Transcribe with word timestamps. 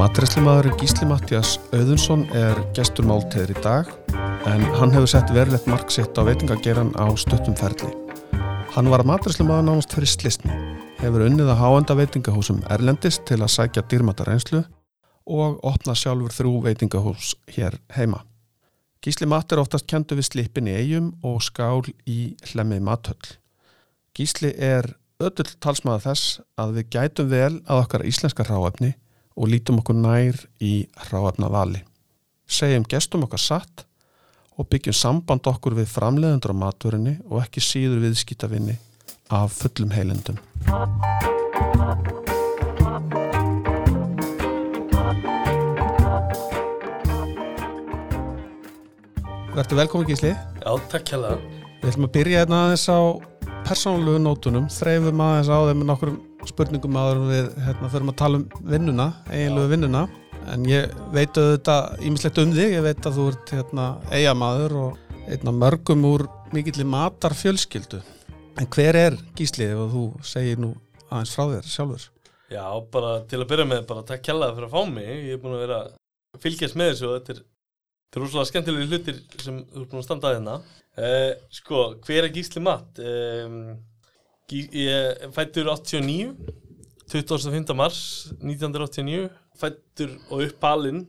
Matræslimaðurinn 0.00 0.78
Gísli 0.80 1.04
Mattias 1.04 1.58
Auðunsson 1.76 2.22
er 2.36 2.56
gestur 2.76 3.04
málteður 3.04 3.50
í 3.52 3.56
dag 3.60 3.90
en 4.48 4.62
hann 4.78 4.94
hefur 4.94 5.10
sett 5.12 5.32
verulegt 5.36 5.68
mark 5.68 5.92
sitt 5.92 6.16
á 6.16 6.24
veitingageran 6.24 6.94
á 6.96 7.04
stuttum 7.20 7.56
ferli. 7.58 7.90
Hann 8.72 8.88
var 8.88 9.04
að 9.04 9.10
matræslimaður 9.10 9.66
nánast 9.68 9.92
fyrir 9.92 10.08
slisni, 10.08 10.56
hefur 11.02 11.26
unnið 11.26 11.52
að 11.52 11.60
háenda 11.60 11.98
veitingahúsum 12.00 12.64
Erlendist 12.72 13.26
til 13.28 13.42
að 13.42 13.52
sækja 13.58 13.84
dýrmata 13.92 14.24
reynslu 14.30 14.64
og 15.28 15.60
opna 15.68 15.92
sjálfur 15.92 16.32
þrjú 16.32 16.56
veitingahús 16.70 17.34
hér 17.52 17.76
heima. 17.98 18.24
Gísli 19.00 19.24
Matt 19.24 19.52
er 19.52 19.62
oftast 19.62 19.86
kentu 19.88 20.12
við 20.18 20.26
slipin 20.26 20.66
í 20.68 20.74
eigum 20.76 21.06
og 21.24 21.38
skál 21.40 21.86
í 22.04 22.34
hlemmi 22.50 22.82
matöll. 22.84 23.30
Gísli 24.12 24.50
er 24.52 24.90
öll 25.20 25.46
talsmaða 25.56 26.02
þess 26.10 26.40
að 26.60 26.74
við 26.76 26.90
gætum 26.92 27.30
vel 27.30 27.54
að 27.64 27.80
okkar 27.86 28.04
íslenska 28.04 28.44
ráefni 28.44 28.92
og 29.40 29.48
lítum 29.48 29.80
okkur 29.80 29.96
nær 29.96 30.36
í 30.60 30.84
ráefna 31.08 31.48
vali. 31.48 31.80
Segjum 32.44 32.84
gestum 32.92 33.24
okkar 33.24 33.40
satt 33.40 33.86
og 34.60 34.68
byggjum 34.68 34.98
samband 35.00 35.48
okkur 35.48 35.78
við 35.80 35.88
framleiðendur 35.94 36.52
á 36.52 36.60
maturinni 36.60 37.16
og 37.30 37.40
ekki 37.40 37.64
síður 37.64 38.04
viðskýtavinni 38.04 38.76
af 39.32 39.62
fullum 39.62 39.96
heilendum. 39.96 40.36
Verður 49.60 49.76
velkomin 49.76 50.08
Gísli. 50.08 50.30
Já, 50.32 50.70
takk 50.88 51.10
hérlega. 51.12 51.36
Við 51.82 51.90
ætlum 51.90 52.04
að 52.06 52.12
byrja 52.14 52.38
hérna 52.40 52.60
aðeins 52.64 52.84
á 52.88 53.00
persónulegu 53.66 54.20
nótunum, 54.24 54.68
þreifum 54.72 55.20
aðeins 55.20 55.50
á 55.52 55.58
þeim 55.68 55.82
með 55.82 55.88
nokkur 55.90 56.12
spurningum 56.48 56.96
aður 56.96 57.20
við 57.26 57.50
hérna 57.66 57.90
förum 57.92 58.12
að 58.12 58.16
tala 58.22 58.40
um 58.40 58.46
vinnuna, 58.72 59.06
eiginlegu 59.28 59.72
vinnuna 59.74 60.02
en 60.54 60.64
ég 60.64 60.96
veit 61.12 61.36
auðvitað 61.36 62.06
ímislegt 62.08 62.40
um 62.40 62.56
þig, 62.56 62.72
ég 62.78 62.86
veit 62.88 63.10
að 63.10 63.18
þú 63.18 63.28
ert 63.34 63.52
hérna 63.58 63.90
eigamaður 64.08 64.76
og 64.86 65.20
einna 65.28 65.56
mörgum 65.58 66.08
úr 66.08 66.24
mikill 66.56 66.88
matar 66.88 67.36
fjölskyldu 67.36 68.00
en 68.56 68.72
hver 68.72 69.02
er 69.02 69.20
Gíslið 69.36 69.76
og 69.76 69.92
þú 69.92 70.08
segir 70.32 70.64
nú 70.64 70.72
aðeins 71.10 71.36
frá 71.36 71.44
þér 71.52 71.72
sjálfur? 71.74 72.08
Já, 72.48 72.64
bara 72.96 73.12
til 73.28 73.44
að 73.44 73.50
byrja 73.52 73.68
með, 73.76 73.86
bara 73.92 74.08
takk 74.08 74.24
hérlega 74.32 74.56
fyrir 74.56 74.72
að 74.72 74.78
fá 74.78 74.92
mig, 74.96 75.14
ég 75.20 75.36
er 75.36 75.44
búin 75.44 75.60
að 75.60 75.66
vera 75.66 75.82
fylgjast 76.40 76.80
með 76.80 76.94
þessu 76.94 77.10
og 77.12 77.18
þetta 77.18 77.36
er 77.36 77.48
Þetta 78.10 78.18
er 78.18 78.24
úrslega 78.26 78.48
skemmtilegi 78.48 78.86
hlutir 78.90 79.18
sem 79.38 79.58
þú 79.70 79.84
ert 79.84 79.92
búin 79.92 80.00
að 80.00 80.06
standa 80.08 80.26
að 80.26 80.32
hérna. 80.34 80.54
Uh, 80.98 81.28
sko, 81.54 81.82
hver 82.02 82.26
er 82.26 82.32
Gísli 82.34 82.58
Matt? 82.58 82.98
Um, 82.98 83.76
gí, 84.50 84.64
ég 84.74 85.28
fættur 85.36 85.70
89, 85.70 86.32
25. 87.12 87.70
mars 87.78 88.00
1989, 88.42 89.28
fættur 89.62 90.16
og 90.26 90.42
uppalinn 90.48 91.04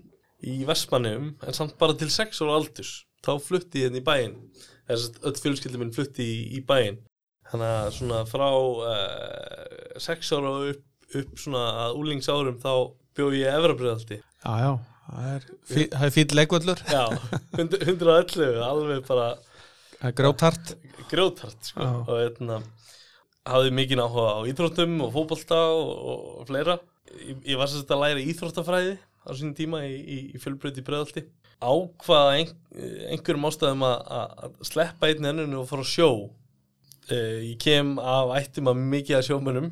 í 0.46 0.60
Vestmannum, 0.70 1.32
en 1.42 1.58
samt 1.58 1.74
bara 1.82 1.98
til 1.98 2.14
6 2.14 2.44
ára 2.46 2.60
aldurs. 2.60 2.94
Þá 3.26 3.34
flutti 3.48 3.82
ég 3.82 3.90
hérna 3.90 4.04
í 4.04 4.06
bæinn, 4.06 4.38
þess 4.86 5.10
að 5.10 5.28
öll 5.32 5.42
fjölskyldum 5.42 5.82
minn 5.88 5.98
flutti 5.98 6.22
í, 6.22 6.40
í 6.60 6.62
bæinn. 6.70 7.02
Þannig 7.50 7.76
að 7.80 7.92
svona 7.98 8.22
frá 8.30 8.48
uh, 8.54 10.00
6 10.06 10.34
ára 10.38 10.56
upp, 10.70 10.88
upp 11.18 11.46
svona 11.48 11.66
að 11.88 12.00
úlingsárum 12.06 12.62
þá 12.62 12.74
bjóð 13.18 13.42
ég 13.42 13.58
Efrabriðaldi. 13.58 14.22
Já, 14.46 14.54
já. 14.68 14.74
Það 15.12 16.06
er 16.08 16.14
fín 16.16 16.36
leikvöldur 16.38 16.84
Já, 16.88 17.04
111 17.58 18.62
alveg 18.64 19.04
bara 19.08 19.31
Grótart 20.17 20.76
Grótart, 21.12 21.59
sko. 21.67 21.84
Já. 21.84 21.92
og 22.08 22.16
hérna 22.16 22.62
hafði 23.52 23.73
mikið 23.76 24.02
áhuga 24.06 24.34
á 24.38 24.39
íþróttum 24.50 24.98
og 25.04 25.14
fókbalta 25.16 25.59
og, 25.73 25.92
og 26.42 26.49
fleira. 26.49 26.77
Ég, 27.11 27.39
ég 27.52 27.60
var 27.60 27.70
sérst 27.70 27.92
að 27.92 28.04
læra 28.05 28.23
íþróttafræði 28.23 28.94
á 28.98 29.30
sínum 29.38 29.55
tíma 29.58 29.82
í, 29.88 29.95
í, 29.98 30.17
í 30.38 30.42
fjölbröði 30.42 30.83
bröðaldi 30.86 31.26
ákvaða 31.61 32.38
ein, 32.39 32.54
einhverjum 33.11 33.48
ástæðum 33.49 33.83
að 33.86 34.55
sleppa 34.66 35.10
einn 35.11 35.28
ennunu 35.30 35.61
og 35.61 35.67
fara 35.70 35.86
að 35.86 35.92
sjó. 35.92 36.10
Eh, 37.11 37.52
ég 37.52 37.58
kem 37.61 37.98
af 37.99 38.33
ættum 38.39 38.72
að 38.72 38.82
mikið 38.93 39.20
að 39.20 39.28
sjómunum 39.30 39.70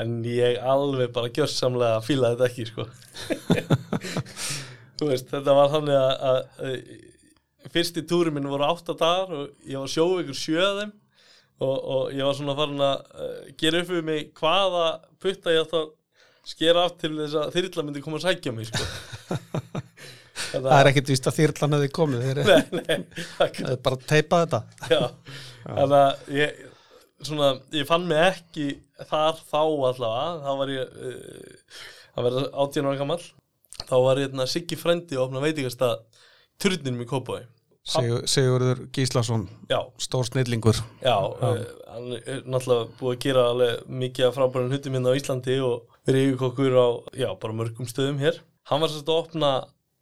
en 0.00 0.18
ég 0.24 0.58
alveg 0.64 1.12
bara 1.12 1.30
gjörsamlega 1.34 2.00
fílaði 2.04 2.38
þetta 2.38 2.48
ekki 2.48 2.66
sko. 2.70 2.86
Þú 5.00 5.08
veist 5.10 5.32
þetta 5.32 5.56
var 5.56 5.72
þannig 5.72 5.98
að, 5.98 6.12
að, 6.30 6.76
fyrsti 7.74 8.04
túri 8.08 8.32
minn 8.34 8.48
voru 8.50 8.68
8 8.68 8.96
dagar 8.98 9.34
og 9.36 9.68
ég 9.68 9.82
var 9.82 9.90
sjóð 9.90 10.22
ykkur 10.22 10.38
sjöðum 10.38 10.92
og, 11.62 11.76
og 11.76 12.14
ég 12.14 12.24
var 12.26 12.38
svona 12.38 12.56
farin 12.58 12.84
að 12.86 13.02
uh, 13.16 13.50
gera 13.60 13.82
upp 13.82 13.92
við 13.92 14.06
mig 14.08 14.30
hvaða 14.38 14.86
putta 15.22 15.54
ég 15.54 15.66
ætti 15.66 15.80
að 15.82 15.90
skera 16.52 16.86
af 16.88 16.96
til 16.98 17.14
þess 17.20 17.38
að 17.38 17.52
þyrla 17.56 17.86
myndi 17.86 18.02
koma 18.02 18.18
að 18.18 18.28
sækja 18.30 18.54
mig 18.56 18.70
sko. 18.70 18.86
Það 20.52 20.74
er 20.74 20.88
ekkert 20.90 21.10
vist 21.12 21.26
að 21.28 21.36
þyrlan 21.38 21.74
hefði 21.76 21.88
komið 21.96 22.22
þeir 22.26 22.38
Nei, 22.48 22.80
nei 22.80 23.22
Það 23.38 23.68
er 23.70 23.78
bara 23.84 23.98
að 23.98 24.06
teipa 24.08 24.40
þetta. 24.42 24.60
Já, 24.90 25.02
þannig 25.66 25.98
að 25.98 26.32
ég 26.36 26.62
svona, 27.26 27.52
ég 27.76 27.88
fann 27.88 28.06
mig 28.08 28.22
ekki 28.26 28.66
þar 29.08 29.40
þá 29.48 29.60
allavega 29.62 30.28
þá 30.44 30.50
var 30.60 30.72
ég 30.72 30.92
uh, 31.08 31.80
að 32.12 32.28
vera 32.28 32.44
18 32.66 32.90
ára 32.90 33.00
gammal 33.00 33.20
þá 33.82 33.96
var 34.04 34.20
ég 34.20 34.28
hérna 34.28 34.48
Siggi 34.50 34.78
Frendi 34.78 35.18
og 35.18 35.28
opna 35.28 35.42
veitingast 35.44 35.82
að 35.86 35.98
turninum 36.62 37.04
í 37.04 37.08
Kópaví 37.10 37.44
Sigur, 37.82 38.22
Sigurður 38.30 38.84
Gíslason 38.94 39.48
já. 39.66 39.80
stór 39.98 40.28
snillingur 40.28 40.78
já, 41.02 41.16
uh, 41.18 41.62
hann 41.90 42.12
er 42.20 42.44
náttúrulega 42.46 42.92
búið 43.00 43.16
að 43.16 43.22
gera 43.24 43.46
alveg 43.50 43.88
mikið 44.04 44.28
af 44.28 44.36
frábærum 44.38 44.70
hlutum 44.70 44.98
hérna 44.98 45.14
á 45.14 45.18
Íslandi 45.18 45.58
og 45.66 45.98
verið 46.06 46.28
yfirkokkur 46.28 46.78
á 46.78 46.88
já, 47.24 47.28
bara 47.42 47.58
mörgum 47.58 47.90
stöðum 47.90 48.22
hér 48.22 48.38
hann 48.70 48.84
var 48.84 48.92
sérst 48.92 49.10
að 49.10 49.22
opna 49.24 49.52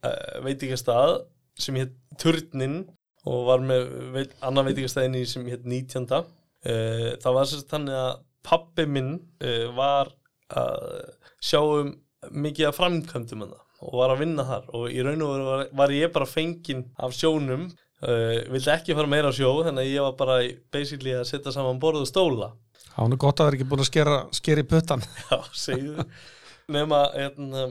uh, 0.05 0.41
veitingast 0.45 0.91
að 0.93 1.21
sem 1.61 1.77
hétt 1.81 1.95
Turnin 2.21 2.83
og 3.27 3.45
var 3.49 3.63
með 3.63 3.89
veit, 4.15 4.35
annan 4.45 4.67
veitingastæðinni 4.69 5.25
sem 5.29 5.45
hétt 5.51 5.65
19. 5.67 6.07
Uh, 6.09 7.11
það 7.21 7.37
var 7.37 7.49
sérst 7.49 7.71
þannig 7.71 7.97
að 7.97 8.11
pappi 8.45 8.87
minn 8.89 9.13
uh, 9.43 9.67
var 9.77 10.11
að 10.51 11.11
sjá 11.41 11.59
um 11.61 11.93
mikið 12.31 12.69
af 12.69 12.77
framkvæmdum 12.77 13.45
hann 13.45 13.53
og 13.81 13.93
var 13.97 14.13
að 14.13 14.21
vinna 14.21 14.45
þar. 14.45 14.65
Og 14.77 14.91
í 14.93 14.99
raun 15.05 15.23
og 15.25 15.31
veru 15.33 15.45
var, 15.47 15.63
var 15.79 15.93
ég 15.95 16.11
bara 16.13 16.29
fenginn 16.29 16.83
af 17.01 17.15
sjónum 17.17 17.69
uh, 17.69 18.35
vildi 18.51 18.73
ekki 18.75 18.97
fara 18.97 19.09
meira 19.09 19.31
á 19.31 19.35
sjó 19.35 19.53
þannig 19.65 19.87
að 19.87 19.93
ég 19.95 20.05
var 20.05 20.19
bara 20.19 20.41
basically 20.73 21.15
að 21.17 21.29
setja 21.31 21.55
saman 21.55 21.81
borð 21.81 22.03
og 22.03 22.11
stóla. 22.11 22.51
Það 22.91 23.09
nú 23.13 23.21
gott 23.23 23.39
að 23.39 23.49
vera 23.49 23.59
ekki 23.59 23.69
búin 23.71 23.83
að 23.85 23.89
skera, 23.89 24.17
skera 24.35 24.63
í 24.63 24.67
puttan 24.67 25.03
Já, 25.29 25.37
segju 25.55 26.05
Nefna, 26.71 26.99
hérna 27.15 27.65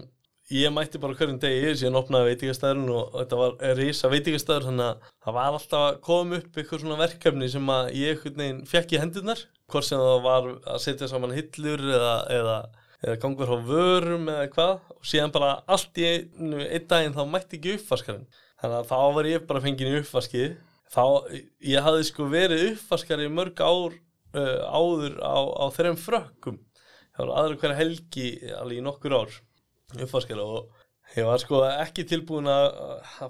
ég 0.50 0.72
mætti 0.74 0.98
bara 0.98 1.14
hverjum 1.14 1.38
degi 1.38 1.76
síðan 1.78 2.00
opnaði 2.00 2.32
veitingastæðurinn 2.32 2.90
og 2.90 3.12
þetta 3.14 3.38
var 3.38 3.76
reysa 3.78 4.10
veitingastæður 4.10 4.64
þannig 4.66 4.86
að 4.88 5.08
það 5.22 5.34
var 5.36 5.48
alltaf 5.50 5.82
að 5.86 5.98
koma 6.06 6.38
upp 6.40 6.56
eitthvað 6.58 6.82
svona 6.82 6.98
verkefni 6.98 7.48
sem 7.52 7.68
að 7.70 7.90
ég 8.00 8.24
fekk 8.70 8.94
í 8.96 9.00
hendurnar 9.00 9.42
hvort 9.70 9.86
sem 9.86 10.00
það 10.02 10.24
var 10.24 10.48
að 10.72 10.80
setja 10.82 11.08
saman 11.10 11.34
hillur 11.36 11.84
eða, 11.86 12.14
eða, 12.34 12.56
eða 13.04 13.18
gangur 13.22 13.52
á 13.54 13.58
vörum 13.68 14.26
eða 14.32 14.48
hvað. 14.56 14.72
Og 14.96 15.06
síðan 15.12 15.34
bara 15.36 15.50
allt 15.70 16.00
í 16.02 16.08
einu 16.08 16.64
einn 16.64 16.88
daginn 16.90 17.14
þá 17.14 17.22
mætti 17.30 17.60
ekki 17.60 17.76
uppvaskarinn 17.78 18.26
þannig 18.60 18.78
að 18.80 18.90
þá 18.90 18.98
var 19.16 19.28
ég 19.30 19.44
bara 19.52 19.62
fengin 19.64 19.92
í 19.92 20.00
uppvaski 20.00 20.48
þá 20.90 21.04
ég 21.70 21.86
hafði 21.86 22.08
sko 22.08 22.26
verið 22.32 22.64
uppvaskari 22.72 23.30
mörg 23.30 23.62
ár 23.62 23.94
uh, 24.34 24.58
áður 24.66 25.14
á, 25.22 25.38
á 25.62 25.64
þeirrum 25.78 26.00
frökkum. 26.02 26.58
Það 27.14 27.22
var 27.22 27.32
aðra 27.38 27.60
hverja 27.62 27.78
helgi 27.78 28.26
alveg 28.58 28.82
í 28.82 28.84
nokkur 28.84 29.14
ár 29.14 29.38
uppvaskara 29.98 30.44
og 30.44 31.16
ég 31.16 31.26
var 31.26 31.42
sko 31.42 31.64
ekki 31.68 32.04
tilbúin 32.08 32.50
að 32.50 32.68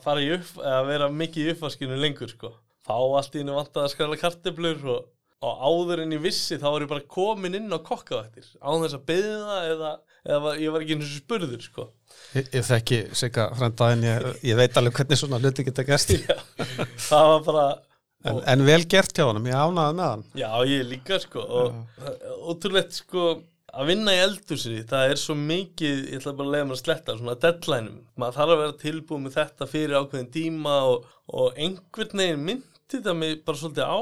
fara 0.04 0.25
í 0.25 0.32
upp 0.37 0.59
að 0.60 0.91
vera 0.91 1.09
mikið 1.12 1.47
í 1.47 1.54
uppvaskinu 1.54 1.97
lengur 2.00 2.32
sko. 2.32 2.53
Þá 2.87 2.94
allt 2.96 3.34
í 3.37 3.43
hennu 3.43 3.56
vant 3.56 3.81
að 3.81 3.90
skræla 3.93 4.19
karteblur 4.20 4.84
og, 4.90 5.08
og 5.46 5.64
áður 5.69 6.05
en 6.05 6.14
ég 6.17 6.23
vissi 6.25 6.58
þá 6.61 6.69
var 6.69 6.84
ég 6.84 6.93
bara 6.93 7.08
komin 7.17 7.58
inn 7.58 7.73
á 7.73 7.79
kokkavættir 7.79 8.49
á 8.61 8.69
þess 8.82 8.96
að 8.99 9.05
beða 9.11 9.58
eða, 9.69 9.93
eða 10.37 10.55
ég 10.61 10.75
var 10.75 10.84
ekki 10.84 10.96
eins 10.96 11.11
og 11.11 11.20
spurður 11.20 11.67
sko. 11.67 11.87
Ég, 12.37 12.49
ég 12.56 12.67
þekki 12.67 13.02
sigga 13.20 13.50
frænda 13.56 13.93
en 13.94 14.08
ég, 14.08 14.26
ég 14.50 14.58
veit 14.58 14.81
alveg 14.81 14.99
hvernig 14.99 15.20
svona 15.20 15.40
hluti 15.40 15.69
geta 15.69 15.87
gæst 15.87 16.17
það 17.11 17.31
var 17.34 17.46
bara 17.46 17.69
en, 18.25 18.43
en 18.52 18.67
vel 18.67 18.82
gert 18.90 19.17
hjá 19.17 19.29
hann, 19.29 19.46
ég 19.49 19.56
ánaði 19.56 19.96
með 20.00 20.11
hann. 20.11 20.26
Já, 20.37 20.50
ég 20.69 20.84
líka 20.88 21.20
sko 21.23 21.44
og 21.44 22.50
ótrúlegt 22.50 22.99
sko 22.99 23.31
að 23.70 23.90
vinna 23.90 24.14
í 24.14 24.20
eldursi, 24.25 24.81
það 24.88 25.12
er 25.12 25.20
svo 25.20 25.37
mikið 25.38 25.99
ég 26.11 26.19
ætla 26.19 26.34
bara 26.38 26.49
að 26.49 26.55
lega 26.55 26.67
mér 26.67 26.76
að 26.76 26.82
sletta 26.82 27.17
svona 27.19 27.37
deadlineum, 27.44 27.99
maður 28.19 28.37
þarf 28.38 28.55
að 28.55 28.62
vera 28.62 28.76
tilbúið 28.82 29.22
með 29.25 29.37
þetta 29.37 29.69
fyrir 29.70 29.96
ákveðin 30.00 30.31
tíma 30.34 30.76
og, 30.90 31.08
og 31.31 31.61
einhvern 31.67 32.22
veginn 32.22 32.46
myndi 32.49 32.94
þetta 32.96 33.17
mig 33.17 33.43
bara 33.46 33.61
svolítið 33.61 33.93
á, 33.94 34.00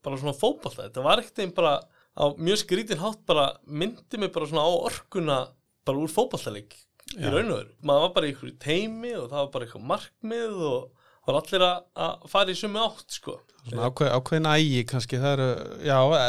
bara 0.00 0.20
svona 0.22 0.38
fókbalta 0.40 0.86
þetta 0.86 1.06
var 1.06 1.22
ekkert 1.22 1.42
einn 1.44 1.56
bara 1.56 1.74
á 2.16 2.24
mjög 2.36 2.62
skrítin 2.62 3.02
hátt 3.02 3.20
bara, 3.28 3.50
myndi 3.66 4.20
mig 4.20 4.32
bara 4.34 4.48
svona 4.48 4.64
á 4.64 4.72
orkuna, 4.72 5.40
bara 5.88 6.00
úr 6.00 6.12
fókbaltaleg 6.12 6.78
í 7.18 7.26
raun 7.26 7.50
og 7.50 7.60
veru, 7.60 7.74
maður 7.82 8.06
var 8.06 8.16
bara 8.16 8.28
í 8.28 8.32
einhverju 8.32 8.56
teimi 8.62 9.12
og 9.18 9.28
það 9.28 9.40
var 9.42 9.52
bara 9.54 9.66
eitthvað 9.66 9.88
markmið 9.90 10.64
og 10.70 10.99
var 11.28 11.38
allir 11.42 11.64
að, 11.66 11.78
að 12.06 12.26
fara 12.32 12.52
í 12.54 12.58
sumi 12.58 12.80
átt 12.82 13.16
sko 13.20 13.38
Svona 13.60 13.90
ákveð, 13.90 14.08
ákveðin 14.16 14.46
ægi 14.54 14.78
kannski, 14.88 15.18
það 15.20 15.32
eru, 15.34 15.48
já, 15.84 15.96
e, 16.16 16.28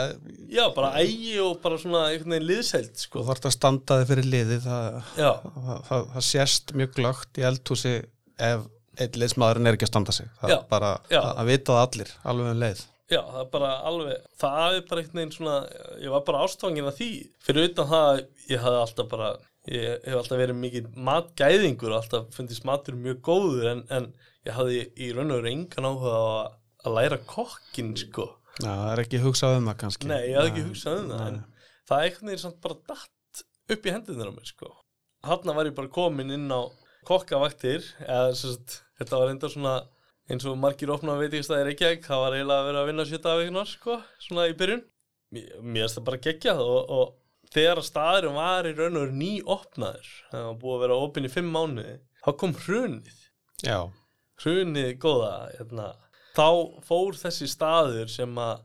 Já, 0.51 0.63
bara 0.75 0.89
ægi 0.99 1.37
og 1.39 1.53
bara 1.63 1.77
svona 1.79 2.01
einhvern 2.09 2.33
veginn 2.35 2.47
liðsælt 2.49 2.91
þú 2.99 3.05
sko 3.05 3.23
þarfst 3.29 3.47
að 3.47 3.53
standa 3.55 3.97
þig 4.01 4.09
fyrir 4.09 4.27
liði, 4.33 4.57
það, 4.65 4.97
það, 5.15 5.47
það, 5.87 6.03
það 6.17 6.25
sést 6.27 6.73
mjög 6.81 6.91
glögt 6.97 7.39
í 7.39 7.45
eldhúsi 7.47 7.93
ef 8.49 8.65
einn 8.99 9.15
liðsmaðurinn 9.23 9.71
er 9.71 9.77
ekki 9.77 9.87
að 9.87 9.91
standa 9.93 10.13
sig. 10.17 10.27
Það 10.41 10.51
Já, 10.51 10.55
er 10.57 10.65
bara 10.75 10.89
já. 11.07 11.21
að, 11.21 11.31
að 11.45 11.51
vita 11.53 11.71
það 11.77 11.85
allir, 11.87 12.11
alveg 12.33 12.51
um 12.51 12.59
leið. 12.65 12.81
já, 13.15 13.21
það 13.31 13.39
er 13.45 13.49
bara 13.55 13.69
alveg 13.93 14.27
það 14.43 14.75
er 14.75 14.83
bara 14.91 15.01
einhvern 15.05 15.21
veginn 15.21 15.33
svona 15.37 15.55
ég 16.03 16.11
var 16.17 16.25
bara 16.27 16.43
ástfangin 16.49 16.91
að 16.91 16.99
því 16.99 17.09
fyrir 17.47 17.69
utan 17.71 17.89
það 17.95 18.09
að 18.11 18.21
ég 18.51 18.61
hafði 18.67 18.81
alltaf 18.83 19.09
bara 19.15 19.31
ég 19.69 20.05
hef 20.07 20.17
alltaf 20.17 20.39
verið 20.41 20.57
mikið 20.57 20.89
matgæðingur 21.07 21.93
og 21.93 21.99
alltaf 21.99 22.35
fundist 22.35 22.65
matur 22.65 22.97
mjög 22.97 23.21
góður 23.27 23.69
en, 23.75 23.83
en 23.93 24.09
ég 24.47 24.55
hafði 24.57 24.83
í 24.97 25.11
raun 25.13 25.33
og 25.33 25.41
veru 25.41 25.51
engan 25.51 25.89
áhuga 25.91 26.13
á 26.17 26.23
að, 26.25 26.53
að 26.81 26.97
læra 26.97 27.19
kokkin 27.29 27.93
sko. 27.99 28.27
Já, 28.61 28.67
það 28.67 28.91
er 28.91 29.03
ekki 29.05 29.23
hugsað 29.23 29.57
um 29.59 29.69
það 29.69 29.79
kannski. 29.83 30.09
Nei, 30.09 30.21
ég 30.31 30.39
hafði 30.39 30.51
ekki 30.51 30.67
hugsað 30.69 31.01
um 31.03 31.11
það 31.13 31.25
en 31.27 31.39
það 31.89 31.97
er 31.97 32.07
einhvern 32.07 32.31
veginn 32.31 32.43
samt 32.45 32.61
bara 32.65 32.79
datt 32.89 33.43
upp 33.75 33.85
í 33.85 33.95
hendurnar 33.95 34.33
á 34.33 34.37
mér 34.37 34.49
sko. 34.49 34.71
Hanna 35.29 35.55
var 35.57 35.69
ég 35.69 35.77
bara 35.77 35.93
komin 35.93 36.33
inn 36.33 36.49
á 36.49 36.61
kokkavaktir 37.05 37.85
eða 38.01 38.33
sagt, 38.37 38.81
þetta 38.97 39.21
var 39.21 39.33
enda 39.33 39.49
svona 39.49 39.75
eins 40.31 40.45
og 40.47 40.57
margir 40.59 40.91
opnaði 40.93 41.27
veitingastæðir 41.27 41.69
Reykjavík 41.69 42.05
það 42.07 42.23
var 42.23 42.35
eiginlega 42.37 42.63
að 42.63 42.67
vera 42.69 42.81
að 42.81 42.89
vinna 42.89 43.05
sjöta 43.09 43.37
vikunar 43.39 43.69
sko, 43.69 43.97
svona 44.21 44.47
í 44.49 44.55
byrjun. 44.57 44.83
Mér 45.31 45.85
finnst 45.85 45.97
það 45.97 46.07
bara 46.09 46.21
geggjað 46.25 46.61
og, 46.65 46.93
og 46.97 47.11
þegar 47.51 47.81
að 47.81 47.87
staðurinn 47.87 48.37
var 48.37 48.69
í 48.69 48.75
raun 48.77 48.95
og 48.97 49.03
veru 49.05 49.17
ný 49.17 49.31
opnaður 49.43 50.11
það 50.31 50.45
var 50.47 50.59
búið 50.61 50.75
að 50.75 50.83
vera 50.85 50.99
opinn 51.07 51.27
í 51.27 51.33
fimm 51.33 51.51
mánuði 51.55 51.97
þá 52.21 52.31
kom 52.43 52.55
hrunið 52.65 53.19
Já, 53.61 53.79
hrunið 54.41 54.91
góða 55.01 55.33
hérna. 55.57 55.87
þá 56.37 56.47
fór 56.87 57.19
þessi 57.19 57.49
staður 57.51 58.09
sem 58.11 58.39
að 58.41 58.63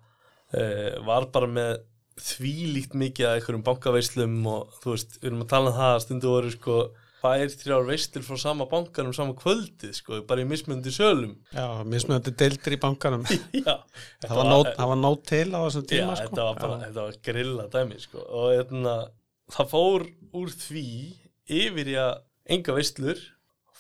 e, 0.57 0.63
var 1.07 1.29
bara 1.35 1.51
með 1.51 1.75
þvílíkt 2.17 2.95
mikið 2.97 3.29
að 3.29 3.35
einhverjum 3.39 3.67
bankaveislum 3.67 4.37
og 4.49 4.79
þú 4.81 4.95
veist, 4.95 5.19
við 5.21 5.29
erum 5.31 5.43
að 5.45 5.51
tala 5.53 5.73
um 5.73 5.77
það 5.77 5.95
að 5.97 6.05
stundu 6.07 6.31
voru 6.33 6.53
sko 6.55 6.79
tvær, 7.27 7.53
þrjár 7.61 7.87
veislir 7.89 8.25
frá 8.27 8.39
sama 8.41 8.67
bankanum 8.71 9.15
sama 9.17 9.35
kvöldið 9.39 9.95
sko, 9.99 10.23
bara 10.29 10.45
í 10.45 10.49
mismundi 10.49 10.93
sölum. 10.95 11.37
Já, 11.55 11.83
mismunandi 11.89 12.35
deildir 12.39 12.77
í 12.77 12.81
bankanum. 12.83 13.27
já, 13.57 13.77
það, 14.25 14.35
var 14.39 14.51
nót, 14.51 14.73
það 14.79 14.91
var 14.93 15.01
nót 15.03 15.23
til 15.29 15.47
á 15.51 15.59
þessum 15.59 15.87
já, 15.87 15.91
tíma, 15.93 16.19
sko. 16.19 16.27
þetta 16.29 16.49
var 16.49 16.61
bara, 16.63 16.81
þetta 16.85 17.07
var 17.07 17.21
grilla 17.29 17.69
dæmi 17.73 18.03
sko, 18.03 18.27
og 18.27 18.51
hérna, 18.55 18.99
það 19.57 19.73
fór 19.73 20.07
úr 20.37 20.53
því 20.67 20.91
yfir 21.63 21.95
í 21.95 21.97
að 22.03 22.13
enga 22.57 22.77
veislur. 22.77 23.25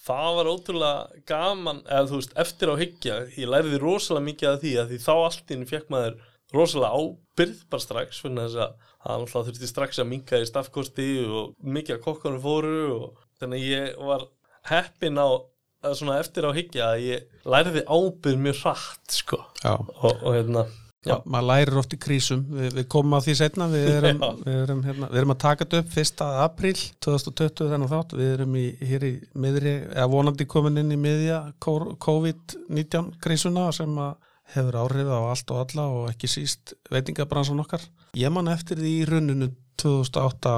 Það 0.07 0.33
var 0.37 0.49
ótrúlega 0.53 1.23
gaman 1.27 1.79
eða 1.83 2.09
þú 2.13 2.19
veist, 2.21 2.35
eftir 2.39 2.71
á 2.71 2.75
hyggja 2.79 3.15
ég 3.35 3.51
læriði 3.51 3.81
rosalega 3.83 4.27
mikið 4.29 4.51
af 4.53 4.61
því 4.63 4.75
að 4.79 4.93
því 4.93 4.99
þá 5.03 5.15
allt 5.17 5.55
inn 5.55 5.65
fekk 5.67 5.89
maður 5.91 6.21
rosalega 6.55 7.01
ábyrð 7.01 7.65
bara 7.73 7.83
strax, 7.83 8.21
fyrir 8.23 8.39
þess 8.39 8.61
að 8.63 8.77
það 9.07 9.17
alltaf 9.17 9.49
þurfti 9.49 9.71
strax 9.71 10.01
að 10.03 10.09
minka 10.13 10.39
í 10.39 10.47
staffkosti 10.47 11.09
og 11.27 11.57
mikið 11.63 11.97
að 11.97 12.05
kokkanum 12.05 12.43
fóru 12.43 12.79
og 12.95 13.26
þannig 13.43 13.69
ég 13.69 14.01
var 14.09 14.27
heppin 14.71 15.21
á 15.23 15.29
svona 15.95 16.17
eftir 16.19 16.49
á 16.49 16.51
hyggja 16.57 16.89
að 16.95 17.05
ég 17.07 17.47
læriði 17.47 17.85
ábyrð 17.87 18.43
mjög 18.49 18.59
hratt 18.65 19.15
sko 19.21 19.39
og, 19.71 19.93
og 20.11 20.33
hérna 20.35 20.67
Já. 21.07 21.21
Ma, 21.23 21.37
maður 21.37 21.47
lærir 21.53 21.77
oft 21.79 21.93
í 21.95 21.99
krísum, 22.03 22.41
við, 22.51 22.73
við 22.81 22.87
komum 22.91 23.15
að 23.15 23.29
því 23.29 23.35
setna, 23.39 23.69
við 23.71 23.85
erum, 24.01 24.23
við 24.43 24.57
erum, 24.65 24.81
hérna, 24.83 25.09
við 25.13 25.21
erum 25.21 25.33
að 25.37 25.39
taka 25.45 25.63
þetta 25.67 25.79
upp 25.85 25.99
1. 26.03 26.23
apríl 26.43 26.81
2020 27.07 27.71
þennan 27.71 27.93
þátt, 27.93 28.15
við 28.19 28.33
erum 28.33 28.57
í, 28.59 28.65
hér 28.91 29.07
í 29.07 29.13
miðri, 29.45 29.75
eða 29.93 30.09
vonandi 30.11 30.49
komin 30.51 30.81
inn 30.83 30.91
í 30.97 30.99
miðja 30.99 31.39
kó- 31.63 31.95
COVID-19 32.03 33.13
krísuna 33.23 33.69
sem 33.77 33.95
hefur 34.57 34.81
áhrif 34.83 35.13
á 35.15 35.21
allt 35.31 35.55
og 35.55 35.63
alla 35.63 35.87
og 35.95 36.11
ekki 36.11 36.31
síst 36.31 36.75
veitingabransan 36.91 37.63
okkar. 37.63 37.87
Ég 38.19 38.35
man 38.35 38.51
eftir 38.51 38.83
því 38.83 38.93
í 38.99 39.07
runninu 39.07 39.53
2008 39.79 40.57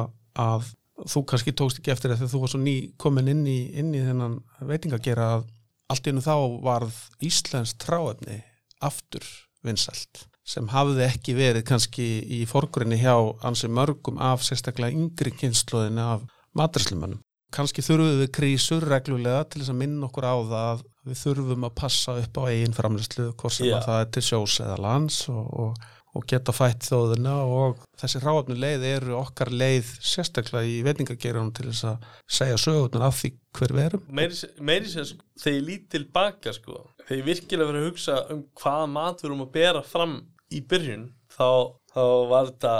að 0.48 0.72
þú 1.06 1.24
kannski 1.30 1.54
tókst 1.54 1.80
ekki 1.80 1.92
eftir 1.94 2.14
þegar 2.16 2.32
þú 2.32 2.42
var 2.42 2.52
svo 2.52 2.62
ný 2.62 2.76
komin 3.00 3.30
inn 3.30 3.44
í, 3.46 3.58
inn 3.78 3.92
í 3.94 4.02
þennan 4.02 4.40
veitingagera 4.66 5.28
að 5.36 5.46
allt 5.92 6.08
einu 6.08 6.24
þá 6.24 6.34
varð 6.64 6.98
Íslands 7.24 7.76
tráefni 7.80 8.42
aftur 8.84 9.24
vinsælt 9.64 10.26
sem 10.48 10.68
hafði 10.72 11.04
ekki 11.04 11.34
verið 11.36 11.66
kannski 11.68 12.06
í 12.38 12.42
forgrinni 12.48 12.96
hjá 13.00 13.14
ansi 13.44 13.68
mörgum 13.68 14.20
af 14.22 14.44
sérstaklega 14.46 14.96
yngri 14.96 15.34
kynnslóðinu 15.36 16.04
af 16.14 16.22
matræslumönnum. 16.56 17.20
Kannski 17.52 17.84
þurfum 17.84 18.22
við 18.22 18.30
krísur 18.36 18.84
reglulega 18.88 19.44
til 19.48 19.62
þess 19.62 19.72
að 19.72 19.80
minna 19.82 20.08
okkur 20.08 20.24
á 20.28 20.36
það 20.36 20.56
að 20.62 20.82
við 21.08 21.20
þurfum 21.22 21.68
að 21.68 21.76
passa 21.80 22.16
upp 22.20 22.40
á 22.40 22.42
eigin 22.48 22.76
framlýslu, 22.76 23.28
hvort 23.40 23.56
sem 23.56 23.70
að 23.72 23.86
það 23.86 24.00
er 24.02 24.10
til 24.16 24.24
sjós 24.24 24.56
eða 24.64 24.80
lands 24.84 25.20
og, 25.32 25.46
og, 25.62 25.86
og 26.16 26.24
geta 26.28 26.54
fætt 26.56 26.86
þjóðuna 26.88 27.34
og 27.44 27.82
þessi 28.00 28.22
ráðnu 28.22 28.56
leið 28.58 28.86
eru 28.88 29.16
okkar 29.18 29.50
leið 29.52 29.90
sérstaklega 30.00 30.64
í 30.68 30.78
veitingagerunum 30.86 31.52
til 31.56 31.68
þess 31.68 31.88
að 31.90 32.06
segja 32.38 32.60
sögurnar 32.62 33.08
af 33.08 33.18
því 33.20 33.32
hver 33.58 33.74
við 33.76 33.84
erum. 33.88 34.06
meiri, 34.14 34.88
sér 34.88 35.10
sko, 35.10 35.26
þegar 35.42 35.58
ég 35.58 35.66
lít 35.66 35.90
tilbaka 35.94 36.54
sko, 36.56 36.80
þegar 37.04 37.20
ég 37.20 37.28
virkilega 37.28 37.70
verið 37.72 37.84
að 37.84 37.90
hugsa 37.90 38.18
um 38.34 38.42
hvaða 38.62 38.88
mat 38.94 39.22
við 39.22 39.30
erum 39.30 39.44
að 39.44 39.52
bera 39.58 39.84
fram 39.84 40.16
í 40.54 40.62
byrjun 40.70 41.06
þá, 41.34 41.48
þá 41.92 42.04
var 42.32 42.50
þetta 42.52 42.74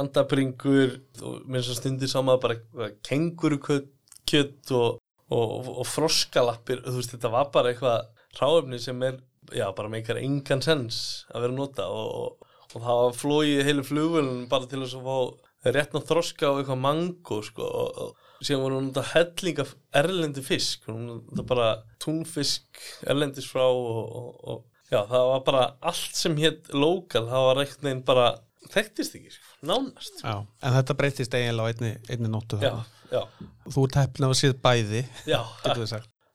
andabringur 0.00 0.98
og 1.26 1.46
mér 1.50 1.64
svo 1.66 1.74
stundir 1.74 2.10
saman 2.10 2.38
bara 2.42 2.90
kengurukött 3.06 4.70
og, 4.76 5.00
og, 5.34 5.70
og 5.74 5.86
froskalappir 5.90 6.84
þú 6.86 7.00
veist 7.00 7.16
þetta 7.16 7.32
var 7.34 7.50
bara 7.54 7.72
eitthvað 7.72 8.06
ráefni 8.38 8.78
sem 8.78 9.02
er 9.02 9.18
já 9.56 9.66
bara 9.74 9.90
með 9.90 10.02
eitthvað 10.02 10.22
engan 10.22 10.62
sens 10.62 11.00
að 11.34 11.46
vera 11.46 11.56
nota 11.56 11.88
og, 11.90 12.10
og, 12.20 12.49
og 12.74 12.84
það 12.86 13.04
var 13.04 13.16
flóið 13.18 13.62
heilu 13.68 13.84
flugvölun 13.86 14.42
bara 14.50 14.68
til 14.70 14.82
þess 14.84 14.98
að 14.98 15.08
fá 15.08 15.72
réttna 15.76 16.02
þroska 16.08 16.50
og 16.50 16.60
eitthvað 16.60 16.82
mango 16.86 17.40
sko 17.44 17.70
og, 17.84 18.12
síðan 18.40 18.62
voru 18.64 18.76
hún 18.78 18.90
þetta 18.90 19.08
helling 19.12 19.62
af 19.64 19.72
erlendi 20.00 20.44
fisk 20.44 20.86
hún 20.88 21.08
þetta 21.28 21.46
bara 21.50 21.70
túnfisk 22.00 22.80
erlendis 23.04 23.48
frá 23.50 23.66
og, 23.66 23.98
og, 24.00 24.30
og 24.40 24.92
já 24.92 25.02
það 25.10 25.26
var 25.32 25.42
bara 25.50 25.66
allt 25.92 26.16
sem 26.16 26.38
hétt 26.40 26.70
lokal 26.72 27.26
það 27.28 27.48
var 27.48 27.60
eitthvað 27.64 27.88
neginn 27.88 28.06
bara 28.08 28.30
þekktist 28.70 29.18
ekki 29.18 29.34
sko, 29.34 29.58
nánast 29.66 30.22
Já, 30.22 30.34
en 30.40 30.78
þetta 30.78 30.96
breytist 30.98 31.36
eiginlega 31.36 31.68
á 31.68 31.70
einni, 31.72 31.92
einni 32.12 32.30
nóttu 32.32 32.60
já, 32.62 32.72
já, 33.12 33.22
Þú 33.70 33.84
heppin 33.96 34.26
af 34.26 34.32
að 34.34 34.40
séð 34.40 34.56
bæði. 34.64 35.04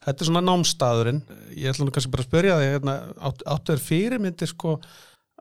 Þetta 0.05 0.21
er 0.21 0.27
svona 0.27 0.43
námstaðurinn. 0.45 1.21
Ég 1.57 1.71
ætla 1.71 1.87
nú 1.87 1.93
kannski 1.93 2.11
bara 2.13 2.23
að 2.23 2.29
spyrja 2.29 2.57
þig, 2.61 2.71
hérna, 2.75 2.95
átt, 3.25 3.43
áttu 3.55 3.73
er 3.73 3.81
fyrirmyndir, 3.81 4.51
sko, 4.51 4.75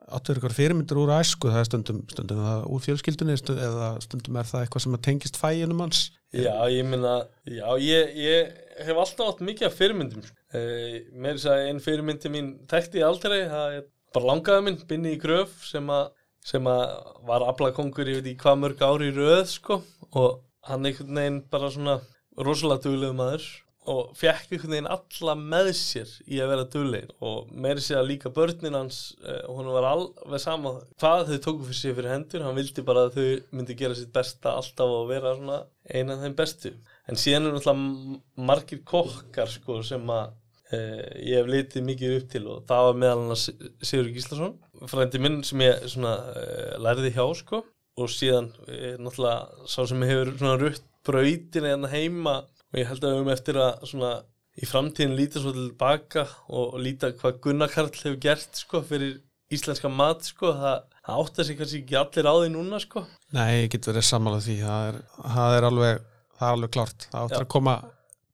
áttu 0.05 0.31
er 0.31 0.37
eitthvað 0.37 0.55
fyrirmyndir 0.57 0.99
úr 1.01 1.11
æsku, 1.15 1.49
það 1.49 1.61
er 1.61 1.67
stundum, 1.69 2.01
stundum 2.11 2.41
það 2.45 2.67
úr 2.75 2.83
fjölskyldunni, 2.85 3.37
stundum, 3.41 3.63
eða 3.65 3.89
stundum 4.03 4.37
er 4.39 4.49
það 4.49 4.65
eitthvað 4.65 4.85
sem 4.85 4.97
tengist 5.07 5.39
fæinum 5.41 5.81
hans. 5.85 6.01
Já, 6.35 6.53
ég 6.69 6.87
meina, 6.89 7.15
já, 7.49 7.67
ég, 7.81 8.13
ég 8.19 8.53
hef 8.85 9.01
alltaf 9.01 9.31
átt 9.31 9.43
mikið 9.47 9.69
af 9.69 9.77
fyrirmyndum. 9.79 10.29
Uh, 10.55 11.01
mér 11.15 11.33
er 11.33 11.39
þess 11.39 11.51
að 11.51 11.65
einn 11.69 11.83
fyrirmyndi 11.83 12.31
mín 12.33 12.53
þekkti 12.71 13.01
ég 13.01 13.09
aldrei, 13.09 13.37
það 13.51 13.79
er 13.79 13.87
bara 14.15 14.29
langaði 14.31 14.67
minn, 14.67 14.79
binni 14.89 15.15
í 15.15 15.21
gröf 15.21 15.57
sem 15.67 15.89
að, 15.91 16.09
sem 16.45 16.69
að 16.69 16.85
var 17.27 17.47
aflakongur, 17.49 18.11
ég 18.11 18.21
veit 18.21 18.31
ekki 18.33 18.45
hvað 18.45 18.61
mörg 18.61 18.85
ári 18.85 19.11
í 19.11 19.15
röð, 19.15 19.45
sko, 19.51 19.81
og 20.13 20.41
hann 20.69 20.85
einhvern 20.87 21.21
veginn 21.21 21.43
bara 21.51 21.71
svona 21.73 21.99
rosalega 22.35 22.85
duglegu 22.85 23.17
maður 23.17 23.49
og 23.91 24.15
fekk 24.17 24.53
einhvern 24.55 24.73
veginn 24.73 24.89
alla 24.95 25.35
með 25.37 25.69
sér 25.77 26.11
í 26.25 26.39
að 26.41 26.51
vera 26.51 26.67
duglegin 26.73 27.11
og 27.27 27.51
meiri 27.53 27.83
sér 27.83 27.99
að 28.01 28.09
líka 28.11 28.31
börnin 28.33 28.77
hans 28.77 28.99
uh, 29.21 29.43
hún 29.51 29.69
var 29.73 29.87
alveg 29.91 30.41
sama 30.41 30.73
hvað 31.01 31.29
þau 31.29 31.43
tóku 31.45 31.67
fyrir 31.67 31.79
sig 31.79 31.97
fyrir 31.97 32.13
hendur, 32.13 32.45
hann 32.45 32.57
vildi 32.57 32.85
bara 32.87 33.05
að 33.05 33.19
þau 33.19 33.27
myndi 33.57 33.77
gera 33.77 33.97
sitt 33.97 34.13
besta 34.15 34.55
alltaf 34.57 34.95
og 34.99 35.11
vera 35.11 35.35
svona 35.37 35.59
eina 35.85 36.15
af 36.15 36.23
þeim 36.25 36.37
bestu. 36.39 36.73
En 37.05 37.19
síðan 37.21 37.49
er 37.49 37.55
náttúrulega 37.55 38.47
margir 38.49 38.81
kokkar 38.89 39.51
sko 39.53 39.77
sem 39.85 40.09
að 40.09 40.33
uh, 40.73 41.05
ég 41.21 41.37
hef 41.39 41.51
litið 41.53 41.87
mikið 41.91 42.17
upp 42.17 42.27
til 42.33 42.43
og 42.49 42.65
það 42.71 42.89
var 42.89 42.99
meðal 43.03 43.23
hann 43.27 43.45
Sigur 43.85 44.11
Gíslason 44.15 44.57
frændi 44.89 45.21
minn 45.21 45.39
sem 45.45 45.61
ég 45.65 45.85
svona 45.93 46.17
uh, 46.33 46.75
læriði 46.81 47.13
hjá 47.19 47.25
sko. 47.43 47.61
Og 48.01 48.11
síðan 48.11 48.49
uh, 48.65 48.97
náttúrulega 48.97 49.69
sá 49.69 49.79
sem 49.85 50.09
hefur 50.09 50.33
svona 50.39 50.59
rutt 50.59 50.91
brautin 51.05 51.69
eða 51.69 51.93
heima 51.93 52.39
og 52.75 52.81
ég 52.81 52.89
held 52.89 53.05
að 53.05 53.13
við 53.13 53.19
höfum 53.21 53.31
eftir 53.31 53.59
að 53.63 53.85
svona 53.87 54.09
í 54.55 54.67
framtíðin 54.67 55.15
líta 55.15 55.39
svo 55.39 55.53
tilbaka 55.55 56.25
og, 56.49 56.75
og 56.75 56.81
líta 56.83 57.13
hvað 57.15 57.39
Gunnar 57.45 57.71
Karl 57.71 57.87
hefur 57.95 58.17
gert 58.23 58.59
sko 58.59 58.81
fyrir 58.83 59.21
íslenska 59.55 59.87
mat 59.91 60.27
sko 60.27 60.51
það, 60.57 60.83
það 61.05 61.21
áttar 61.23 61.47
sig 61.47 61.59
kannski 61.59 61.81
ekki 61.85 61.97
allir 62.01 62.27
á 62.27 62.33
því 62.35 62.51
núna 62.51 62.79
sko 62.83 63.05
Nei, 63.35 63.63
ég 63.63 63.71
get 63.71 63.87
verið 63.87 64.07
sammála 64.09 64.43
því, 64.43 64.57
það 64.65 64.89
er, 64.89 64.99
það 65.37 65.57
er 65.57 65.67
alveg, 65.69 66.05
það 66.35 66.47
er 66.47 66.55
alveg 66.57 66.73
klart. 66.75 67.07
Það 67.11 67.33
Já. 67.33 67.39
að 67.39 67.47
koma 67.55 67.75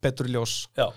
betur 0.01 0.29
ljós. 0.33 0.55
já, 0.77 0.87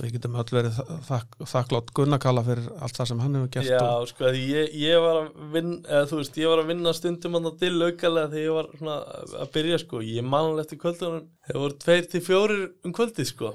Við 0.00 0.16
getum 0.16 0.36
öll 0.40 0.52
verið 0.52 0.80
þak, 1.06 1.36
þakklátt 1.52 1.92
Gunnakalla 1.96 2.42
fyrir 2.46 2.66
allt 2.84 2.98
það 2.98 3.08
sem 3.10 3.22
hann 3.24 3.38
hefur 3.38 3.52
gert. 3.56 3.70
já 3.70 3.80
og, 3.82 4.08
sko 4.10 4.32
ég, 4.36 4.74
ég 4.82 5.00
var 5.04 5.20
að 5.22 5.28
vinna 5.54 5.78
eða 5.88 6.08
þú 6.10 6.20
veist 6.20 6.40
ég 6.42 6.52
var 6.52 6.62
að 6.62 6.70
vinna 6.72 6.92
stundum 6.96 7.38
hann 7.38 7.48
til 7.62 7.72
aukalega 7.82 8.32
þegar 8.34 8.44
ég 8.44 8.56
var 8.58 8.68
svona 8.80 8.96
að 9.44 9.52
byrja 9.56 9.80
sko. 9.84 10.02
Ég 10.04 10.28
manal 10.34 10.62
eftir 10.64 10.80
kvöldunum 10.82 11.24
þegar 11.46 11.62
voru 11.64 11.78
tveir 11.86 12.10
til 12.12 12.24
fjórir 12.26 12.64
um 12.84 12.96
kvöldið 12.96 13.30
sko. 13.32 13.54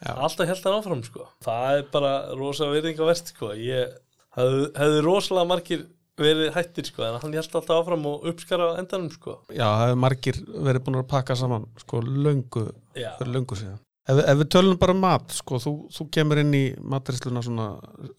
Alltaf 0.00 0.48
held 0.48 0.64
hann 0.64 0.78
áfram 0.78 1.02
sko. 1.04 1.26
Það 1.44 1.78
er 1.78 1.88
bara 1.92 2.12
rosa 2.38 2.70
virðingavert 2.72 3.34
sko. 3.34 3.50
Ég 3.58 3.96
hefði, 4.36 4.68
hefði 4.78 5.02
rosalega 5.04 5.50
margir 5.50 5.82
verið 6.20 6.50
hættir 6.54 6.88
sko 6.88 7.04
en 7.06 7.18
hann 7.20 7.34
held 7.36 7.54
alltaf 7.56 7.76
áfram 7.80 8.06
og 8.08 8.26
uppskara 8.30 8.72
á 8.72 8.78
endanum 8.80 9.10
sko. 9.12 9.38
Já, 9.52 9.64
það 9.66 9.84
hefur 9.86 10.00
margir 10.04 10.40
verið 10.68 10.84
búin 10.86 10.98
að 11.00 11.06
pakka 11.12 11.36
saman 11.36 11.68
sko 11.80 12.00
löngu, 12.04 12.66
já, 12.96 13.12
fyrir 13.20 13.32
löngu 13.36 13.56
síðan. 13.60 13.80
Ef, 14.08 14.16
ef 14.16 14.38
við 14.40 14.48
tölum 14.54 14.78
bara 14.80 14.94
um 14.96 15.02
mat, 15.04 15.34
sko, 15.36 15.58
þú, 15.60 15.72
þú 15.92 16.06
kemur 16.16 16.40
inn 16.40 16.54
í 16.56 16.62
maturisluna 16.80 17.42
svona 17.44 17.66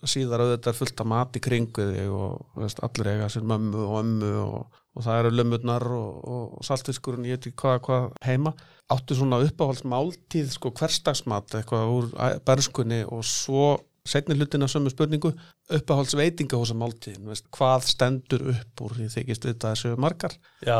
síðar 0.08 0.44
auðvitað 0.46 0.70
er 0.72 0.78
fullt 0.78 1.02
af 1.02 1.10
mat 1.10 1.40
í 1.40 1.42
kringu 1.44 1.88
þig 1.96 2.12
og 2.14 2.62
veist, 2.62 2.84
allir 2.86 3.10
eiga 3.16 3.30
sér 3.34 3.48
mömmu 3.50 3.82
og 3.88 3.96
ömmu 4.04 4.32
og, 4.44 4.82
og 4.94 5.06
það 5.08 5.22
eru 5.24 5.32
lömmurnar 5.40 5.88
og, 5.98 6.20
og, 6.22 6.60
saltfiskurinn, 6.68 7.26
ég 7.28 7.40
veit 7.40 7.50
ekki 7.50 7.64
hvað, 7.64 7.80
hvað 7.88 8.10
heima. 8.28 8.54
Áttu 8.94 9.18
svona 9.18 9.42
uppáhalds 9.42 9.86
máltíð, 9.88 10.52
sko, 10.54 10.74
hverstagsmat, 10.78 11.58
eitthvað 11.60 11.96
úr 11.96 12.12
bernskunni 12.46 13.02
og 13.08 13.26
svo 13.28 13.72
setni 14.08 14.36
hlutin 14.38 14.66
af 14.66 14.72
sömu 14.74 14.90
spurningu, 14.94 15.34
uppáhalds 15.70 16.16
veitingahúsa 16.18 16.78
máltíðin, 16.78 17.28
veist, 17.30 17.48
hvað 17.54 17.86
stendur 17.90 18.48
upp 18.54 18.86
úr 18.86 18.96
því 18.98 19.10
þykist 19.16 19.50
við 19.50 19.60
það 19.62 19.76
séu 19.82 20.00
margar? 20.02 20.38
já, 20.66 20.80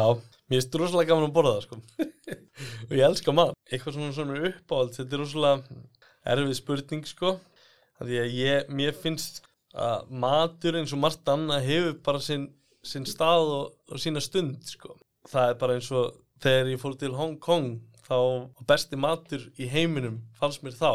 mér 0.52 0.60
finnst 0.60 0.78
rosalega 0.78 1.14
gaman 1.14 1.30
að 1.30 1.36
borða 1.38 1.54
það 1.58 1.68
sko. 1.68 1.80
Og 2.90 2.96
ég 2.98 3.06
elska 3.08 3.36
mat. 3.36 3.56
Eitthvað 3.72 3.98
svona 3.98 4.16
svona 4.16 4.42
uppáhald 4.52 4.98
þetta 4.98 5.18
er 5.18 5.24
rosalega 5.24 5.80
erfið 6.36 6.58
spurning 6.60 7.08
sko. 7.10 7.36
Því 8.02 8.18
að 8.22 8.36
ég, 8.36 8.74
mér 8.74 8.98
finnst 8.98 9.44
að 9.72 10.10
matur 10.24 10.78
eins 10.80 10.92
og 10.92 11.00
margt 11.02 11.30
annað 11.32 11.68
hefur 11.70 11.96
bara 12.04 12.22
sinn, 12.24 12.50
sinn 12.84 13.08
stað 13.08 13.54
og, 13.56 13.72
og 13.88 14.02
sína 14.02 14.24
stund 14.24 14.60
sko. 14.68 14.98
Það 15.32 15.54
er 15.54 15.62
bara 15.62 15.78
eins 15.78 15.92
og 15.96 16.20
þegar 16.42 16.72
ég 16.74 16.82
fór 16.82 16.98
til 17.00 17.14
Hong 17.16 17.38
Kong 17.42 17.78
þá 18.08 18.18
besti 18.68 19.00
matur 19.00 19.46
í 19.62 19.70
heiminum 19.72 20.20
fannst 20.40 20.66
mér 20.66 20.76
þá 20.76 20.92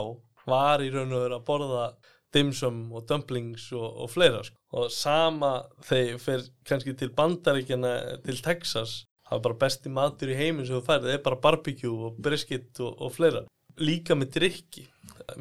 var 0.47 0.83
í 0.85 0.91
raun 0.93 1.15
og 1.15 1.23
veru 1.25 1.39
að 1.39 1.47
borða 1.47 1.87
dimsum 2.35 2.81
og 2.93 3.07
dumplings 3.09 3.71
og, 3.73 3.87
og 3.87 4.11
fleira 4.13 4.43
sko. 4.45 4.59
og 4.77 4.91
sama 4.93 5.53
þegar 5.87 6.11
ég 6.11 6.23
fer 6.23 6.47
kannski 6.69 6.97
til 6.99 7.13
bandaríkjana 7.17 7.95
til 8.27 8.43
Texas 8.45 9.06
það 9.27 9.39
er 9.39 9.45
bara 9.49 9.61
besti 9.65 9.93
matur 9.93 10.33
í 10.33 10.39
heiminn 10.39 10.67
sem 10.67 10.79
þú 10.79 10.85
færið, 10.87 11.09
það 11.09 11.19
er 11.19 11.25
bara 11.27 11.43
barbecue 11.47 11.93
og 12.09 12.19
brisket 12.23 12.83
og, 12.85 12.95
og 13.03 13.15
fleira. 13.15 13.45
Líka 13.77 14.17
með 14.17 14.37
drikki 14.39 14.87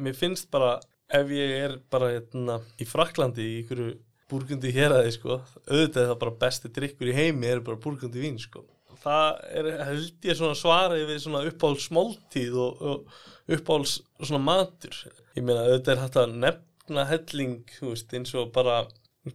mér 0.02 0.16
finnst 0.16 0.50
bara 0.52 0.76
ef 1.14 1.30
ég 1.30 1.52
er 1.64 1.76
bara 1.92 2.10
hérna, 2.16 2.58
í 2.82 2.86
Fraklandi 2.88 3.44
í 3.44 3.58
ykkur 3.62 3.82
búrgundi 4.30 4.72
héræði 4.74 5.12
sko, 5.14 5.38
auðvitað 5.68 6.08
það 6.10 6.18
bara 6.24 6.38
besti 6.40 6.70
drikkur 6.74 7.12
í 7.12 7.14
heimi 7.14 7.50
er 7.50 7.62
bara 7.66 7.78
búrgundi 7.82 8.22
vín 8.22 8.40
sko. 8.42 8.64
það 9.04 9.40
er 9.54 9.68
held 9.86 10.26
ég 10.26 10.38
svona 10.38 10.58
svarið 10.58 11.04
við 11.12 11.20
svona 11.22 11.44
uppáhalds 11.46 11.86
smóltíð 11.86 12.56
og, 12.58 12.80
og 12.80 13.54
uppáhalds 13.54 14.00
svona 14.18 14.42
matur. 14.42 14.96
Ég 15.36 15.44
meina 15.44 15.66
auðvitað 15.68 15.92
er 15.92 16.02
hægt 16.02 16.18
að 16.22 16.36
nefna 16.42 17.04
helling 17.12 17.58
þú 17.76 17.92
veist, 17.92 18.14
eins 18.18 18.34
og 18.34 18.50
bara, 18.56 18.80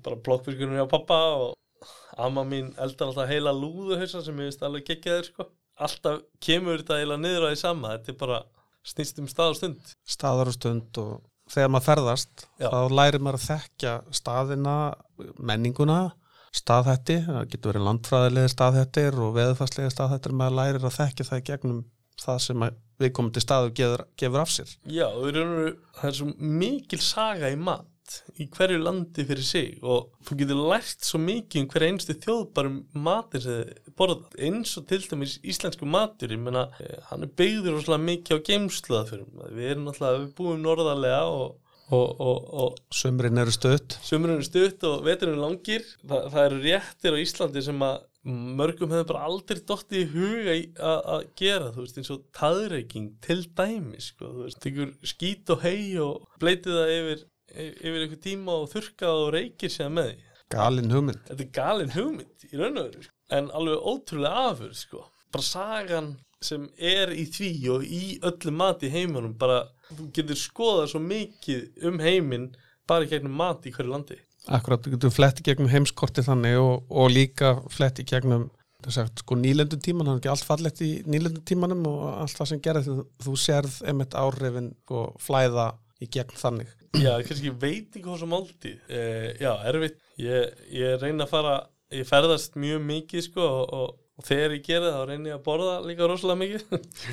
bara 0.01 0.19
blokkfyrkurinn 0.25 0.81
hjá 0.81 0.89
pappa 0.91 1.21
og 1.37 1.53
amma 2.17 2.45
mín 2.47 2.71
eldar 2.81 3.11
alltaf 3.11 3.29
heila 3.31 3.53
lúðuhausa 3.55 4.23
sem 4.25 4.39
ég 4.41 4.51
veist 4.51 4.63
alveg 4.65 4.87
geggjaður 4.91 5.29
sko. 5.29 5.47
Alltaf 5.81 6.23
kemur 6.43 6.81
þetta 6.81 6.99
eiginlega 6.99 7.23
niður 7.23 7.47
á 7.47 7.49
því 7.51 7.59
sama 7.61 7.93
þetta 7.95 8.13
er 8.13 8.19
bara 8.21 8.39
snýst 8.91 9.21
um 9.21 9.29
stað 9.29 9.53
og 9.53 9.59
stund. 9.59 9.93
Staðar 10.17 10.51
og 10.51 10.57
stund 10.57 11.01
og 11.01 11.13
þegar 11.51 11.71
maður 11.73 11.87
ferðast 11.89 12.45
Já. 12.61 12.67
þá 12.69 12.79
lærir 12.97 13.23
maður 13.23 13.39
að 13.39 13.47
þekkja 13.47 13.95
staðina, 14.15 14.75
menninguna 15.37 16.01
staðhætti, 16.55 17.17
það 17.27 17.49
getur 17.53 17.71
verið 17.71 17.85
landfræðilega 17.87 18.51
staðhættir 18.51 19.19
og 19.23 19.35
veðfarslega 19.37 19.91
staðhættir 19.93 20.35
maður 20.35 20.57
lærir 20.59 20.87
að 20.87 20.97
þekkja 20.97 21.27
það 21.29 21.43
gegnum 21.47 21.81
það 22.21 22.41
sem 22.45 22.65
viðkomandi 23.01 23.41
staðu 23.41 23.71
gefur, 23.79 24.03
gefur 24.19 24.43
af 24.43 24.51
sér. 24.51 24.73
Já, 24.83 25.07
það 25.07 26.09
er 26.09 26.17
svo 26.19 26.27
mikil 26.37 26.99
saga 27.01 27.51
í 27.51 27.57
mat 28.11 28.39
í 28.39 28.47
hverju 28.51 28.79
landi 28.81 29.25
fyrir 29.27 29.45
sig 29.45 29.79
og 29.83 30.11
þú 30.27 30.37
getur 30.41 30.61
lært 30.71 31.05
svo 31.05 31.19
mikið 31.21 31.61
um 31.61 31.69
hverja 31.71 31.91
einstu 31.91 32.15
þjóð 32.23 32.43
bara 32.55 32.71
um 32.71 33.07
borða 33.97 34.17
eins 34.39 34.75
og 34.79 34.87
til 34.89 35.01
dæmis 35.05 35.39
íslensku 35.43 35.85
matur 35.85 36.33
ég 36.33 36.41
meina, 36.41 36.69
eh, 36.79 36.99
hann 37.09 37.23
er 37.23 37.31
byggður 37.37 37.77
rosalega 37.77 38.07
mikið 38.09 38.37
á 38.37 38.45
geimsluða 38.49 39.03
fyrir 39.09 39.25
við 39.51 39.71
erum 39.71 39.87
náttúrulega, 39.87 40.21
við 40.21 40.35
búum 40.37 40.61
norðarlega 40.61 41.23
og, 41.31 41.57
og, 41.91 42.21
og, 42.21 42.53
og 42.63 42.77
sumrin 42.93 43.41
eru 43.41 43.51
stutt. 43.51 43.97
Sumrun 44.03 44.39
er 44.39 44.47
stutt 44.47 44.83
og 44.87 45.03
veturinn 45.05 45.37
er 45.37 45.43
langir. 45.43 45.83
Þa, 46.07 46.23
það 46.31 46.45
eru 46.45 46.61
réttir 46.63 47.17
á 47.17 47.23
Íslandi 47.23 47.65
sem 47.65 47.83
að 47.83 47.99
mörgum 48.21 48.91
hefur 48.93 49.07
bara 49.09 49.25
aldrei 49.25 49.61
dottið 49.65 50.01
í 50.03 50.09
huga 50.11 50.55
að 50.85 51.23
gera, 51.39 51.71
þú 51.73 51.85
veist, 51.85 51.97
eins 51.97 52.11
og 52.13 52.25
taðreiking 52.37 53.07
til 53.25 53.39
dæmi, 53.57 53.97
sko, 53.97 54.29
þú 54.29 54.45
veist, 54.45 54.59
tekur 54.61 54.91
skít 55.09 55.49
og 55.53 55.63
hei 55.65 55.97
og 56.01 56.27
bleitið 56.41 56.77
það 56.77 56.93
yfir, 56.97 57.23
yfir 57.55 58.03
einhver 58.05 58.21
tíma 58.23 58.57
og 58.61 58.69
þurrkað 58.71 59.23
og 59.25 59.31
reykir 59.35 59.73
sér 59.73 59.91
með 59.93 60.11
því. 60.11 60.27
galin 60.51 60.91
hugmynd 60.91 61.21
Þetta 61.29 61.45
er 61.45 61.51
galin 61.55 61.95
hugmynd 61.95 62.47
í 62.47 62.59
raun 62.59 62.81
og 62.81 62.89
veru, 62.89 63.05
sko. 63.05 63.15
en 63.37 63.51
alveg 63.59 63.87
ótrúlega 63.91 64.47
afur, 64.49 64.73
sko. 64.75 65.05
Bara 65.31 65.47
sagan 65.47 66.09
sem 66.41 66.65
er 66.77 67.13
í 67.13 67.27
því 67.29 67.51
og 67.75 67.85
í 67.85 68.03
öllu 68.27 68.51
mat 68.51 68.83
í 68.83 68.89
heiminum, 68.91 69.37
bara, 69.37 69.63
þú 69.91 70.09
getur 70.15 70.39
skoðað 70.39 70.87
svo 70.93 71.01
mikið 71.05 71.87
um 71.87 72.01
heiminn 72.01 72.49
bara 72.89 73.07
gegnum 73.07 73.35
mat 73.37 73.67
í 73.69 73.73
hverju 73.75 73.91
landi. 73.91 74.17
Akkurat, 74.49 74.81
þú 74.81 74.95
getur 74.95 75.13
flett 75.13 75.39
í 75.39 75.45
gegnum 75.45 75.69
heimskorti 75.69 76.23
þannig 76.25 76.57
og, 76.57 76.89
og 76.89 77.13
líka 77.13 77.59
flett 77.69 78.01
í 78.01 78.07
gegnum 78.09 78.49
sagt, 78.89 79.21
sko 79.21 79.35
nýlendu 79.37 79.77
tíman, 79.77 80.07
það 80.07 80.15
er 80.15 80.21
ekki 80.21 80.31
allt 80.31 80.47
fallegt 80.47 80.81
í 80.81 80.89
nýlendu 81.05 81.43
tímanum 81.45 81.83
og 81.85 81.99
allt 82.23 82.37
það 82.39 82.49
sem 82.49 82.61
gerir 82.65 82.85
þú, 82.87 82.95
þú 83.21 83.33
sérð 83.37 83.75
einmitt 83.85 84.17
áhrifin 84.17 84.71
og 84.89 85.19
flæða 85.21 85.67
í 86.01 86.09
gegn 86.11 86.37
þannig. 86.37 86.71
Já, 86.99 87.13
kannski 87.23 87.53
veit 87.61 87.93
ekki 87.93 88.03
hvað 88.03 88.19
sem 88.19 88.33
áldi 88.35 88.71
eh, 88.91 89.27
Já, 89.39 89.51
erfitt. 89.69 89.99
Ég, 90.19 90.61
ég 90.75 90.97
reyna 91.01 91.23
að 91.27 91.31
fara, 91.31 91.55
ég 91.95 92.07
ferðast 92.09 92.57
mjög 92.59 92.81
mikið 92.89 93.25
sko 93.29 93.45
og, 93.45 93.73
og, 93.77 93.93
og 94.19 94.27
þegar 94.27 94.57
ég 94.57 94.65
gera 94.67 94.89
það 94.89 94.97
þá 94.97 95.11
reyna 95.13 95.31
ég 95.31 95.37
að 95.39 95.45
borða 95.47 95.77
líka 95.87 96.09
rosalega 96.11 96.41
mikið. 96.41 96.65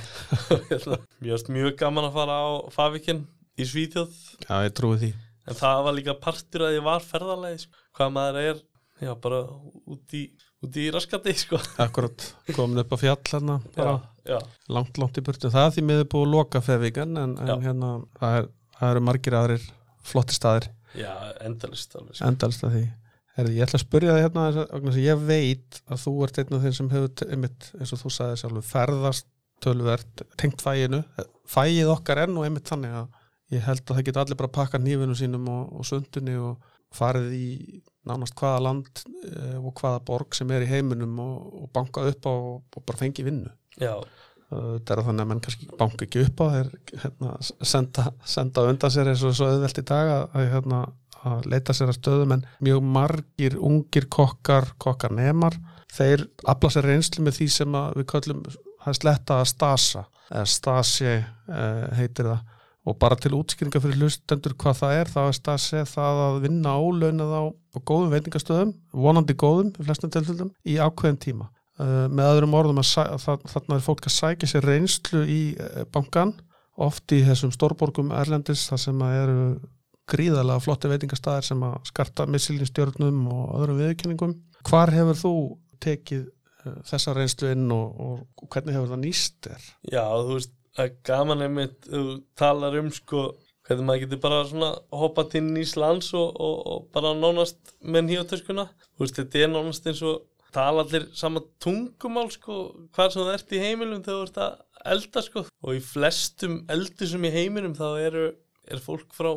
Hérna, 0.72 0.98
Mér 1.20 1.34
varst 1.36 1.52
mjög 1.54 1.78
gaman 1.84 2.08
að 2.08 2.18
fara 2.18 2.40
á 2.42 2.48
Favikinn 2.74 3.22
í 3.58 3.66
Svíþjóð. 3.68 4.18
Já, 4.44 4.54
ég 4.66 4.74
trúi 4.78 4.98
því. 5.04 5.12
En 5.48 5.56
það 5.56 5.84
var 5.86 5.96
líka 5.96 6.16
partur 6.20 6.66
að 6.66 6.76
ég 6.76 6.84
var 6.84 7.04
ferðalegi 7.04 7.62
sko. 7.64 7.86
hvað 7.96 8.12
maður 8.14 8.38
er, 8.42 8.60
já, 9.02 9.12
bara 9.22 9.40
út 9.88 10.14
í, 10.18 10.26
út 10.66 10.76
í 10.78 10.84
raskati 10.94 11.34
sko. 11.38 11.60
Akkurat, 11.80 12.26
komin 12.52 12.82
upp 12.82 12.92
á 12.92 12.98
fjall 13.00 13.18
hérna 13.30 13.58
bara 13.78 13.94
Já, 14.28 14.34
já, 14.34 14.38
langt, 14.76 15.00
langt 15.00 15.18
í 15.18 15.24
burtu. 15.24 15.50
Það 15.54 15.70
er 15.70 15.74
því 15.76 15.86
miður 15.88 16.08
búið 16.12 16.26
að 16.26 16.34
loka 16.34 16.62
feðvíkan 16.66 17.16
en, 17.22 17.34
en 17.40 17.64
hérna, 17.64 17.92
það, 18.20 18.36
er, 18.42 18.50
það 18.78 18.94
eru 18.94 19.04
margir 19.08 19.36
aðrir 19.38 19.68
flotti 20.08 20.36
staðir. 20.36 20.70
Já, 20.96 21.12
endalist 21.44 21.94
alveg 21.98 22.16
sko. 22.16 22.30
endalist 22.30 22.64
að 22.64 22.76
því. 22.76 22.84
Herði, 23.38 23.54
ég 23.54 23.68
ætla 23.68 23.78
að 23.78 23.84
spyrja 23.84 24.14
það 24.14 24.24
hérna 24.24 24.46
þess 24.48 24.88
að 24.88 25.02
ég 25.04 25.26
veit 25.28 25.80
að 25.86 26.00
þú 26.02 26.14
ert 26.26 26.40
einn 26.42 26.56
af 26.56 26.64
þeim 26.64 26.76
sem 26.78 26.88
hefur 26.94 27.28
einmitt, 27.34 27.68
eins 27.78 27.92
og 27.94 28.00
þú 28.00 28.10
sagði 28.14 28.40
sjálfur 28.40 28.66
ferðast 28.66 29.28
tölvert 29.62 30.24
tengt 30.38 30.62
fæinu. 30.62 31.02
Fæið 31.48 31.92
okkar 31.92 32.24
er 32.24 32.32
nú 32.32 32.42
einmitt 32.46 32.70
þannig 32.70 32.96
að 32.98 33.54
ég 33.54 33.64
held 33.64 33.84
að 33.84 33.94
það 33.94 34.08
geta 34.08 34.24
allir 34.24 34.40
bara 34.40 34.54
pakka 34.58 34.80
nýfinu 34.82 35.14
sínum 35.18 35.46
og, 35.52 35.70
og 35.78 35.86
sundunni 35.88 36.34
og 36.40 36.66
farið 36.94 37.36
í 37.36 37.48
nánast 38.08 38.36
hvaða 38.38 38.64
land 38.64 39.02
eh, 39.28 39.56
og 39.58 39.74
hvaða 39.78 40.00
borg 40.08 40.36
sem 40.36 40.50
er 40.54 40.64
í 40.64 40.70
heiminum 40.70 41.18
og, 41.22 41.48
og 41.62 41.70
bankað 41.76 42.14
upp 42.14 42.28
á 42.28 42.32
og, 42.32 42.62
og 42.76 42.86
bara 42.88 43.00
fengi 43.00 43.24
vinnu. 43.26 43.52
Já, 43.78 43.94
þetta 44.48 44.94
er 44.94 45.02
þannig 45.04 45.24
að 45.24 45.30
menn 45.30 45.42
kannski 45.44 45.68
banka 45.78 46.06
ekki 46.06 46.22
upp 46.24 46.40
á 46.40 46.46
þeir 46.54 46.70
hérna, 47.02 47.32
senda, 47.68 48.04
senda 48.24 48.64
undan 48.68 48.92
sér 48.94 49.10
eins 49.12 49.24
og 49.26 49.34
svo 49.36 49.50
auðvelt 49.52 49.80
í 49.82 49.84
dag 49.88 50.12
að, 50.14 50.38
hérna, 50.54 50.82
að 51.28 51.48
leita 51.52 51.76
sér 51.76 51.92
að 51.92 51.98
stöðum 51.98 52.36
en 52.38 52.44
mjög 52.64 52.86
margir 52.96 53.58
ungir 53.60 54.08
kokkar 54.12 54.70
kokkar 54.80 55.12
nemar, 55.16 55.58
þeir 55.92 56.24
afla 56.48 56.72
sér 56.72 56.88
reynslu 56.88 57.26
með 57.26 57.40
því 57.40 57.48
sem 57.58 57.80
við 57.98 58.08
köllum 58.14 58.46
það 58.84 59.00
sletta 59.02 59.42
að 59.42 59.50
stasa 59.52 60.06
eða 60.28 60.46
stasi 60.48 61.10
eh, 61.10 61.84
heitir 61.98 62.30
það. 62.30 62.54
Og 62.88 62.96
bara 62.96 63.18
til 63.20 63.34
útskýringa 63.36 63.82
fyrir 63.84 64.00
hlustendur 64.00 64.54
hvað 64.56 64.78
það 64.78 64.94
er, 64.96 65.10
þá 65.12 65.18
er 65.26 65.34
stasi 65.36 65.80
það 65.90 66.20
að 66.24 66.36
vinna 66.46 66.72
ólaunað 66.80 67.34
á, 67.36 67.42
góðum 67.84 68.14
veitingastöðum 68.14 68.72
vonandi 68.96 69.36
góðum, 69.36 69.74
í 70.64 70.78
ákveðin 70.80 71.20
tíma 71.20 71.50
með 71.78 72.30
öðrum 72.32 72.54
orðum 72.58 72.80
að, 72.82 73.26
þarna 73.46 73.76
er 73.76 73.84
fólk 73.84 74.06
að 74.08 74.14
sækja 74.16 74.50
sér 74.50 74.66
reynslu 74.66 75.22
í 75.30 75.40
uh, 75.54 75.84
bankan 75.94 76.34
oft 76.78 77.10
í 77.14 77.20
þessum 77.26 77.52
stórborgum 77.54 78.10
Erlendis 78.14 78.66
þar 78.70 78.82
sem 78.82 79.04
að 79.04 79.18
eru 79.22 79.38
gríðalega 80.08 80.64
flotti 80.64 80.90
veitingastæðir 80.90 81.46
sem 81.50 81.64
að 81.68 81.76
skarta 81.90 82.26
missilinstjörnum 82.30 83.24
og 83.34 83.56
öðrum 83.60 83.82
viðkenningum 83.82 84.36
hvar 84.68 84.92
hefur 84.94 85.20
þú 85.22 85.34
tekið 85.84 86.24
uh, 86.26 86.78
þessa 86.88 87.14
reynslu 87.18 87.52
inn 87.54 87.66
og, 87.74 88.00
og, 88.02 88.46
hvernig 88.48 88.78
hefur 88.78 88.94
það 88.94 89.04
nýst 89.04 89.38
þér? 89.46 89.68
Já, 89.92 90.04
þú 90.06 90.38
veist, 90.38 90.54
það 90.78 90.88
er 90.88 90.96
gaman 91.10 91.44
einmitt 91.46 91.78
þú 91.90 92.06
talar 92.38 92.80
um 92.80 92.90
sko 92.94 93.28
hvernig 93.68 93.84
maður 93.84 94.04
getur 94.06 94.20
bara 94.22 94.44
svona 94.48 94.70
hoppað 94.96 95.30
til 95.34 95.44
nýs 95.44 95.74
lands 95.76 96.08
og, 96.16 96.28
og, 96.40 96.58
og 96.72 96.84
bara 96.94 97.12
nánast 97.14 97.74
með 97.84 98.06
nýjóttöskuna, 98.08 98.64
þú 98.96 99.04
veist, 99.04 99.18
þetta 99.18 99.44
er 99.44 99.50
nánast 99.52 99.88
eins 99.90 100.02
og 100.08 100.22
tala 100.58 100.84
allir 100.84 101.08
sama 101.16 101.42
tungumál 101.62 102.28
sko, 102.34 102.58
hvað 102.96 103.14
sem 103.14 103.22
þú 103.22 103.32
ert 103.36 103.54
í 103.54 103.62
heimilum 103.62 104.04
þegar 104.04 104.18
þú 104.18 104.26
ert 104.28 104.42
að, 104.44 104.60
elda 104.94 105.24
sko. 105.26 105.46
Og 105.64 105.78
í 105.78 105.80
flestum 105.84 106.60
eldusum 106.70 107.26
í 107.26 107.32
heiminum 107.34 107.74
þá 107.78 107.88
eru, 108.02 108.28
er 108.68 108.84
fólk 108.84 109.10
frá 109.16 109.32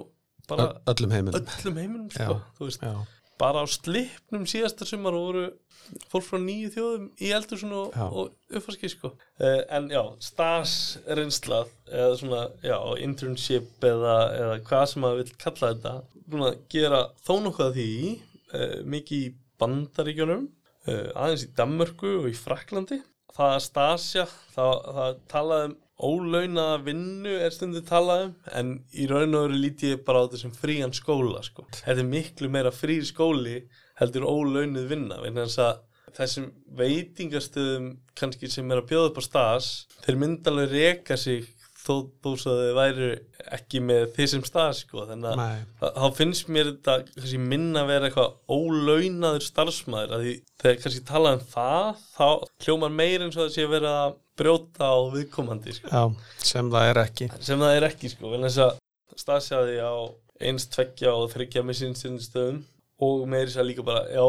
bara 0.50 0.70
öllum 0.92 1.16
heiminum. 1.16 1.42
öllum 1.42 1.82
heiminum 1.82 2.14
sko, 2.14 2.38
Já. 2.38 2.54
þú 2.58 2.70
veist, 2.70 2.86
bara 3.42 3.64
á 3.64 3.68
slipnum 3.70 4.46
síðasta 4.50 4.86
sumar 4.86 5.16
voru 5.18 5.48
fólk 6.12 6.26
frá 6.28 6.40
nýju 6.42 6.72
þjóðum 6.76 7.08
í 7.26 7.32
eldusun 7.36 7.74
og, 7.78 7.96
og 7.98 8.58
uppfarski 8.58 8.92
sko. 8.92 9.14
Uh, 9.42 9.62
en 9.74 9.90
já, 9.92 10.02
stas 10.24 10.74
reynsla 11.08 11.64
eða 11.90 12.18
svona, 12.22 12.42
já, 12.66 12.78
internship 13.06 13.86
eða, 13.88 14.18
eða 14.38 14.58
hvað 14.68 14.88
sem 14.92 15.06
maður 15.06 15.24
vil 15.24 15.38
kalla 15.42 15.72
þetta 15.74 15.96
að 16.42 16.60
gera 16.72 17.02
þó 17.26 17.34
nokkuð 17.48 17.78
því 17.78 17.92
uh, 18.54 18.78
mikið 18.94 19.26
í 19.26 19.32
bandaríkjunum 19.62 20.50
aðeins 20.90 21.46
í 21.46 21.54
Danmörku 21.58 22.18
og 22.24 22.30
í 22.32 22.36
Fraklandi 22.38 23.02
það 23.36 23.56
að 23.56 23.64
stasja, 23.66 24.26
það, 24.56 24.74
það 24.98 25.20
talaði 25.32 25.70
um 25.70 25.78
ólaunaða 26.02 26.80
vinnu 26.88 27.36
er 27.46 27.54
stundu 27.54 27.84
talað 27.86 28.24
um 28.26 28.34
en 28.58 28.72
í 28.98 29.06
raun 29.10 29.38
og 29.38 29.46
veru 29.46 29.60
líti 29.62 29.92
ég 29.94 30.04
bara 30.08 30.24
á 30.24 30.26
þetta 30.26 30.42
sem 30.42 30.56
frían 30.56 30.96
skóla 30.98 31.44
sko. 31.46 31.68
þetta 31.76 32.02
er 32.02 32.10
miklu 32.10 32.50
meira 32.50 32.74
frí 32.74 32.98
skóli 33.06 33.60
heldur 34.02 34.26
ólaunuð 34.26 34.90
vinna 34.90 35.22
vegna 35.22 35.46
þess 35.46 35.62
að 35.68 35.82
þessum 36.18 36.48
veitingastöðum 36.80 37.92
kannski 38.18 38.50
sem 38.52 38.72
er 38.74 38.82
að 38.82 38.90
bjóða 38.90 39.12
upp 39.12 39.22
á 39.22 39.24
stas 39.28 39.70
þeir 40.02 40.18
myndalega 40.24 40.74
reka 40.74 41.18
sig 41.20 41.46
þó 41.82 42.34
svo 42.38 42.54
að 42.54 42.62
þau 42.62 42.78
væru 42.78 43.10
ekki 43.58 43.82
með 43.84 44.04
því 44.16 44.28
sem 44.32 44.44
stas 44.46 44.82
sko. 44.84 45.06
þannig 45.10 45.42
að 45.42 45.98
þá 45.98 46.18
finnst 46.20 46.52
mér 46.54 46.72
þetta 46.72 46.98
kannski 47.12 47.42
minna 47.42 47.84
að 47.84 47.92
vera 47.92 48.10
eitthvað 48.10 48.36
ólaunaður 48.56 49.46
starfsmæður 49.48 50.16
að 50.18 50.26
því 50.26 50.34
þegar 50.64 50.82
kannski 50.84 51.06
talað 51.10 51.38
um 51.38 51.46
það 51.56 52.04
þá 52.16 52.28
hljómar 52.66 52.98
meir 53.02 53.26
eins 53.26 53.40
og 53.42 53.54
sé 53.54 53.66
að 53.66 53.74
vera 53.76 53.96
að 54.06 54.20
brjóta 54.42 54.90
á 54.94 54.98
viðkomandi 55.14 55.78
sko. 55.78 55.90
Já, 55.92 56.04
sem 56.52 56.74
það 56.74 56.92
er 56.92 57.02
ekki 57.06 57.32
sem 57.40 57.64
það 57.66 57.78
er 57.78 57.88
ekki 57.90 58.14
sko 58.14 58.34
vel 58.34 58.44
þess 58.46 58.66
að 58.66 58.76
stafsjaði 59.22 59.80
á 59.82 59.94
eins, 60.42 60.68
tveggja 60.72 61.14
og 61.14 61.32
þryggja 61.34 61.66
missinstinn 61.66 62.22
stöðum 62.22 62.62
og 63.02 63.26
meiri 63.30 63.50
sér 63.50 63.66
líka 63.66 63.84
bara, 63.86 64.06
já, 64.14 64.22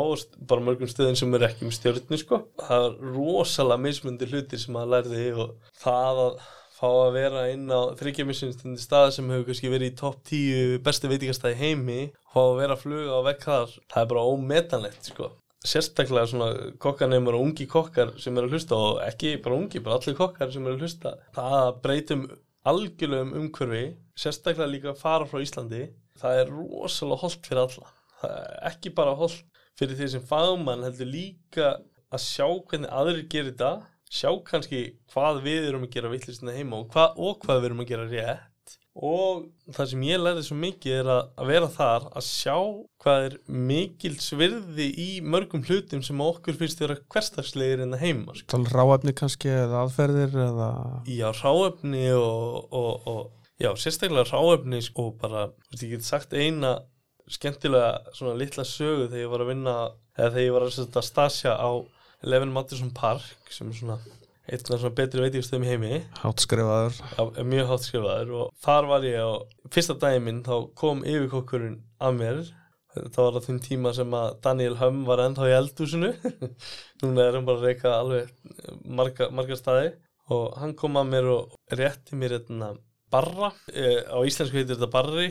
bara 0.49 0.64
mörgum 0.64 0.88
stöðum 0.88 1.16
sem 1.18 1.35
eru 1.37 1.44
ekki 1.44 1.68
með 1.68 1.76
stjórnu 1.76 2.18
sko 2.21 2.40
það 2.61 2.87
er 2.88 2.99
rosalega 3.12 3.85
mismundi 3.85 4.28
hlutir 4.30 4.61
sem 4.61 4.73
maður 4.73 4.94
lærði 4.94 5.26
og 5.44 5.73
það 5.82 6.23
að 6.26 6.38
fá 6.82 6.88
að 6.90 7.12
vera 7.14 7.42
inn 7.52 7.68
á 7.70 7.94
þryggja 7.98 8.26
missinstinn 8.26 8.80
stað 8.80 9.12
sem 9.16 9.28
hefur 9.30 9.46
kannski 9.48 9.70
verið 9.70 9.92
í 9.92 9.98
topp 10.00 10.18
10 10.32 10.80
bestu 10.82 11.10
veitingastæði 11.12 11.58
heimi 11.60 12.00
og 12.40 12.56
vera 12.58 12.74
að 12.74 12.82
fluga 12.82 13.20
á 13.22 13.26
vekk 13.28 13.46
þar. 13.46 13.76
Það 13.92 14.02
er 14.02 14.10
bara 14.12 14.24
ómetanlegt 14.32 15.10
sko. 15.12 15.28
Sérstaklega 15.62 16.26
svona 16.26 16.48
kokkaneymar 16.82 17.38
og 17.38 17.44
ungi 17.46 17.68
kokkar 17.70 18.16
sem 18.18 18.34
eru 18.34 18.50
að 18.50 18.56
hlusta 18.56 18.74
og 18.74 18.98
ekki 19.06 19.36
bara 19.44 19.60
ungi, 19.60 19.82
bara 19.84 20.00
allir 20.00 20.18
kokkar 20.18 20.50
sem 20.50 20.66
eru 20.66 20.74
að 20.74 20.82
hlusta. 20.82 21.14
Það 21.36 21.54
að 21.60 21.70
breytum 21.84 22.26
algjörlegum 22.72 23.36
umhverfi 23.38 23.84
sérstaklega 24.18 24.72
líka 24.72 24.90
að 24.90 25.00
fara 25.04 25.30
frá 25.30 25.38
Íslandi. 25.44 25.84
Það 26.18 26.42
er 26.42 26.52
rosalega 26.56 27.22
holdt 27.22 27.46
fyrir 27.46 27.62
alla. 27.62 27.94
Það 28.18 28.36
er 28.40 28.58
ekki 28.72 28.94
bara 28.98 29.14
holdt 29.22 29.62
fyrir 29.78 29.98
því 29.98 30.10
sem 30.16 30.26
fagmann 30.26 30.82
heldur 30.86 31.14
líka 31.14 31.76
að 32.12 32.26
sjá 32.26 32.46
hvernig 32.50 32.90
aðrir 32.92 33.28
gerir 33.30 33.54
þetta 33.54 33.72
sjá 34.12 34.31
kannski 34.47 34.87
hvað 35.12 35.42
við 35.47 35.69
erum 35.71 35.87
að 35.87 35.95
gera 35.97 36.12
vittlistina 36.12 36.57
heima 36.57 36.83
og 36.83 36.90
hvað, 36.92 37.14
og 37.16 37.38
hvað 37.45 37.61
við 37.61 37.71
erum 37.71 37.85
að 37.85 37.92
gera 37.92 38.09
rétt 38.11 38.49
og 38.92 39.47
það 39.73 39.87
sem 39.88 40.02
ég 40.04 40.21
lærði 40.21 40.42
svo 40.45 40.57
mikið 40.61 40.95
er 40.99 41.07
að, 41.14 41.21
að 41.40 41.49
vera 41.49 41.69
þar 41.73 42.07
að 42.12 42.25
sjá 42.26 42.57
hvað 43.00 43.26
er 43.28 43.37
mikil 43.71 44.12
svirði 44.21 44.88
í 45.00 45.07
mörgum 45.25 45.64
hlutum 45.64 46.02
sem 46.04 46.21
okkur 46.21 46.59
finnst 46.61 46.83
vera 46.83 46.99
hverstagslegir 47.00 47.87
en 47.87 47.97
að 47.97 48.04
heima 48.04 48.37
sko. 48.37 48.50
Tala 48.52 48.75
ráefni 48.75 49.14
kannski 49.16 49.49
eða 49.49 49.87
aðferðir 49.87 50.37
eða 50.45 50.69
Já, 51.09 51.31
ráefni 51.40 52.04
og, 52.19 52.69
og, 52.69 53.09
og 53.09 53.64
já, 53.64 53.73
sérstaklega 53.81 54.28
ráefni 54.28 54.83
sko, 54.85 55.09
og 55.09 55.19
bara, 55.25 55.49
þú 55.49 55.73
veist, 55.73 55.87
ég 55.87 55.97
get 55.97 56.09
sagt 56.11 56.37
eina 56.37 56.76
skemmtilega 57.33 58.12
svona 58.12 58.37
litla 58.37 58.64
sögu 58.69 59.09
þegar 59.09 59.25
ég 59.25 59.33
var 59.33 59.47
að 59.47 59.52
vinna 59.54 59.76
eða 60.19 60.31
þegar 60.35 60.45
ég 60.45 60.57
var 60.59 60.69
að 60.69 61.07
stasja 61.09 61.57
á 61.57 61.71
Eleven 62.22 62.52
Mattisson 62.54 62.92
Park 62.94 63.50
sem 63.50 63.70
er 63.70 63.78
svona 63.78 63.98
eitt 64.50 64.66
af 64.70 64.80
svona 64.80 64.94
betri 64.98 65.22
veitífstöðum 65.22 65.66
í 65.66 65.70
heimi. 65.70 66.00
Hátskrifaður 66.22 66.98
Já, 66.98 67.44
mjög 67.46 67.70
hátt 67.70 67.87
skrifaður 67.87 68.32
og 68.40 68.50
þar 68.64 68.88
var 68.90 69.06
ég 69.06 69.22
á 69.22 69.30
fyrsta 69.72 69.96
daginn 70.02 70.26
minn 70.26 70.42
þá 70.46 70.54
kom 70.78 71.02
yfirkokkurinn 71.06 71.78
að 72.02 72.18
mér. 72.18 72.40
Þetta 72.92 73.24
var 73.24 73.38
á 73.38 73.44
þeim 73.46 73.58
tíma 73.64 73.92
sem 73.96 74.14
að 74.18 74.38
Daniel 74.44 74.78
Hömm 74.80 75.02
var 75.08 75.22
ennþá 75.24 75.48
í 75.48 75.56
eldhúsinu. 75.56 76.12
Núna 77.02 77.26
er 77.26 77.38
hann 77.38 77.46
bara 77.48 77.62
að 77.62 77.68
reyka 77.70 77.92
alveg 77.96 78.32
marga, 78.85 79.30
marga 79.32 79.58
staði. 79.58 79.92
Og 80.32 80.58
hann 80.61 80.74
kom 80.78 80.98
að 81.00 81.12
mér 81.14 81.30
og 81.32 81.76
rétti 81.78 82.18
mér 82.18 82.37
hérna 82.37 82.74
barra, 83.12 83.50
eh, 83.72 84.02
á 84.08 84.18
íslensku 84.24 84.56
heitir 84.56 84.78
þetta 84.78 84.88
barri, 84.92 85.26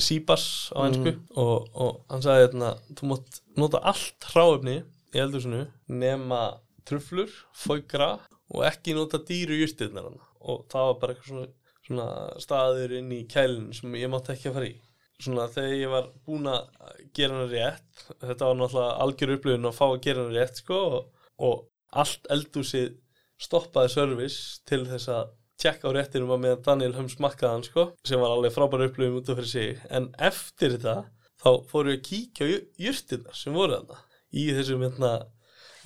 síbars 0.00 0.72
á 0.72 0.86
ennsku 0.86 1.12
og, 1.36 1.66
og 1.76 1.98
hann 2.08 2.22
sagði 2.24 2.46
hérna 2.46 2.70
þú 2.96 3.10
mátt 3.10 3.40
nota 3.60 3.82
allt 3.92 4.28
hráefni 4.32 4.78
í 5.16 5.20
eldhúsinu 5.22 5.64
nema 5.88 6.40
truflur, 6.86 7.30
fóikra 7.56 8.16
og 8.52 8.66
ekki 8.68 8.94
nota 8.96 9.20
dýru 9.26 9.58
jústirnar 9.62 10.10
og 10.10 10.66
það 10.70 10.90
var 10.90 10.98
bara 11.00 11.14
eitthvað 11.14 11.30
svona, 11.30 11.46
svona 11.86 12.08
staður 12.42 12.98
inn 13.00 13.14
í 13.14 13.22
kælinu 13.30 13.74
sem 13.76 13.96
ég 13.98 14.12
mátti 14.12 14.34
ekki 14.34 14.50
að 14.50 14.58
fara 14.58 14.68
í. 14.68 14.76
Svona 15.16 15.46
þegar 15.48 15.78
ég 15.80 15.92
var 15.94 16.10
búin 16.26 16.50
að 16.52 16.84
gera 17.16 17.38
hann 17.38 17.50
rétt 17.50 18.04
þetta 18.20 18.50
var 18.50 18.60
náttúrulega 18.60 19.00
algjör 19.06 19.34
upplifun 19.38 19.70
að 19.70 19.78
fá 19.78 19.86
að 19.86 20.02
gera 20.04 20.24
hann 20.26 20.36
rétt 20.36 20.60
sko 20.60 20.80
og, 20.98 21.26
og 21.48 21.64
allt 22.02 22.30
eldúsið 22.36 22.94
stoppaði 23.40 23.92
service 23.92 24.62
til 24.68 24.82
þess 24.88 25.10
að 25.12 25.32
tjekka 25.60 25.88
á 25.88 25.96
réttinum 25.96 26.34
að 26.36 26.42
meðan 26.44 26.64
Daniel 26.66 26.96
Hömm 26.98 27.08
smakkaði 27.10 27.54
hann 27.54 27.66
sko 27.66 27.86
sem 28.06 28.20
var 28.20 28.34
alveg 28.34 28.52
frábæra 28.52 28.90
upplifun 28.90 29.22
út 29.22 29.32
af 29.32 29.40
fyrir 29.40 29.52
sig. 29.54 29.80
En 29.88 30.10
eftir 30.20 30.76
þetta 30.76 30.98
þá 31.40 31.50
fóru 31.70 31.94
ég 31.94 32.02
að 32.02 32.06
kíkja 32.10 32.48
á 32.48 32.54
jústirnar 32.86 33.40
sem 33.40 33.56
voru 33.56 33.78
þarna 33.78 34.04
í 34.36 34.46
þessum 34.56 34.84
hérna 34.86 35.12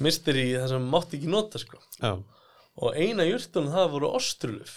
misteri 0.00 0.46
það 0.56 0.70
sem 0.74 0.86
mátti 0.92 1.18
ekki 1.18 1.32
nota 1.32 1.60
sko. 1.60 1.80
Og 2.80 2.96
eina 2.96 3.26
jurtunum 3.28 3.74
það 3.74 3.90
voru 3.94 4.12
ostruluf 4.16 4.76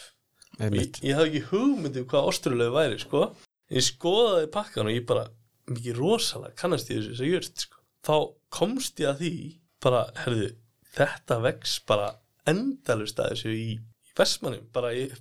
ég, 0.59 0.99
ég 1.01 1.15
hafði 1.17 1.29
ekki 1.29 1.45
hugmyndi 1.51 2.03
um 2.03 2.09
hvað 2.11 2.29
ostruluf 2.33 2.73
væri 2.75 2.99
sko. 3.01 3.29
Ég 3.73 3.85
skoðaði 3.87 4.49
pakkan 4.53 4.89
og 4.89 4.95
ég 4.95 5.07
bara 5.09 5.27
mikið 5.71 5.99
rosalega 6.01 6.57
kannast 6.59 6.91
ég 6.91 7.05
þessu 7.07 7.29
jurt 7.29 7.65
sko. 7.65 7.79
þá 8.03 8.15
komst 8.51 8.99
ég 8.99 9.13
að 9.13 9.21
því 9.23 9.35
bara, 9.83 10.01
herðu, 10.19 10.49
þetta 10.95 11.39
vex 11.43 11.77
bara 11.87 12.09
endalust 12.49 13.19
að 13.19 13.33
þessu 13.33 13.53
í, 13.55 13.67
í 13.73 14.13
Vestmannum, 14.13 14.67
bara 14.75 14.91
ég 14.93 15.15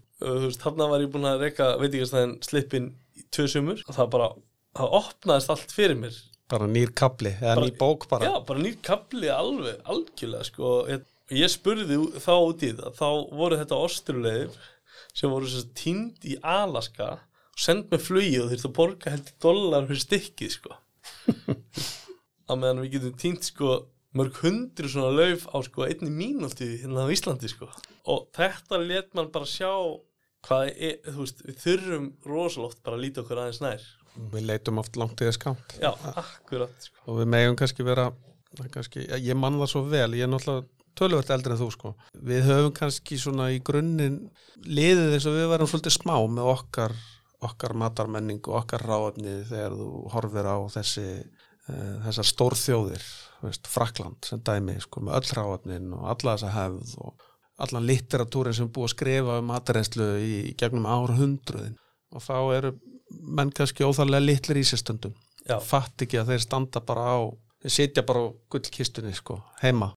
þarna 0.60 0.88
var 0.90 1.02
ég 1.02 1.12
búin 1.12 1.28
að 1.30 1.46
reyka 1.46 1.68
veitingastæðin 1.80 2.34
slippin 2.44 2.90
í 3.16 3.24
tvö 3.32 3.46
sumur 3.50 3.80
og 3.86 3.96
það 3.96 4.10
bara, 4.12 4.28
það 4.76 4.96
opnaðist 4.98 5.52
allt 5.54 5.74
fyrir 5.74 5.98
mér 5.98 6.18
Bara 6.52 6.68
nýr 6.68 6.92
kapli, 6.92 7.32
eða 7.38 7.54
Bara- 7.56 7.64
nýr 7.66 7.76
bók 7.80 8.06
bara 8.10 8.28
Já, 8.28 8.34
bara 8.46 8.60
nýr 8.60 8.76
kapli 8.84 9.30
alveg, 9.32 9.78
algjörlega 9.88 10.44
sko. 10.50 10.72
ég, 11.32 11.48
spurði 11.48 11.96
þá 12.20 12.32
út 12.36 12.62
í 12.66 12.72
það 12.76 12.98
þá 12.98 13.08
voru 13.40 13.56
þetta 13.62 13.78
ostrulegir 13.86 14.50
sem 15.16 15.32
voru 15.32 15.48
tínd 15.78 16.24
í 16.28 16.36
Alaska 16.44 17.14
send 17.56 17.88
með 17.92 18.04
flugi 18.06 18.38
og 18.42 18.50
þurfti 18.52 18.68
að 18.68 18.76
borga 18.76 19.12
heldur 19.14 19.38
dólar 19.44 19.88
fyrir 19.88 20.04
stykkið 20.04 20.52
sko. 20.58 20.76
að 22.52 22.60
meðan 22.60 22.82
við 22.84 22.92
getum 22.96 23.16
tínt 23.20 23.48
sko 23.48 23.74
mörg 24.18 24.36
hundru 24.44 24.90
svona 24.92 25.12
lauf 25.16 25.46
á 25.48 25.56
sko 25.64 25.86
einni 25.88 26.12
mínúti 26.12 26.68
hérna 26.82 27.06
á 27.08 27.12
Íslandi 27.12 27.48
sko 27.48 27.68
og 28.12 28.26
þetta 28.36 28.80
let 28.82 29.12
mann 29.16 29.30
bara 29.32 29.48
sjá 29.48 29.70
hvað 30.42 30.72
er, 30.74 30.98
veist, 31.16 31.40
við 31.46 31.60
þurfum 31.62 32.08
rosalótt 32.28 32.82
bara 32.84 32.98
að 32.98 33.04
líta 33.06 33.22
okkur 33.22 33.40
aðeins 33.44 33.62
nær 33.62 33.84
Við 34.32 34.44
leitum 34.50 34.80
oft 34.82 34.98
langt 35.00 35.22
eða 35.24 35.32
skámt 35.36 35.74
já, 35.80 35.90
akkurat 36.12 36.84
sko. 36.84 36.98
og 37.06 37.22
við 37.22 37.30
megum 37.32 37.56
kannski 37.56 37.86
vera 37.86 38.10
kannski, 38.74 39.06
ég 39.08 39.38
man 39.38 39.56
það 39.62 39.70
svo 39.72 39.82
vel, 39.88 40.10
ég 40.18 40.26
er 40.26 40.30
náttúrulega 40.30 40.68
tölvöld 40.98 41.30
eldri 41.32 41.54
en 41.54 41.60
þú 41.62 41.68
sko. 41.72 41.94
Við 42.20 42.44
höfum 42.50 42.74
kannski 42.76 43.16
svona 43.20 43.48
í 43.54 43.62
grunninn 43.64 44.18
liðið 44.68 45.16
eins 45.16 45.26
og 45.28 45.38
við 45.38 45.48
varum 45.52 45.70
svolítið 45.70 45.96
smá 45.96 46.14
með 46.28 46.50
okkar, 46.52 46.96
okkar 47.48 47.76
matarmenning 47.80 48.42
og 48.44 48.58
okkar 48.60 48.84
ráefni 48.84 49.38
þegar 49.48 49.78
þú 49.80 49.88
horfir 50.12 50.50
á 50.52 50.56
þessi 50.76 51.06
uh, 51.22 51.96
þessar 52.06 52.30
stórþjóðir 52.34 53.10
Frakland 53.66 54.22
sem 54.28 54.38
dæmi 54.44 54.76
sko, 54.78 55.00
með 55.02 55.16
öll 55.18 55.36
ráefnin 55.40 55.94
og 55.96 56.04
alla 56.12 56.36
þessa 56.36 56.52
hefð 56.54 56.92
og 57.02 57.24
allan 57.62 57.88
litteratúrin 57.88 58.54
sem 58.54 58.68
búið 58.70 58.86
að 58.86 58.92
skrifa 58.94 59.38
um 59.40 59.48
matarrenslu 59.50 60.06
í, 60.22 60.34
í 60.50 60.52
gegnum 60.58 60.86
árhundruðin. 60.86 61.74
Og 62.12 62.22
þá 62.22 62.36
eru 62.54 62.72
menn 63.20 63.52
kannski 63.54 63.86
óþarlega 63.86 64.26
litlir 64.26 64.62
í 64.62 64.66
sér 64.66 64.82
stundum 64.82 65.14
já, 65.46 65.58
fatt 65.64 66.04
ekki 66.04 66.20
að 66.20 66.34
þeir 66.34 66.44
standa 66.46 66.82
bara 66.86 67.08
á 67.14 67.18
þeir 67.62 67.74
sitja 67.76 68.06
bara 68.06 68.26
á 68.26 68.26
gullkistunni 68.52 69.14
sko, 69.16 69.38
heima 69.62 69.92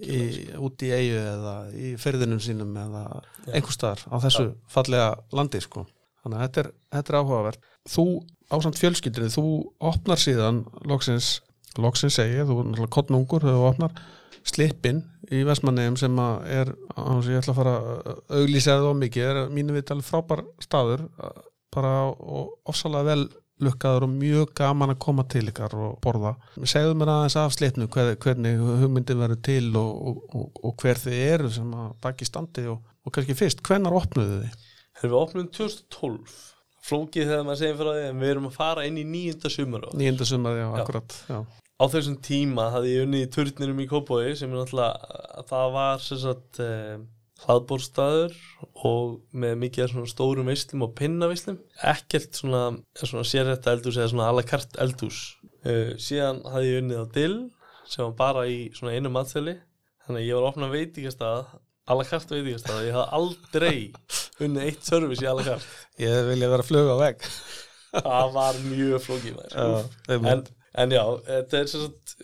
í, 0.00 0.20
sko. 0.36 0.62
út 0.66 0.84
í 0.84 0.92
eigu 0.92 1.18
eða 1.20 1.56
í 1.72 1.92
ferðinum 2.00 2.40
sínum 2.42 2.72
eða 2.76 3.04
Já. 3.46 3.52
einhver 3.56 3.76
staðar 3.76 4.04
á 4.08 4.16
þessu 4.26 4.46
fallega 4.72 5.10
landi 5.32 5.62
sko. 5.64 5.86
þannig 6.22 6.38
að 6.38 6.44
þetta 6.46 6.64
er, 6.64 6.72
þetta 6.96 7.12
er 7.12 7.20
áhugavert 7.20 7.70
þú 7.92 8.06
ásamt 8.52 8.80
fjölskyldinni, 8.80 9.32
þú 9.32 9.46
opnar 9.80 10.20
síðan 10.20 10.64
loksins 10.88 11.38
loksins 11.80 12.18
segi 12.18 12.36
ég, 12.36 12.48
þú 12.48 12.58
er 12.60 12.68
náttúrulega 12.68 12.94
kottnungur 12.96 13.46
þegar 13.46 13.60
þú 13.60 13.70
opnar 13.70 14.02
slippin 14.42 15.00
í 15.32 15.42
Vestmannegjum 15.46 15.96
sem 16.00 16.18
er, 16.50 16.72
sem 16.96 17.30
ég 17.32 17.40
ætla 17.40 17.54
að 17.54 17.58
fara 17.60 17.74
að 17.78 18.20
auglýsa 18.40 18.74
það 18.74 18.88
á 18.90 18.94
mikið, 18.98 19.28
er 19.30 19.52
mínu 19.54 19.76
alveg 19.78 20.06
frábær 20.08 20.42
staður, 20.60 21.04
bara 21.72 21.94
ofsalega 22.68 23.08
vel 23.12 23.24
lukkaður 23.62 24.06
og 24.06 24.14
mjög 24.16 24.52
gaman 24.58 24.92
að 24.94 25.00
koma 25.04 25.24
til 25.30 25.44
ykkar 25.50 25.74
og 25.78 25.98
borða. 26.02 26.34
Segðu 26.68 26.96
mér 26.98 27.12
aðeins 27.12 27.36
af 27.38 27.52
slipnu 27.54 27.88
hver, 27.92 28.14
hvernig 28.22 28.58
hugmyndin 28.58 29.20
verður 29.20 29.42
til 29.46 29.68
og, 29.78 29.92
og, 30.08 30.22
og, 30.34 30.62
og 30.66 30.82
hver 30.82 30.98
þið 30.98 31.20
eru 31.28 31.52
sem 31.54 31.76
að 31.78 31.92
baki 32.02 32.28
standi 32.28 32.66
og, 32.72 32.80
og 33.06 33.14
kannski 33.14 33.38
fyrst, 33.38 33.62
hvenær 33.66 33.98
opnuðu 34.00 34.40
þið? 34.42 34.66
Þegar 34.98 35.12
við 35.12 35.20
opnum 35.20 35.48
2012 35.58 36.40
flókið 36.82 37.30
þegar 37.30 37.46
maður 37.46 37.60
segir 37.62 37.78
frá 37.78 37.90
því 37.92 38.04
en 38.08 38.22
við 38.22 38.32
erum 38.32 38.46
að 38.48 38.56
fara 38.58 38.86
inn 38.88 38.98
í 38.98 39.06
nýjunda 39.06 39.50
sumar 39.52 39.88
Nýjunda 39.94 40.28
sumar, 40.28 40.58
já, 40.58 40.68
akkurat, 40.80 41.16
já. 41.30 41.38
á 41.78 41.84
þessum 41.92 42.16
tíma 42.26 42.68
hafði 42.74 42.94
ég 42.96 43.06
unnið 43.06 43.26
í 43.26 43.32
turnirum 43.36 43.82
í 43.82 43.88
Kópói 43.90 44.32
sem 44.38 44.50
er 44.50 44.58
náttúrulega 44.58 45.44
það 45.50 45.74
var 45.76 46.02
sem 46.02 46.20
sagt 46.24 46.62
eh, 46.64 46.96
hlaðbórstaður 47.42 48.34
og 48.86 49.16
með 49.34 49.56
mikið 49.64 49.90
svona 49.92 50.10
stórum 50.10 50.48
veislum 50.50 50.84
og 50.86 50.92
pinnavislum 50.98 51.58
ekkert 51.92 52.38
svona, 52.38 52.62
svona 52.98 53.24
sérrætta 53.28 53.74
eldús 53.74 53.98
eða 53.98 54.12
svona 54.12 54.28
alakart 54.32 54.78
eldús 54.82 55.18
uh, 55.66 55.92
síðan 56.02 56.42
hafði 56.46 56.70
ég 56.72 56.82
unnið 56.84 57.02
á 57.02 57.06
Dill 57.16 57.36
sem 57.90 58.04
var 58.06 58.14
bara 58.20 58.46
í 58.50 58.60
svona 58.76 58.94
einu 58.96 59.10
matþeli 59.12 59.56
þannig 60.06 60.22
að 60.22 60.26
ég 60.28 60.38
var 60.38 60.46
að 60.46 60.50
opna 60.52 60.70
veitingastað 60.72 61.42
alakart 61.92 62.30
veitingastað 62.32 62.86
ég 62.86 62.96
hafði 62.96 63.18
aldrei 63.18 63.76
unnið 64.46 64.68
eitt 64.70 64.86
service 64.88 65.22
í 65.24 65.28
alakart 65.30 65.66
Ég 66.02 66.24
vilja 66.30 66.48
vera 66.50 66.66
flug 66.66 66.88
á 66.94 66.96
vegg. 67.02 67.26
það 67.92 68.30
var 68.32 68.58
mjög 68.64 69.02
flókið. 69.04 69.40
Já, 69.52 70.16
en, 70.16 70.44
en 70.80 70.94
já, 70.94 71.02
þetta 71.26 71.58
er 71.58 71.66
sem 71.68 71.82
sagt 71.84 72.14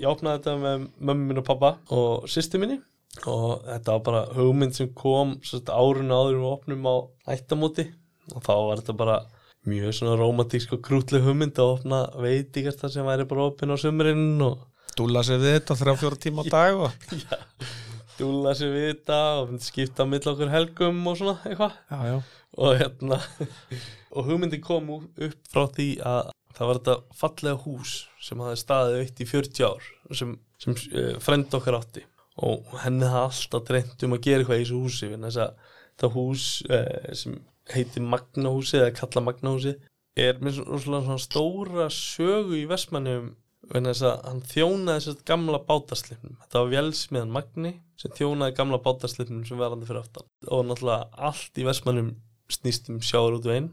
ég 0.00 0.06
opnaði 0.08 0.38
þetta 0.40 0.54
með 0.62 0.86
mömmu 1.10 1.26
minn 1.28 1.42
og 1.42 1.46
pappa 1.50 1.74
og 1.92 2.24
sýstu 2.32 2.60
minni 2.62 2.78
og 3.26 3.66
þetta 3.66 3.96
var 3.96 4.02
bara 4.06 4.22
hugmynd 4.36 4.76
sem 4.76 4.90
kom 4.96 5.36
árinu 5.42 6.16
áður 6.16 6.38
við 6.38 6.48
opnum 6.50 6.88
á 6.88 6.96
ættamóti. 7.34 7.90
Og 8.30 8.42
þá 8.46 8.52
var 8.54 8.82
þetta 8.82 8.96
bara 9.00 9.20
mjög 9.68 9.94
svona 9.96 10.16
romantísk 10.16 10.72
og 10.76 10.82
krútleg 10.86 11.24
hugmynd 11.26 11.58
að 11.60 11.74
opna 11.74 12.00
veitingast 12.16 12.80
það 12.80 12.94
sem 12.94 13.08
væri 13.08 13.28
bara 13.28 13.48
opinn 13.50 13.74
á 13.74 13.76
sömurinn 13.80 14.40
og 14.46 14.66
Dúla 14.96 15.22
sér 15.24 15.38
við 15.40 15.54
þetta 15.54 15.76
þrjá 15.78 15.92
fjóra 16.00 16.18
tíma 16.18 16.42
á 16.42 16.44
dag 16.50 16.80
og... 16.86 17.12
dúla 18.18 18.52
sér 18.58 18.72
við 18.74 18.86
þetta 18.90 19.18
og 19.40 19.52
skipta 19.64 20.04
á 20.04 20.10
milli 20.10 20.28
okkur 20.32 20.50
helgum 20.52 20.98
og 21.08 21.16
svona 21.16 21.36
eitthvað. 21.46 21.76
Já, 21.88 21.98
já. 22.10 22.16
og 22.58 22.80
hérna 22.80 23.20
og 24.16 24.28
hugmyndin 24.28 24.64
kom 24.64 24.90
upp 24.98 25.38
frá 25.52 25.64
því 25.76 25.88
að 26.04 26.32
það 26.56 26.70
var 26.70 26.80
þetta 26.80 27.18
fallega 27.20 27.62
hús 27.64 27.94
sem 28.20 28.42
hafði 28.42 28.60
staðið 28.64 28.98
veitt 28.98 29.22
í 29.22 29.28
40 29.30 29.68
ár 29.70 29.88
sem, 30.18 30.34
sem 30.60 30.76
uh, 30.76 31.14
frend 31.22 31.56
okkar 31.56 31.78
átti 31.78 32.04
og 32.46 32.72
henni 32.84 33.08
hafði 33.10 33.26
alltaf 33.28 33.66
dreymt 33.68 34.06
um 34.06 34.16
að 34.16 34.24
gera 34.26 34.42
eitthvað 34.42 34.60
í 34.60 34.64
þessu 34.64 34.80
húsi 34.80 35.10
þess 35.12 35.42
að 35.44 35.76
það 36.00 36.16
hús 36.16 36.46
uh, 36.70 37.12
sem 37.20 37.36
heitir 37.70 38.06
Magnahúsi 38.06 38.80
eða 38.80 38.96
kalla 38.96 39.26
Magnahúsi 39.26 39.76
er 40.18 40.40
með 40.42 40.58
svona, 40.58 40.80
svona, 40.84 41.02
svona 41.06 41.22
stóra 41.22 41.86
sögu 41.94 42.56
í 42.58 42.66
Vestmannum 42.70 43.34
þess 43.70 44.02
að 44.08 44.24
hann 44.26 44.40
þjónaði 44.50 45.04
þess 45.04 45.26
gamla 45.28 45.60
bátaslipnum 45.68 46.38
þetta 46.40 46.62
var 46.62 46.72
vélsmiðan 46.72 47.34
Magni 47.36 47.74
sem 48.00 48.12
þjónaði 48.16 48.56
gamla 48.56 48.80
bátaslipnum 48.82 49.44
sem 49.46 49.60
verðandi 49.60 49.88
fyrir 49.88 50.02
aftan. 50.04 50.28
Og 50.48 50.64
náttúrulega 50.66 51.08
allt 51.28 51.60
í 51.60 51.66
Vestmannum 51.66 52.14
snýst 52.50 52.88
um 52.92 53.00
sjáur 53.04 53.36
út 53.36 53.48
veginn 53.48 53.70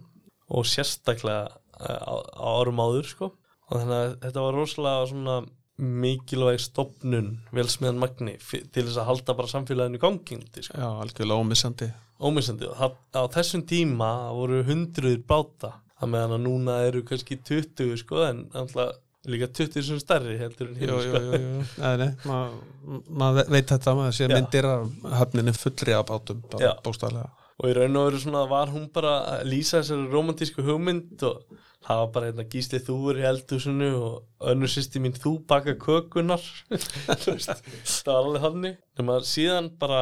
og 0.52 0.68
sérstaklega 0.68 1.48
eh, 1.48 2.02
á, 2.04 2.16
á 2.20 2.48
árum 2.60 2.82
áður 2.84 3.08
sko. 3.08 3.30
Og 3.68 3.82
þannig 3.82 3.98
að 3.98 4.18
þetta 4.26 4.44
var 4.44 4.58
rosalega 4.58 5.08
svona 5.12 5.38
mikilvæg 5.78 6.60
stopnun 6.64 7.28
velsmiðan 7.54 8.00
Magni 8.02 8.36
til 8.42 8.84
þess 8.88 8.98
að 8.98 9.10
halda 9.12 9.36
bara 9.38 9.52
samfélaginu 9.52 10.00
í 10.00 10.02
gangingdi 10.02 10.64
sko. 10.66 10.78
Já, 10.78 10.88
algjörlega 11.04 11.42
ómissandi. 11.44 11.90
ómissandi 12.20 12.66
og 12.72 12.96
á 13.14 13.22
þessum 13.30 13.62
tíma 13.70 14.08
voru 14.34 14.64
hundruður 14.66 15.20
báta 15.30 15.74
það 16.00 16.10
meðan 16.16 16.34
að 16.38 16.46
núna 16.48 16.78
eru 16.88 17.04
kannski 17.06 17.38
20 17.46 17.94
sko 18.02 18.24
en 18.26 18.48
alltaf 18.58 18.96
líka 19.28 19.48
20 19.52 19.84
sem 19.84 20.00
stærri 20.02 20.38
heldur 20.40 20.70
en 20.72 20.76
Jú, 20.78 20.80
hinn 20.82 20.94
jú, 20.94 21.00
sko 21.04 21.22
jú, 21.22 21.40
jú. 21.44 21.64
Nei, 21.84 21.94
nei, 22.02 22.10
maður 22.26 23.08
ma 23.22 23.30
veit 23.38 23.68
þetta, 23.74 23.94
maður 23.98 24.16
sé 24.18 24.28
myndir 24.32 24.68
af 24.70 24.88
höfninni 25.22 25.54
fullri 25.58 25.94
af 25.98 26.06
bátum, 26.10 26.42
Já. 26.54 26.58
bara 26.72 26.82
bóstæðlega. 26.86 27.30
og 27.58 27.70
í 27.70 27.74
raun 27.78 27.98
og 28.02 28.06
veru 28.10 28.20
svona 28.24 28.44
var 28.50 28.68
hún 28.74 28.86
bara 28.94 29.16
að 29.36 29.48
lýsa 29.52 29.82
þessari 29.82 30.10
romantísku 30.14 30.64
hugmynd 30.66 31.24
og 31.28 31.42
það 31.88 32.02
var 32.04 32.14
bara 32.16 32.30
hérna 32.32 32.48
gíslið 32.52 32.88
þú 32.88 32.98
er 33.12 33.20
í 33.22 33.28
eldhúsinu 33.32 33.92
og 33.98 34.48
önnur 34.52 34.72
sýsti 34.72 35.02
mín 35.04 35.16
þú 35.16 35.38
baka 35.48 35.78
kökunar 35.80 36.44
það 37.08 38.10
var 38.10 38.18
alveg 38.22 38.44
hann 38.44 38.66
nema 38.68 39.22
síðan 39.26 39.72
bara 39.80 40.02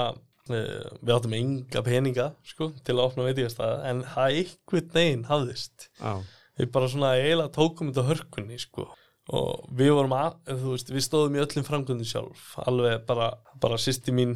uh, 0.51 0.89
við 1.01 1.13
áttum 1.15 1.35
enga 1.37 1.83
peninga 1.85 2.27
sko, 2.47 2.71
til 2.85 2.97
að 2.97 3.05
opna 3.07 3.27
veitingastæða 3.29 3.77
en 3.91 4.03
það 4.13 4.39
einhvern 4.41 4.91
veginn 4.97 5.25
hafðist. 5.29 5.87
Já, 5.99 6.13
við 6.59 6.71
bara 6.75 6.91
svona 6.91 7.13
eiginlega 7.19 7.55
tókum 7.55 7.91
þetta 7.91 8.07
hörkunni 8.09 8.59
sko. 8.61 8.89
Og 9.35 9.63
við 9.73 9.95
vorum 9.97 10.13
að, 10.13 10.35
þú 10.51 10.75
veist, 10.75 10.91
við 10.93 11.05
stóðum 11.07 11.37
í 11.37 11.41
öllum 11.41 11.65
framkvæmdum 11.65 12.09
sjálf. 12.09 12.51
Alveg 12.61 13.07
bara, 13.07 13.31
bara 13.61 13.79
sýsti 13.81 14.13
mín 14.13 14.35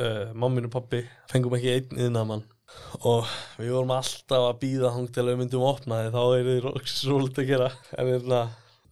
uh, 0.00 0.32
mammin 0.34 0.66
og 0.66 0.74
pappi 0.74 1.04
fengum 1.30 1.54
ekki 1.58 1.76
einn 1.76 2.02
yðnamann 2.08 2.42
og 3.04 3.26
við 3.58 3.72
vorum 3.74 3.92
alltaf 3.96 4.44
að 4.48 4.58
býða 4.62 4.92
hang 4.94 5.08
til 5.12 5.22
að 5.24 5.30
við 5.32 5.40
myndum 5.42 5.64
opna 5.68 5.98
því 6.04 6.12
þá 6.14 6.22
er 6.38 6.48
þið 6.48 6.68
róligt 7.10 7.40
að 7.42 7.48
gera 7.50 7.68
en 7.98 8.10
hérna, 8.12 8.40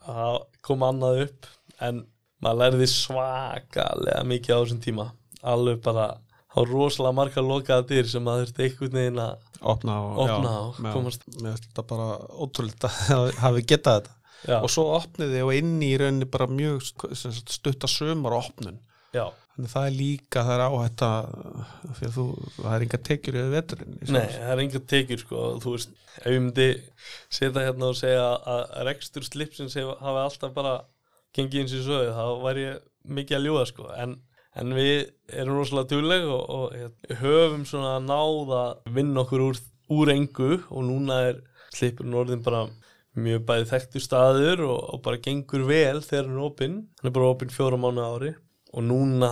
það 0.06 0.38
kom 0.68 0.84
annað 0.88 1.22
upp 1.26 1.48
en 1.88 2.02
maður 2.42 2.60
lærði 2.64 2.88
svakalega 2.92 4.22
mikið 4.28 4.54
á 4.54 4.60
þessum 4.62 4.82
tíma 4.84 5.06
alveg 5.42 5.80
bara, 5.82 6.06
var 6.54 6.68
rosalega 6.70 7.16
margar 7.18 7.46
lokaða 7.46 7.86
dyr 7.90 8.08
sem 8.10 8.22
maður 8.26 8.48
þurfti 8.50 8.66
einhvern 8.68 8.96
veginn 8.98 9.20
að 9.24 9.48
opna 9.72 9.96
og, 10.02 10.18
Opna 10.26 10.52
og 10.66 10.78
já, 10.82 10.92
komast- 10.94 11.26
Mér 11.38 11.54
finnst 11.56 11.68
þetta 11.70 11.84
bara 11.92 12.08
ótrúlega 12.44 12.90
að 13.16 13.28
hafi 13.42 13.64
getað 13.72 13.98
þetta. 14.00 14.16
já, 14.50 14.56
Og 14.62 14.70
svo 14.74 14.84
opniði 14.98 15.42
og 15.46 15.52
inn 15.58 15.76
í 15.86 15.92
rauninni 16.02 16.28
bara 16.30 16.48
mjög 16.50 16.82
stutta 17.46 17.90
sömur 17.90 18.34
opnun. 18.40 18.78
Já, 19.14 19.26
Þannig 19.52 19.68
það 19.68 19.86
er 19.86 19.96
líka, 19.98 20.42
það 20.46 20.54
er 20.54 20.62
áhætt 20.64 21.02
að, 21.04 21.26
að 21.92 22.14
þú, 22.14 22.22
það 22.56 22.74
er 22.74 22.84
enga 22.86 22.98
tekjur 23.08 23.36
yfir 23.36 23.50
veturinn. 23.52 23.96
í 23.98 24.06
Nei, 24.14 24.28
það 24.32 24.52
er 24.52 24.60
enga 24.62 24.80
tekjur 24.92 25.20
sko. 25.20 25.40
Þú 25.60 25.72
veist, 25.74 25.90
ef 26.14 26.28
ég 26.30 26.38
myndi 26.40 26.68
setja 27.28 27.64
hérna 27.66 27.90
og 27.92 27.98
segja 27.98 28.22
að 28.48 28.62
rekstur 28.88 29.26
slipsins 29.26 29.76
hafi 29.76 30.22
alltaf 30.22 30.54
bara 30.56 30.72
gengið 31.36 31.60
eins 31.60 31.74
og 31.76 31.84
sögðu, 31.84 32.14
þá 32.16 32.44
væri 32.46 32.64
ég 32.64 32.78
mikið 33.18 33.36
að 33.38 33.44
ljúða 33.46 33.64
sko, 33.68 33.88
en, 34.00 34.14
en 34.62 34.76
við 34.76 34.94
erum 35.42 35.58
rosalega 35.58 35.90
dugleg 35.90 36.24
og, 36.32 36.42
og 36.56 36.76
hérna, 36.76 37.18
höfum 37.20 37.66
svona 37.68 37.98
að 38.00 38.94
vinna 38.96 39.24
okkur 39.24 39.44
úr, 39.50 39.60
úr 39.92 40.12
engu 40.14 40.54
og 40.62 40.86
núna 40.86 41.18
er 41.28 41.42
slipurinn 41.72 42.16
orðin 42.16 42.44
bara 42.44 42.66
mjög 43.20 43.44
bæði 43.48 43.68
þekktur 43.68 44.04
staður 44.04 44.64
og, 44.70 44.78
og 44.94 45.04
bara 45.04 45.20
gengur 45.20 45.66
vel 45.68 46.00
þegar 46.04 46.28
hann 46.28 46.38
er 46.38 46.46
opinn, 46.46 46.78
hann 47.00 47.10
er 47.10 47.16
bara 47.16 47.32
opinn 47.34 47.52
fjóra 47.52 47.80
mánu 47.80 48.04
ári 48.04 48.32
og 48.72 48.86
núna 48.86 49.30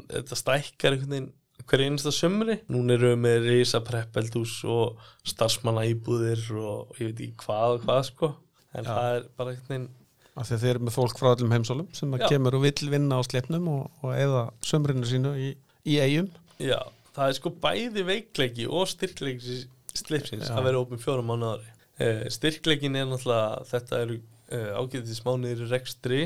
þetta 0.00 0.38
stækkar 0.38 0.96
einhvern 0.96 1.14
veginn 1.14 1.30
hverju 1.70 1.86
einasta 1.86 2.12
sömri. 2.14 2.58
Núna 2.72 2.96
erum 2.96 3.12
við 3.14 3.22
með 3.24 3.48
risa 3.50 3.80
preppeldús 3.84 4.56
og 4.66 5.00
starfsmanna 5.28 5.84
íbúðir 5.92 6.42
og 6.58 6.94
ég 6.98 7.10
veit 7.10 7.24
ekki 7.26 7.44
hvað 7.44 7.76
og 7.76 7.84
hvað 7.86 8.04
sko. 8.08 8.30
En 8.74 8.86
Já. 8.86 8.90
það 8.90 9.16
er 9.16 9.26
bara 9.38 9.54
einhvern 9.54 9.74
veginn, 9.74 9.88
að 10.40 10.52
þeir 10.52 10.70
eru 10.70 10.86
með 10.86 10.96
fólk 10.96 11.18
frá 11.20 11.32
öllum 11.34 11.52
heimsólum 11.54 11.90
sem 11.96 12.16
kemur 12.30 12.56
og 12.56 12.64
vill 12.64 12.90
vinna 12.92 13.18
á 13.18 13.22
slepnum 13.26 13.66
og, 13.68 13.82
og 14.00 14.14
eða 14.14 14.46
sömrinu 14.64 15.08
sínu 15.10 15.34
í, 15.36 15.50
í 15.84 15.98
eigum. 16.00 16.30
já, 16.62 16.78
það 17.16 17.26
er 17.26 17.36
sko 17.36 17.52
bæði 17.62 18.04
veikleiki 18.08 18.68
og 18.70 18.86
styrkleiki 18.88 19.58
slipsins 19.96 20.48
Já. 20.48 20.54
að 20.56 20.68
vera 20.68 20.82
opið 20.84 21.02
fjóra 21.04 21.24
mánu 21.26 21.50
ári. 21.54 21.72
Eh, 22.00 22.22
styrkleikin 22.32 22.96
er 22.96 23.08
náttúrulega, 23.10 23.64
þetta 23.68 23.98
eru 24.04 24.20
eh, 24.54 24.70
ágætis 24.78 25.22
mánuðir 25.26 25.64
í 25.66 25.70
rekstri. 25.70 26.20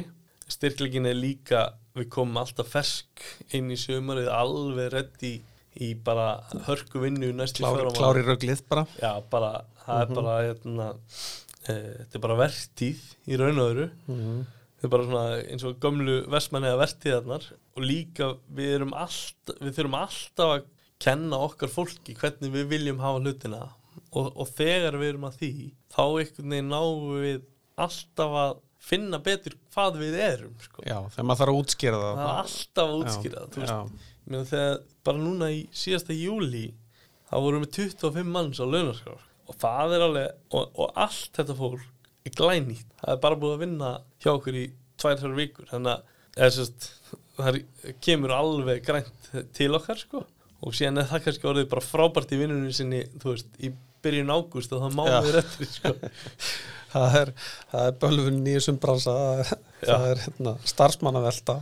Styrkleikin 0.52 1.08
er 1.08 1.16
líka, 1.18 1.64
við 1.94 2.08
komum 2.12 2.40
alltaf 2.42 2.70
fersk 2.74 3.22
inn 3.54 3.70
í 3.70 3.78
sömarið 3.78 4.30
alveg 4.34 4.90
reddi 4.94 5.34
í 5.82 5.92
bara 6.06 6.40
hörku 6.68 7.00
vinnu 7.02 7.32
Klári, 7.34 7.86
klári 7.96 8.22
röglið 8.26 8.60
bara. 8.70 8.84
Já, 9.02 9.12
bara, 9.30 9.52
það 9.84 10.02
er 10.02 10.12
bara 10.18 10.34
hérna, 10.42 10.88
e, 11.66 11.72
þetta 11.74 12.18
er 12.18 12.24
bara 12.26 12.40
vertíð 12.44 13.00
í 13.26 13.38
raun 13.40 13.58
og 13.62 13.70
öðru 13.72 13.88
þetta 14.04 14.86
er 14.86 14.92
bara 14.92 15.08
svona 15.08 15.24
eins 15.50 15.64
og 15.66 15.78
gömlu 15.82 16.16
vestmanniða 16.34 16.80
vertíðarnar 16.82 17.48
og 17.74 17.82
líka 17.82 18.30
við 18.54 18.74
erum 18.76 18.94
alltaf 18.94 19.58
við 19.62 19.74
þurfum 19.78 19.98
alltaf 19.98 20.54
að 20.58 20.68
kenna 21.04 21.40
okkar 21.48 21.72
fólki 21.72 22.14
hvernig 22.18 22.52
við 22.54 22.68
viljum 22.70 23.02
hafa 23.02 23.22
hlutina 23.24 23.62
og, 24.14 24.30
og 24.36 24.46
þegar 24.54 24.98
við 25.00 25.08
erum 25.14 25.26
að 25.30 25.40
því 25.40 25.52
þá 25.94 26.02
einhvern 26.04 26.54
veginn 26.54 26.70
náum 26.70 27.08
við 27.24 27.42
alltaf 27.86 28.38
að 28.44 28.54
finna 28.84 29.20
betur 29.24 29.56
hvað 29.74 30.00
við 30.02 30.16
erum 30.20 30.54
sko. 30.62 30.84
Já, 30.86 30.98
þegar 31.14 31.28
maður 31.28 31.40
þarf 31.42 31.52
að 31.54 31.60
útskýra 31.60 32.00
það. 32.00 32.18
það 32.18 32.30
er 32.30 32.40
alltaf 32.44 32.84
að 32.90 32.96
útskýra 33.00 33.44
það, 33.54 33.94
Ég 34.24 34.32
meina 34.32 34.48
þegar 34.48 34.76
bara 35.04 35.20
núna 35.20 35.50
í 35.52 35.60
síðasta 35.76 36.16
júli 36.16 36.64
þá 37.28 37.34
vorum 37.44 37.64
við 37.64 37.74
25 37.76 38.30
manns 38.32 38.60
á 38.60 38.64
launaskrár 38.64 39.24
og 39.44 39.58
það 39.60 39.94
er 39.96 40.04
alveg 40.06 40.54
og, 40.56 40.70
og 40.80 41.00
allt 41.04 41.36
þetta 41.36 41.56
fólk 41.58 41.82
er 42.24 42.36
glænýtt. 42.38 42.86
Það 43.02 43.12
er 43.12 43.20
bara 43.20 43.40
búið 43.40 43.56
að 43.56 43.64
vinna 43.66 43.90
hjá 44.24 44.30
okkur 44.32 44.56
í 44.56 44.64
tvær 45.00 45.18
þar 45.20 45.34
vikur. 45.36 45.66
Þannig 45.68 46.14
að 46.40 46.54
sérst, 46.56 46.86
það 47.36 47.58
kemur 48.06 48.32
alveg 48.32 48.86
grænt 48.86 49.28
til 49.56 49.68
okkar 49.76 50.00
sko. 50.00 50.22
Og 50.64 50.72
síðan 50.72 51.02
er 51.02 51.10
það 51.10 51.26
kannski 51.26 51.50
orðið 51.50 51.68
bara 51.74 51.84
frábært 51.84 52.32
í 52.32 52.38
vinnunni 52.40 52.72
sinni 52.72 53.02
þú 53.20 53.34
veist, 53.34 53.50
í 53.60 53.74
byrjun 54.04 54.32
ágúst 54.32 54.72
og 54.72 54.86
það 54.86 54.96
mánuður 54.96 55.38
eftir 55.42 55.68
sko 55.68 55.92
það 56.94 57.18
er, 57.20 57.34
er 57.82 57.98
bölvun 58.00 58.40
í 58.46 58.56
þessum 58.56 58.80
bransa 58.82 59.14
það 59.84 60.08
er, 60.12 60.24
hérna, 60.24 60.56
starfsmannavelta. 60.72 61.58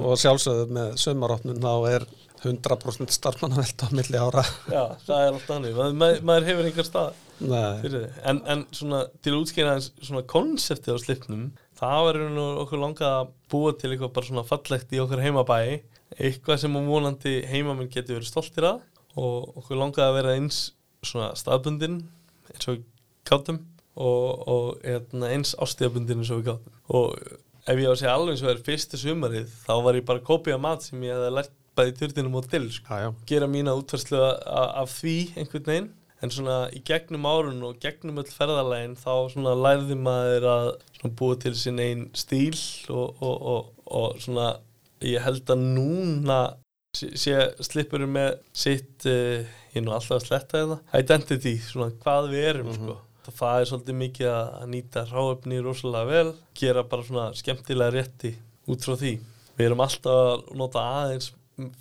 Og 0.00 0.20
sjálfsögðu 0.20 0.68
með 0.76 0.94
sömarótnun 1.00 1.62
þá 1.64 1.74
er 1.94 2.06
100% 2.44 3.14
starfsmannavelta 3.14 3.88
á 3.88 3.96
milli 3.96 4.20
ára. 4.20 4.44
Já, 4.68 4.82
það 5.06 5.20
er 5.20 5.28
alltaf 5.30 5.54
hannig 5.54 5.78
maður, 5.78 6.24
maður, 6.28 6.48
hefur 6.50 6.68
einhver 6.68 6.88
stað 6.88 7.20
en, 7.40 8.40
en 8.46 8.64
svona 8.74 9.04
til 9.24 9.32
að 9.32 9.40
útskýra 9.40 9.72
aðeins 9.72 9.90
svona 10.04 10.22
konseptið 10.30 10.94
á 10.94 10.98
slipnum 11.02 11.46
það 11.78 12.10
raun 12.18 12.40
og 12.40 12.60
okkur 12.64 12.82
langað 12.82 13.16
að 13.18 13.32
búa 13.50 13.74
til 13.74 13.90
eitthvað 13.90 14.14
bara 14.14 14.28
svona 14.28 14.46
fallegt 14.46 14.94
í 14.94 15.00
okkar 15.02 15.22
heimabæi 15.24 15.80
eitthvað 16.14 16.60
sem 16.62 16.78
um 16.78 16.88
vonandi 16.88 17.36
heimamenn 17.50 17.90
getur 17.90 18.20
verið 18.20 18.30
stoltir 18.30 18.68
að 18.68 18.82
og 19.18 19.58
okkur 19.62 19.80
langað 19.80 20.08
að 20.08 20.18
vera 20.20 20.36
eins 20.38 20.60
svona 21.04 21.32
staðbundin 21.38 22.02
eins 22.52 22.70
og 22.70 22.84
gátum 23.26 23.62
og, 23.94 24.46
og 24.50 24.68
hérna, 24.84 25.32
eins 25.34 25.54
ástíðabundin 25.62 26.22
eins 26.22 26.32
og 26.34 26.40
við 26.42 26.52
gátum. 26.52 26.78
Og 26.94 27.18
ef 27.64 27.80
ég 27.80 27.88
á 27.88 27.92
að 27.92 28.00
segja 28.00 28.14
alveg 28.14 28.34
eins 28.34 28.44
og 28.44 28.52
er 28.52 28.64
fyrstu 28.66 29.00
sumarið 29.00 29.52
þá 29.64 29.74
var 29.86 29.98
ég 29.98 30.08
bara 30.08 30.22
að 30.22 30.28
kopja 30.30 30.60
mat 30.60 30.86
sem 30.86 31.04
ég 31.06 31.14
hefði 31.14 31.34
lært 31.38 31.54
bæði 31.74 31.94
turtinum 31.98 32.38
og 32.38 32.48
til 32.50 32.66
sko. 32.70 32.94
Já, 32.94 33.06
já, 33.08 33.12
gera 33.30 33.50
mína 33.50 33.74
útvarslu 33.78 34.20
af 34.22 34.90
því 34.94 35.18
einhvern 35.34 35.70
veginn. 35.70 35.92
En 36.22 36.32
svona 36.32 36.58
í 36.72 36.80
gegnum 36.86 37.26
árun 37.28 37.64
og 37.66 37.80
gegnum 37.82 38.20
öll 38.22 38.30
ferðalægin 38.32 38.94
þá 38.96 39.12
svona 39.32 39.56
lærði 39.58 39.96
maður 40.00 40.46
að 40.48 40.68
búa 41.18 41.36
til 41.42 41.52
sinn 41.58 41.82
einn 41.82 42.06
stíl 42.16 42.56
og, 42.88 43.18
og, 43.20 43.34
og, 43.54 43.72
og 43.84 44.22
svona 44.22 44.54
ég 45.04 45.24
held 45.24 45.50
að 45.52 45.66
núna 45.74 46.38
slippurum 46.94 48.14
með 48.14 48.38
sitt 48.54 49.04
uh, 49.10 49.42
ég 49.74 49.80
er 49.80 49.84
nú 49.84 49.92
alltaf 49.92 50.20
að 50.20 50.28
sletta 50.28 50.62
þetta 50.62 51.02
identity, 51.02 51.56
svona 51.60 51.90
hvað 52.04 52.30
við 52.32 52.48
erum 52.52 52.72
sko. 52.76 52.96
Það, 53.32 53.60
er 53.60 53.70
svolítið 53.70 53.96
mikið 54.00 54.30
að 54.32 54.66
nýta 54.72 55.04
ráöfni 55.08 55.60
rosalega 55.64 56.10
vel 56.10 56.34
gera 56.58 56.84
bara 56.90 57.06
svona 57.06 57.26
skemmtilega 57.38 57.94
rétti 57.94 58.34
út 58.68 58.84
frá 58.84 58.96
því. 59.00 59.14
Við 59.54 59.66
erum 59.68 59.84
alltaf 59.84 60.20
að 60.24 60.44
nota 60.60 60.84
aðeins 60.98 61.30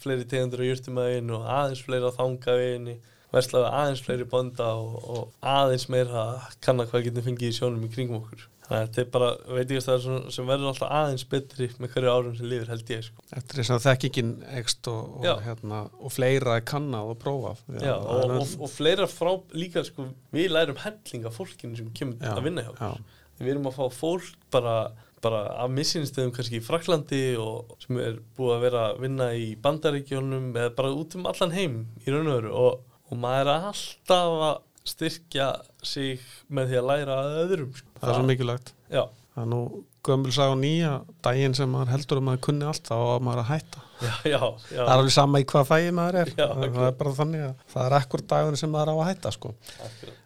fleiri 0.03 0.27
tegundur 0.29 0.61
á 0.63 0.69
jurtumægin 0.69 1.33
og 1.33 1.49
aðeins 1.49 1.83
fleiri 1.83 2.09
á 2.09 2.17
þangaveginni 2.19 2.97
verslaði 3.33 3.69
aðeins 3.81 4.03
fleiri 4.05 4.29
bonda 4.29 4.71
og, 4.77 4.97
og 5.09 5.51
aðeins 5.53 5.89
meira 5.89 6.25
að 6.27 6.57
kanna 6.61 6.85
hvað 6.89 7.07
getum 7.07 7.27
fengið 7.27 7.49
í 7.49 7.57
sjónum 7.57 7.87
í 7.87 7.93
kringum 7.93 8.21
okkur 8.21 8.47
þetta 8.69 9.01
er 9.03 9.07
bara 9.13 9.29
veitingastæður 9.47 10.03
sem, 10.05 10.19
sem 10.35 10.49
verður 10.49 10.71
alltaf 10.71 10.93
aðeins 10.99 11.25
betri 11.31 11.69
með 11.83 11.95
hverju 11.95 12.13
árum 12.13 12.35
sem 12.37 12.49
lifir 12.51 12.71
held 12.73 12.93
ég 12.93 13.05
sko. 13.07 13.25
eftir 13.35 13.61
þess 13.61 13.75
að 13.75 13.85
þekkingin 13.87 14.33
ekst 14.59 14.91
og, 14.91 15.01
Já. 15.25 15.33
og, 15.33 15.41
hérna, 15.47 15.81
og 15.99 16.13
fleira 16.15 16.57
er 16.59 16.67
kannað 16.67 17.13
og 17.13 17.19
prófað 17.23 17.63
Já, 17.83 17.95
og, 17.97 18.37
og, 18.37 18.53
og 18.63 18.71
fleira 18.71 19.09
frá 19.11 19.33
líka 19.57 19.83
sko, 19.87 20.07
við 20.35 20.53
lærum 20.55 20.79
helling 20.83 21.27
af 21.29 21.39
fólkinu 21.39 21.79
sem 21.79 21.91
kemur 21.95 22.21
Já, 22.23 22.35
að 22.37 22.47
vinna 22.47 22.65
hjá 22.67 22.71
já. 22.71 22.93
okkur 22.93 23.19
við 23.43 23.55
erum 23.55 23.69
að 23.69 23.79
fá 23.79 23.97
fólk 23.97 24.33
bara, 24.53 24.75
bara 25.23 25.43
af 25.63 25.71
missinstöðum 25.73 26.33
kannski 26.35 26.59
í 26.59 26.63
Fraklandi 26.63 27.23
og 27.41 27.73
sem 27.83 27.99
er 27.99 28.19
búið 28.37 28.55
að 28.57 28.65
vera 28.67 28.83
að 28.91 29.01
vinna 29.03 29.29
í 29.35 29.47
bandaríkjónum 29.63 30.51
eða 30.53 30.75
bara 30.77 30.93
út 30.95 31.17
um 31.17 31.27
allan 31.31 31.55
heim 31.55 31.79
í 32.05 32.13
raun 32.13 32.29
og 32.29 32.51
og, 32.51 32.83
og 33.09 33.19
maður 33.19 33.51
er 33.55 33.67
alltaf 33.71 34.45
að 34.49 34.61
styrkja 34.93 35.49
sig 35.85 36.23
með 36.51 36.71
því 36.71 36.79
að 36.79 36.87
læra 36.91 37.17
að 37.23 37.41
öðrum 37.45 37.75
sko. 37.77 37.92
Það 38.03 38.13
er 38.13 38.19
svo 38.19 38.29
mikilvægt. 38.29 38.73
Já, 38.93 39.03
það 39.33 39.43
er 39.43 39.51
nú 39.53 39.61
gömul 40.03 40.33
sá 40.35 40.45
nýja 40.59 40.93
daginn 41.23 41.55
sem 41.55 41.69
maður 41.71 41.93
heldur 41.93 42.19
að 42.19 42.25
maður 42.27 42.41
kunni 42.47 42.67
allt 42.67 42.89
þá 42.89 42.95
á 42.99 43.17
maður 43.23 43.43
að 43.43 43.51
hætta. 43.53 43.85
Já, 44.03 44.13
já, 44.27 44.39
já, 44.39 44.81
það 44.81 44.83
er 44.83 44.95
alveg 44.97 45.15
sama 45.15 45.39
í 45.39 45.47
hvað 45.53 45.69
fæði 45.69 45.93
maður 45.95 46.19
er. 46.23 46.33
Það 46.39 46.65
ok. 46.67 46.81
er 46.87 46.97
bara 46.99 47.15
þannig 47.21 47.45
að 47.47 47.53
það 47.75 47.87
er 47.87 47.95
ekkur 48.01 48.25
dagur 48.33 48.59
sem 48.59 48.73
maður 48.73 48.91
á 48.91 48.95
að 48.95 49.07
hætta 49.11 49.31
sko. 49.33 49.53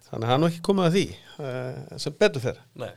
þannig 0.08 0.24
að 0.24 0.26
það 0.26 0.34
er 0.34 0.42
nú 0.42 0.50
ekki 0.50 0.64
komið 0.66 0.88
að 0.88 0.96
því 0.96 1.04
uh, 1.46 1.98
sem 2.02 2.18
betur 2.18 2.42
fyrir 2.42 2.60
Nei, 2.80 2.90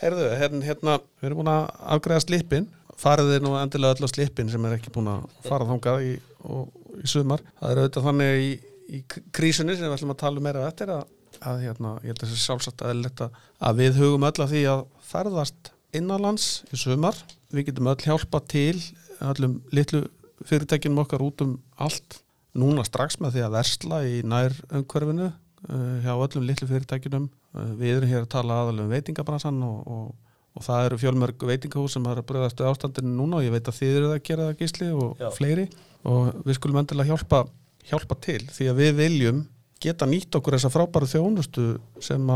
Heyrðu, 0.00 0.24
hérna, 0.40 0.64
hérna, 0.66 0.94
við 1.20 1.28
erum 1.28 1.40
búin 1.42 1.52
að 1.52 1.66
afgræða 1.94 2.24
slipin 2.24 2.66
farið 3.00 3.32
þið 3.32 3.44
nú 3.44 3.54
endilega 3.58 3.96
öll 3.96 4.06
á 4.06 4.12
slipin 4.12 4.50
sem 4.52 4.66
er 4.68 4.76
ekki 4.76 4.92
búin 4.94 5.10
að 5.12 5.26
fara 5.46 5.66
þangað 5.68 6.06
í, 6.06 6.12
og, 6.46 6.70
í 7.00 7.10
sumar. 7.10 7.42
Það 7.60 7.72
er 7.72 7.80
auðvitað 7.82 8.08
þannig 8.08 8.44
í, 8.44 8.50
í 8.98 9.00
krísunni 9.34 9.76
sem 9.76 9.86
við 9.86 9.96
ætlum 9.96 10.14
að 10.14 10.20
tala 10.22 10.40
um 10.40 10.46
meira 10.46 10.66
eftir 10.68 10.92
að, 10.94 11.06
að 11.44 11.62
hérna, 11.66 11.94
ég 12.02 12.12
held 12.12 12.22
að 12.22 12.32
þessi 12.32 12.44
sjálfsagt 12.44 12.84
að, 12.84 13.38
að 13.60 13.80
við 13.80 14.00
hugum 14.00 14.26
öll 14.28 14.36
að 14.44 14.52
því 14.54 14.62
að 14.72 14.84
ferðast 15.04 15.70
innanlands 15.94 16.48
í 16.72 16.80
sumar. 16.80 17.16
Við 17.54 17.70
getum 17.70 17.90
öll 17.92 18.00
hjálpa 18.02 18.40
til 18.50 18.76
öllum 19.24 19.60
litlu 19.74 20.04
fyrirtækinum 20.44 21.04
okkar 21.04 21.22
út 21.24 21.44
um 21.44 21.56
allt 21.80 22.20
núna 22.58 22.84
strax 22.86 23.18
með 23.22 23.36
því 23.36 23.46
að 23.46 23.56
versla 23.56 24.02
í 24.06 24.18
nær 24.26 24.54
umhverfinu 24.74 25.30
uh, 25.30 25.96
hjá 26.04 26.12
öllum 26.14 26.46
litlu 26.48 26.68
fyrirtækinum. 26.70 27.30
Uh, 27.54 27.72
við 27.78 27.98
erum 27.98 28.12
hér 28.12 28.26
að 28.26 28.32
tala 28.34 28.60
aðalega 28.62 28.88
um 28.88 28.94
veitingabransan 28.94 29.64
og, 29.66 29.80
og, 29.86 30.36
og 30.54 30.66
það 30.66 30.88
eru 30.88 31.00
fjölmörg 31.02 31.48
veitingahús 31.50 31.96
sem 31.96 32.06
er 32.10 32.22
að 32.22 32.28
bröðast 32.30 32.60
við 32.60 32.70
ástandinu 32.70 33.14
núna 33.14 33.40
og 33.40 33.46
ég 33.46 33.54
veit 33.54 33.70
að 33.70 33.80
þið 33.80 33.98
eru 34.00 34.12
að 34.12 34.22
gera 34.28 34.48
það 34.50 34.62
gísli 34.62 34.92
og 34.94 35.22
Já. 35.22 35.28
fleiri 35.38 35.68
og 36.04 36.44
við 36.44 36.58
skulum 36.58 36.82
endilega 36.82 37.14
hjálpa, 37.14 37.44
hjálpa 37.88 38.18
til 38.26 38.42
því 38.52 38.70
að 38.70 38.80
við 38.82 38.96
viljum 39.00 39.44
geta 39.84 40.08
nýtt 40.08 40.38
okkur 40.38 40.56
þessa 40.56 40.72
frábæru 40.72 41.08
þjónustu 41.10 41.66
sem 42.02 42.30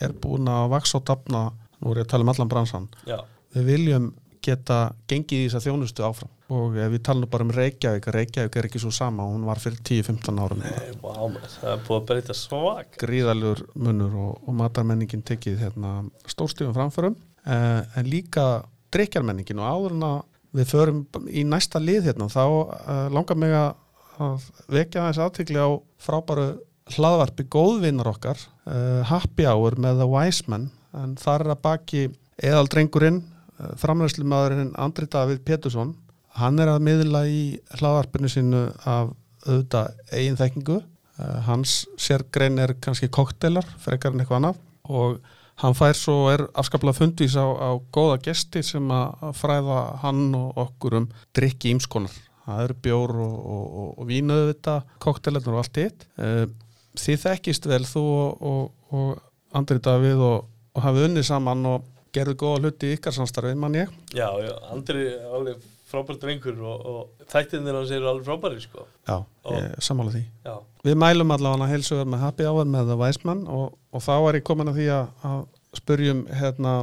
er 0.00 0.16
búin 0.22 0.48
að 0.50 0.70
vaksa 0.74 0.98
og 0.98 1.06
dafna, 1.08 1.46
nú 1.80 1.92
er 1.92 2.02
ég 2.02 2.08
að 2.08 2.12
tala 2.14 2.26
um 2.26 2.32
allan 2.34 2.50
bransan. 2.50 2.90
Já, 3.08 3.20
við 3.54 3.72
viljum 3.74 4.10
geta 4.44 4.78
gengið 5.10 5.44
í 5.44 5.48
þessa 5.48 5.64
þjónustu 5.66 6.04
áfram. 6.06 6.30
Og 6.50 6.76
ef 6.80 6.88
við 6.94 7.02
talum 7.06 7.30
bara 7.30 7.44
um 7.46 7.52
Reykjavík. 7.54 8.08
Reykjavík 8.14 8.56
er 8.56 8.68
ekki 8.70 8.80
svo 8.82 8.90
sama. 8.94 9.26
Hún 9.28 9.44
var 9.46 9.60
fyrir 9.62 9.82
10-15 9.86 10.40
árum. 10.42 10.62
Nei, 10.64 10.94
maður, 11.02 11.44
það 11.52 11.74
er 11.74 11.82
búið 11.86 11.98
að 11.98 12.06
breyta 12.08 12.36
svak. 12.36 12.96
Gríðalur 13.02 13.62
munur 13.78 14.16
og, 14.24 14.40
og 14.46 14.56
matarmenningin 14.58 15.22
tekið 15.28 15.60
hérna, 15.66 15.92
stórstífum 16.32 16.74
framförum. 16.76 17.18
Eh, 17.44 18.00
en 18.00 18.10
líka 18.10 18.46
drikjarmenningin 18.94 19.60
og 19.62 19.70
áður 19.70 19.96
en 19.98 20.08
að 20.08 20.18
við 20.58 20.72
förum 20.72 21.04
í 21.30 21.44
næsta 21.46 21.78
lið 21.82 22.08
hérna 22.10 22.26
þá 22.32 22.42
eh, 22.48 23.06
langar 23.14 23.38
mig 23.38 23.54
að 23.54 24.48
vekja 24.68 25.06
þessi 25.06 25.22
aðtikli 25.24 25.62
á 25.62 25.70
frábæru 26.02 26.48
hlaðvarpi 26.94 27.46
góðvinnar 27.50 28.10
okkar 28.12 28.38
uh, 28.40 29.00
Happy 29.08 29.46
Hour 29.48 29.76
með 29.80 30.02
The 30.02 30.08
Wise 30.10 30.46
Men 30.50 30.68
en 30.96 31.16
þar 31.20 31.44
er 31.44 31.52
að 31.54 31.62
baki 31.64 32.04
eðaldrengurinn 32.40 33.20
uh, 33.22 33.72
framræslumadurinn 33.80 34.72
Andri 34.80 35.08
David 35.10 35.42
Pétursson. 35.46 35.94
Hann 36.38 36.62
er 36.62 36.70
að 36.72 36.86
miðla 36.86 37.24
í 37.28 37.42
hlaðvarpinu 37.78 38.30
sínu 38.30 38.62
af 38.88 39.12
auðvitað 39.46 39.92
eigin 40.14 40.40
þekkingu. 40.40 40.78
Uh, 41.20 41.36
hans 41.48 41.82
sérgrein 42.00 42.58
er 42.62 42.76
kannski 42.82 43.10
koktelar 43.12 43.66
frekar 43.82 44.14
en 44.14 44.24
eitthvað 44.24 44.40
annað. 44.40 44.64
Og 44.90 45.20
hann 45.60 45.76
fær 45.76 45.98
svo 45.98 46.30
er 46.32 46.46
afskaplega 46.58 46.96
fundvís 46.96 47.36
á, 47.36 47.44
á 47.44 47.70
góða 47.92 48.18
gesti 48.24 48.64
sem 48.64 48.90
að 48.94 49.30
fræða 49.36 49.84
hann 50.02 50.28
og 50.38 50.58
okkur 50.68 51.02
um 51.02 51.08
drikki 51.36 51.74
ímskonar 51.74 52.14
það 52.50 52.64
eru 52.64 52.76
bjór 52.84 53.14
og, 53.20 53.36
og, 53.38 53.64
og, 53.82 53.90
og 54.00 54.08
vínuðu 54.08 54.50
þetta, 54.52 54.76
koktelarnir 55.02 55.54
og 55.54 55.62
allt 55.62 55.80
hitt. 55.80 56.06
Uh, 56.18 56.44
þið 56.98 57.20
þekkist 57.24 57.68
vel 57.70 57.82
þú 57.86 58.04
og, 58.10 58.46
og, 58.50 58.62
og 58.96 59.56
Andri 59.56 59.80
Davíð 59.82 60.22
og, 60.26 60.48
og 60.74 60.84
hafið 60.84 61.08
unnið 61.10 61.26
saman 61.28 61.66
og 61.70 61.88
gerðu 62.14 62.36
góða 62.40 62.64
hluti 62.64 62.90
í 62.90 62.96
ykkar 62.96 63.14
samstarfi, 63.14 63.54
mann 63.58 63.76
ég. 63.78 63.92
Já, 64.14 64.28
já, 64.42 64.54
Andri 64.72 65.06
er 65.12 65.28
alveg 65.30 65.60
frábært 65.90 66.22
drengur 66.22 66.58
og, 66.62 66.86
og 66.86 67.28
þættinir 67.30 67.74
hans 67.74 67.90
eru 67.94 68.10
alveg 68.10 68.26
frábæri 68.26 68.62
sko. 68.62 68.86
Já, 69.06 69.16
ég 69.50 69.78
sammála 69.82 70.14
því. 70.14 70.24
Já, 70.46 70.56
Við 70.86 70.96
mælum 70.96 71.34
allavega 71.34 71.68
heilsugur 71.68 72.08
með 72.08 72.22
Happy 72.24 72.46
Hour 72.48 72.68
með 72.70 72.94
Wise 72.96 73.26
Man 73.28 73.42
og, 73.50 73.74
og 73.92 74.04
þá 74.04 74.14
er 74.16 74.38
ég 74.38 74.46
komin 74.48 74.70
að 74.70 74.78
því 74.80 74.86
að, 74.96 75.10
að 75.28 75.40
spurjum 75.76 76.22
hérna, 76.32 76.74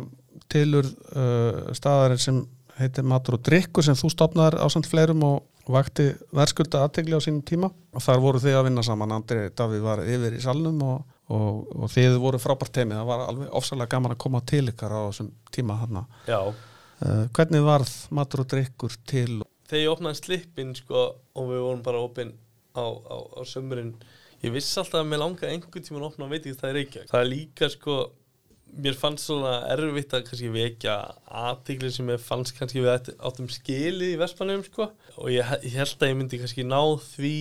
tilur 0.53 0.87
uh, 0.87 1.71
staðarinn 1.75 2.21
sem 2.21 2.41
heitir 2.77 3.07
Matur 3.07 3.39
og 3.39 3.45
Drykkur 3.47 3.87
sem 3.87 3.97
þú 3.97 4.11
stopnaðar 4.13 4.59
á 4.61 4.67
samt 4.69 4.87
fleirum 4.89 5.23
og 5.25 5.39
vakti 5.73 6.07
verðskulda 6.35 6.83
aðtegli 6.85 7.17
á 7.17 7.21
sínum 7.23 7.43
tíma 7.47 7.69
og 7.69 8.03
þar 8.03 8.23
voru 8.23 8.41
þið 8.43 8.57
að 8.59 8.65
vinna 8.69 8.85
saman. 8.85 9.15
Andri 9.17 9.49
Davíð 9.57 9.83
var 9.85 10.03
yfir 10.05 10.37
í 10.37 10.41
salnum 10.43 10.81
og, 10.85 11.17
og, 11.33 11.59
og 11.75 11.91
þið 11.93 12.17
voru 12.23 12.41
frábært 12.41 12.75
teimi 12.77 12.97
það 12.97 13.09
var 13.11 13.25
alveg 13.27 13.55
ofsalega 13.59 13.93
gaman 13.95 14.15
að 14.15 14.21
koma 14.25 14.43
til 14.47 14.63
ykkar 14.71 14.95
á 14.95 15.01
þessum 15.09 15.31
tíma 15.53 15.79
hann 15.83 16.01
uh, 16.01 17.25
hvernig 17.35 17.65
varð 17.65 17.95
Matur 18.15 18.45
og 18.45 18.51
Drykkur 18.53 18.99
til? 19.07 19.41
Þegar 19.67 19.83
ég 19.83 19.91
opnaði 19.91 20.21
slippin 20.21 20.75
sko, 20.77 21.09
og 21.35 21.49
við 21.51 21.65
vorum 21.65 21.83
bara 21.83 22.03
opinn 22.03 22.31
á, 22.77 22.85
á, 22.85 23.17
á 23.35 23.41
sömurinn 23.47 23.95
ég 24.45 24.53
vissi 24.53 24.77
alltaf 24.79 25.01
að 25.01 25.09
mér 25.11 25.23
langaði 25.23 25.55
einhvern 25.55 25.85
tíma 25.85 26.01
að 26.01 26.09
opna 26.11 26.29
veit 26.31 26.45
ekki 26.45 26.59
það 26.61 26.69
er 26.69 26.81
ekki 26.83 27.05
það 27.09 27.19
er 27.19 27.29
líka 27.31 27.69
sko 27.73 27.97
mér 28.77 28.97
fannst 28.97 29.27
svona 29.27 29.59
erfitt 29.73 30.15
að 30.15 30.25
kannski 30.29 30.49
vekja 30.53 30.97
aðtikli 31.43 31.91
sem 31.93 32.09
ég 32.13 32.23
fannst 32.23 32.57
kannski 32.57 32.83
við 32.83 33.13
áttum 33.17 33.47
skilið 33.51 34.15
í 34.15 34.19
Vespanum 34.21 34.65
sko 34.65 34.89
og 35.15 35.31
ég, 35.33 35.47
ég 35.65 35.77
held 35.79 35.95
að 36.01 36.11
ég 36.11 36.19
myndi 36.19 36.41
kannski 36.41 36.67
ná 36.67 36.81
því 37.13 37.37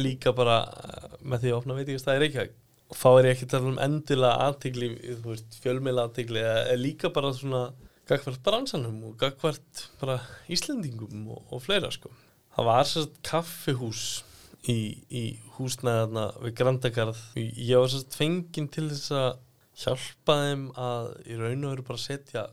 líka 0.00 0.32
bara 0.36 0.60
eh, 0.68 1.18
með 1.24 1.44
því 1.44 1.52
að 1.52 1.58
opna 1.58 1.76
veit 1.78 1.90
ekki 1.90 2.46
og 2.86 2.94
þá 3.00 3.08
er 3.10 3.26
ég 3.26 3.34
ekki 3.34 3.48
að 3.48 3.52
tala 3.56 3.72
um 3.72 3.82
endilega 3.82 4.50
veist 5.24 5.58
fjölmeila 5.62 6.06
aðtikli 6.06 6.42
eða 6.44 6.78
líka 6.78 7.10
bara 7.14 7.32
svona 7.34 7.64
gagvart 8.06 8.42
bransanum 8.46 9.00
og 9.08 9.16
gagvart 9.18 9.86
bara 10.00 10.20
Íslendingum 10.52 11.26
og, 11.34 11.42
og 11.50 11.62
fleira 11.64 11.90
sko. 11.90 12.12
Það 12.54 12.68
var 12.68 12.88
sérst 12.88 13.16
kaffihús 13.26 14.04
í, 14.70 14.78
í 15.10 15.24
húsnæðarna 15.56 16.28
við 16.44 16.54
Grandagarð. 16.60 17.18
Ég 17.34 17.82
var 17.82 17.90
sérst 17.92 18.14
fenginn 18.16 18.70
til 18.72 18.86
þess 18.92 19.10
að 19.16 19.42
hjálpa 19.76 20.38
þeim 20.42 20.68
að 20.80 21.10
í 21.26 21.38
raun 21.40 21.66
og 21.66 21.74
veru 21.74 21.86
bara 21.90 22.02
setja 22.02 22.46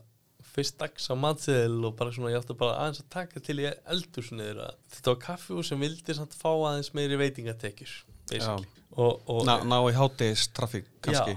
fyrst 0.54 0.78
dags 0.78 1.08
á 1.10 1.14
matseðil 1.18 1.88
og 1.88 1.96
bara 1.98 2.12
svona 2.14 2.30
ég 2.30 2.38
átti 2.42 2.54
bara 2.58 2.76
aðeins 2.84 3.02
að 3.02 3.10
taka 3.16 3.42
til 3.42 3.58
í 3.64 3.66
eldursniður 3.90 4.62
að 4.68 4.78
þetta 4.94 5.14
var 5.14 5.20
kaffihús 5.24 5.72
sem 5.72 5.82
vildi 5.82 6.16
samt 6.16 6.36
fá 6.38 6.50
aðeins 6.52 6.92
meiri 6.94 7.18
veitingatekjur. 7.18 7.94
Og, 8.94 9.18
og, 9.26 9.40
Ná, 9.48 9.56
ná 9.66 9.78
í 9.90 9.94
hátegis 9.96 10.46
trafík 10.54 10.86
kannski 11.02 11.34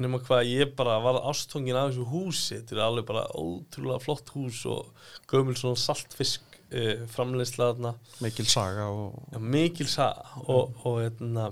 nema 0.00 0.20
hvað 0.24 0.48
ég 0.48 0.70
bara 0.78 0.98
var 1.02 1.18
ástfangin 1.28 1.76
af 1.76 1.90
þessu 1.90 2.06
húsi 2.08 2.60
þetta 2.60 2.76
er 2.76 2.84
alveg 2.86 3.08
bara 3.10 3.26
ótrúlega 3.36 4.00
flott 4.04 4.30
hús 4.36 4.62
og 4.70 4.92
gömul 5.30 5.56
svona 5.58 5.80
saltfisk 5.80 6.46
uh, 6.72 7.02
framleiðsla 7.12 7.72
þarna. 7.72 7.92
Mikil 8.24 8.46
saga 8.48 8.86
og 8.94 9.18
Já, 9.34 9.40
mikil 9.56 9.90
saga 9.90 10.44
og, 10.46 10.78
og 10.86 11.02
hérna, 11.02 11.50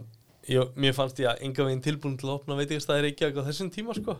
ég, 0.49 0.75
mér 0.77 0.97
fannst 0.97 1.21
ég 1.23 1.31
að 1.31 1.47
enga 1.47 1.69
veginn 1.69 1.85
tilbúin 1.85 2.19
til 2.21 2.31
að 2.31 2.37
opna 2.39 2.59
veitingastæðir 2.59 3.11
ekki 3.13 3.31
á 3.33 3.47
þessum 3.49 3.73
tíma 3.75 3.97
sko. 3.97 4.19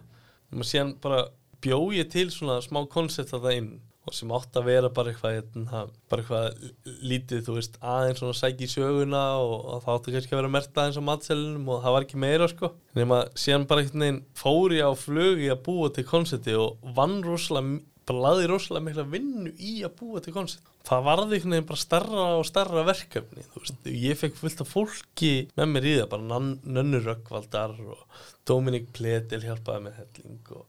Nema 0.53 0.67
síðan 0.69 0.95
bara 1.03 1.27
bjó 1.65 1.81
ég 1.97 2.11
til 2.13 2.29
svona 2.33 2.61
smá 2.65 2.85
koncept 2.91 3.35
að 3.35 3.49
það 3.49 3.61
inn 3.61 3.71
og 4.09 4.17
sem 4.17 4.31
átt 4.33 4.57
að 4.57 4.69
vera 4.71 4.91
bara 4.95 5.13
eitthvað 5.13 5.35
hérna, 5.37 5.83
bara 6.09 6.23
eitthvað 6.23 6.95
lítið, 7.11 7.43
þú 7.47 7.57
veist, 7.59 7.77
aðeins 7.85 8.23
svona 8.23 8.37
sæki 8.39 8.65
í 8.65 8.71
söguna 8.73 9.23
og, 9.43 9.55
og 9.59 9.83
það 9.85 9.99
átti 9.99 10.15
kannski 10.15 10.35
að 10.35 10.41
vera 10.41 10.53
mert 10.55 10.81
aðeins 10.81 11.01
á 11.01 11.09
matselinum 11.09 11.69
og 11.75 11.83
það 11.85 11.97
var 11.97 12.07
ekki 12.07 12.23
meira 12.23 12.49
sko. 12.49 12.73
Nema 12.97 13.21
síðan 13.39 13.67
bara 13.69 13.85
einhvern 13.85 14.05
veginn 14.07 14.23
fór 14.39 14.77
ég 14.79 14.89
á 14.89 14.93
flugi 14.97 15.51
að 15.53 15.63
búa 15.69 15.93
til 15.93 16.07
koncepti 16.09 16.57
og 16.57 16.93
vann 16.97 17.19
rosalega, 17.27 17.83
bara 18.09 18.23
laði 18.25 18.49
rosalega 18.51 18.87
mikla 18.89 19.05
vinnu 19.13 19.53
í 19.61 19.75
að 19.87 19.95
búa 20.01 20.23
til 20.25 20.35
koncept. 20.37 20.71
Það 20.89 21.05
varði 21.09 21.37
einhvern 21.39 21.55
veginn 21.57 21.69
bara 21.69 21.83
starra 21.83 22.25
og 22.39 22.47
starra 22.49 22.85
verkefni, 22.89 23.45
veist, 23.55 23.89
ég 23.93 24.19
fekk 24.21 24.39
fullt 24.41 24.63
af 24.65 24.73
fólki 24.73 25.33
með 25.59 25.71
mér 25.75 25.89
í 25.91 25.95
það, 25.99 26.09
bara 26.15 26.29
Nan- 26.33 26.59
Nönnu 26.65 27.03
Röggvaldar 27.05 27.75
og 27.85 28.23
Dominik 28.49 28.89
Pletil 28.97 29.43
hjálpaði 29.45 29.85
með 29.85 29.99
helling 30.03 30.53
og, 30.57 30.65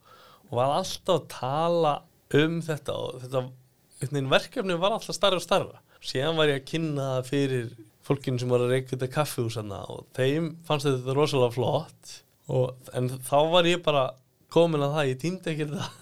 og 0.50 0.58
var 0.60 0.76
alltaf 0.82 1.16
að 1.22 1.30
tala 1.38 1.94
um 2.40 2.60
þetta 2.66 2.96
og 3.00 3.22
þetta 3.24 3.44
einhvern 3.46 4.18
veginn 4.20 4.34
verkefni 4.36 4.80
var 4.80 4.96
alltaf 4.98 5.16
starra 5.18 5.40
og 5.40 5.46
starra 5.48 5.80
síðan 6.06 6.38
var 6.40 6.52
ég 6.52 6.62
að 6.62 6.68
kynna 6.70 7.08
fyrir 7.28 7.72
fólkinu 8.08 8.40
sem 8.42 8.52
var 8.52 8.62
að 8.64 8.72
reyka 8.76 8.94
þetta 8.94 9.10
kaffihúsana 9.16 9.80
og 9.92 10.06
þeim 10.16 10.52
fannst 10.68 10.88
þetta 10.88 11.16
rosalega 11.18 11.56
flott 11.56 12.14
og, 12.50 12.76
en 12.96 13.10
þá 13.28 13.38
var 13.52 13.68
ég 13.70 13.82
bara 13.86 14.06
komin 14.54 14.82
að 14.86 14.96
það, 14.96 15.10
ég 15.12 15.20
týndi 15.24 15.52
ekki 15.54 15.68
það 15.74 15.99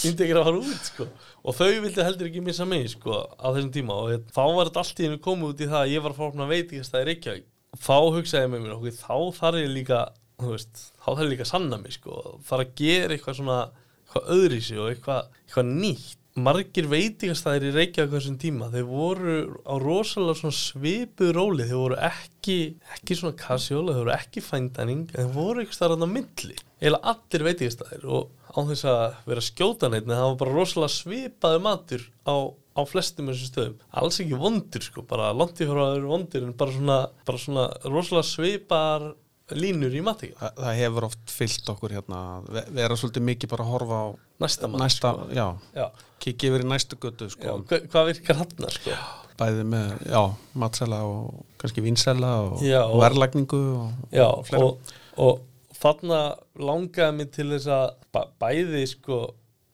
týndi 0.00 0.26
ekki 0.26 0.34
að 0.36 0.46
fara 0.48 0.60
út 0.60 0.90
sko. 0.90 1.06
og 1.44 1.56
þau 1.58 1.70
vildi 1.84 2.06
heldur 2.06 2.30
ekki 2.30 2.44
missa 2.44 2.66
mig 2.68 2.88
sko, 2.92 3.22
á 3.34 3.46
þessum 3.50 3.72
tíma. 3.74 3.96
Og 4.02 4.12
ég, 4.14 4.26
þá 4.34 4.42
var 4.44 4.70
þetta 4.70 4.84
allt 4.84 5.00
í 5.00 5.08
hennu 5.08 5.22
komið 5.24 5.54
út 5.54 5.64
í 5.64 5.70
það 5.70 5.80
að 5.82 5.94
ég 5.94 6.04
var 6.04 6.14
að 6.14 6.20
fórna 6.20 6.50
veitingast 6.50 6.98
að 6.98 7.08
Reykjavík. 7.10 7.48
Þá 7.74 7.96
hugsaði 8.14 8.44
ég 8.44 8.52
með 8.52 8.64
mér 8.64 8.76
okkur, 8.76 8.98
þá 9.00 9.40
þarf 9.40 9.62
ég 9.64 9.72
líka 9.74 10.02
veist, 10.42 10.84
þá 10.98 11.08
þarf 11.08 11.24
ég 11.24 11.32
líka 11.32 11.46
að 11.46 11.52
sanna 11.52 11.78
mig 11.80 11.96
sko, 11.96 12.20
þarf 12.46 12.64
að 12.64 12.76
gera 12.80 13.16
eitthvað 13.16 13.38
svona 13.40 13.58
eitthvað 14.04 14.30
öðrísi 14.36 14.78
og 14.78 14.90
eitthvað, 14.92 15.40
eitthvað 15.44 15.72
nýtt 15.72 16.20
margir 16.34 16.88
veitingastæðir 16.90 17.68
í 17.68 17.72
Reykjavík 17.76 18.10
á 18.10 18.14
þessum 18.16 18.38
tíma, 18.42 18.68
þeir 18.72 18.86
voru 18.88 19.34
á 19.62 19.74
rosalega 19.78 20.50
svipu 20.50 21.28
róli 21.34 21.66
þeir 21.68 21.78
voru 21.78 21.98
ekki, 22.08 22.56
ekki 22.96 23.18
svona 23.18 23.38
casual 23.38 23.86
þeir 23.92 24.00
voru 24.00 24.14
ekki 24.16 24.42
fændaning, 24.42 25.04
þeir 25.12 25.30
voru 25.34 25.62
eitthvað 25.62 25.78
starfðan 25.78 26.10
á 26.10 26.14
milli, 26.16 26.58
eða 26.82 27.00
allir 27.14 27.46
veitingastæðir 27.48 28.08
og 28.18 28.32
á 28.50 28.58
þess 28.70 28.88
að 28.90 29.04
vera 29.30 29.46
skjóta 29.46 29.90
neitt 29.90 30.08
en 30.08 30.16
það 30.16 30.26
var 30.26 30.38
bara 30.42 30.56
rosalega 30.58 30.96
svipaði 30.96 31.62
matur 31.62 32.06
á, 32.26 32.34
á 32.50 32.80
flestum 32.86 33.30
þessum 33.30 33.50
stöðum. 33.50 33.76
Alls 34.02 34.20
ekki 34.22 34.38
vondur 34.38 34.86
sko, 34.86 35.06
bara 35.06 35.30
langt 35.34 35.62
í 35.62 35.68
frá 35.70 35.82
að 35.86 35.96
vera 36.00 36.10
vondur 36.10 36.46
en 36.48 36.56
bara 36.58 36.74
svona, 36.74 36.98
bara 37.26 37.42
svona 37.44 37.68
rosalega 37.86 38.30
svipar 38.30 39.12
línur 39.52 39.92
í 39.92 40.00
mati 40.04 40.30
það, 40.38 40.54
það 40.56 40.78
hefur 40.80 41.04
oft 41.10 41.32
fyllt 41.34 41.68
okkur 41.74 41.92
hérna 41.98 42.20
ve- 42.48 42.64
vera 42.78 42.96
svolítið 42.96 43.26
mikið 43.28 43.50
bara 43.52 43.64
að 43.66 43.72
horfa 43.74 43.98
á 44.00 44.06
næsta 44.44 44.70
mat 44.72 44.80
næsta, 44.80 45.10
sko. 45.12 45.26
já, 45.36 45.46
já, 45.76 45.86
kikið 46.24 46.48
yfir 46.54 46.64
í 46.64 46.68
næstu 46.70 46.96
götu 47.02 47.28
já, 47.28 47.34
sko, 47.36 47.56
hva, 47.68 47.80
hvað 47.92 48.08
virkar 48.12 48.40
hann 48.40 48.70
sko? 48.78 48.96
bæði 49.34 49.64
með, 49.66 49.92
já, 50.14 50.22
matsela 50.62 51.00
og 51.10 51.44
kannski 51.58 51.82
vínsela 51.84 52.30
og, 52.46 52.62
Já, 52.62 52.80
og 52.86 53.00
verðlagningu 53.02 53.62
og, 53.82 54.04
Já, 54.14 54.28
og 54.30 54.52
og, 54.62 54.92
og 55.18 55.74
þarna 55.76 56.20
langaði 56.64 57.16
mig 57.18 57.32
til 57.34 57.48
þess 57.50 57.66
að 57.74 57.86
bæ- 58.14 58.30
bæði 58.40 58.84
sko 58.94 59.18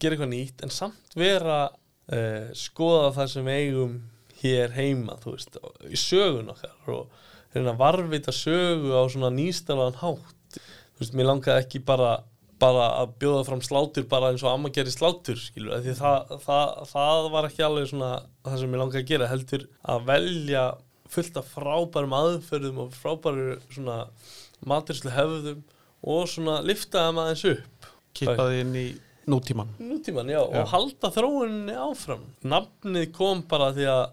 gera 0.00 0.16
eitthvað 0.16 0.32
nýtt 0.32 0.64
en 0.64 0.72
samt 0.72 1.14
vera 1.14 1.58
uh, 1.68 2.48
skoða 2.56 3.12
það 3.20 3.28
sem 3.34 3.44
við 3.50 3.58
eigum 3.68 3.98
hér 4.40 4.72
heima, 4.72 5.18
þú 5.20 5.34
veist, 5.36 5.58
í 5.92 5.98
sögun 6.00 6.48
okkar 6.54 6.94
og 6.96 7.10
reyna 7.54 7.74
að 7.74 7.80
varvita 7.82 8.34
sögu 8.34 8.92
á 8.94 9.02
svona 9.10 9.30
nýstalaðan 9.34 10.00
hátt. 10.02 10.58
Þú 10.60 11.02
veist, 11.04 11.16
mér 11.16 11.30
langaði 11.30 11.64
ekki 11.64 11.82
bara 11.86 12.10
bara 12.60 12.86
að 13.00 13.14
bjóða 13.22 13.44
fram 13.48 13.62
slátur 13.64 14.04
bara 14.10 14.30
eins 14.34 14.42
og 14.44 14.52
amma 14.52 14.68
gerir 14.74 14.92
slátur, 14.92 15.38
skilur, 15.40 15.80
því 15.80 15.94
það, 15.96 16.34
það, 16.44 16.72
það 16.90 17.28
var 17.32 17.48
ekki 17.48 17.64
alveg 17.64 17.88
svona 17.88 18.10
það 18.44 18.56
sem 18.60 18.72
mér 18.74 18.82
langaði 18.82 19.00
að 19.00 19.08
gera, 19.08 19.28
heldur 19.30 19.64
að 19.94 20.02
velja 20.10 20.64
fullt 21.10 21.40
af 21.40 21.48
frábærum 21.54 22.16
aðferðum 22.18 22.82
og 22.84 22.92
frábæru 23.00 23.46
svona 23.72 23.96
maturslu 24.68 25.14
hefðum 25.14 25.62
og 26.00 26.28
svona 26.30 26.58
liftaði 26.64 27.16
maður 27.16 27.30
aðeins 27.32 27.46
upp. 27.54 27.88
Kipaði 28.20 28.60
inn 28.66 28.76
í 28.76 28.86
nútíman 29.30 29.72
nútíman, 29.80 30.30
já, 30.32 30.40
Já. 30.42 30.60
og 30.60 30.70
halda 30.74 31.10
þróuninni 31.16 31.76
áfram. 31.80 32.24
Nafnið 32.44 33.10
kom 33.16 33.44
bara 33.48 33.72
því 33.76 33.88
að 33.88 34.04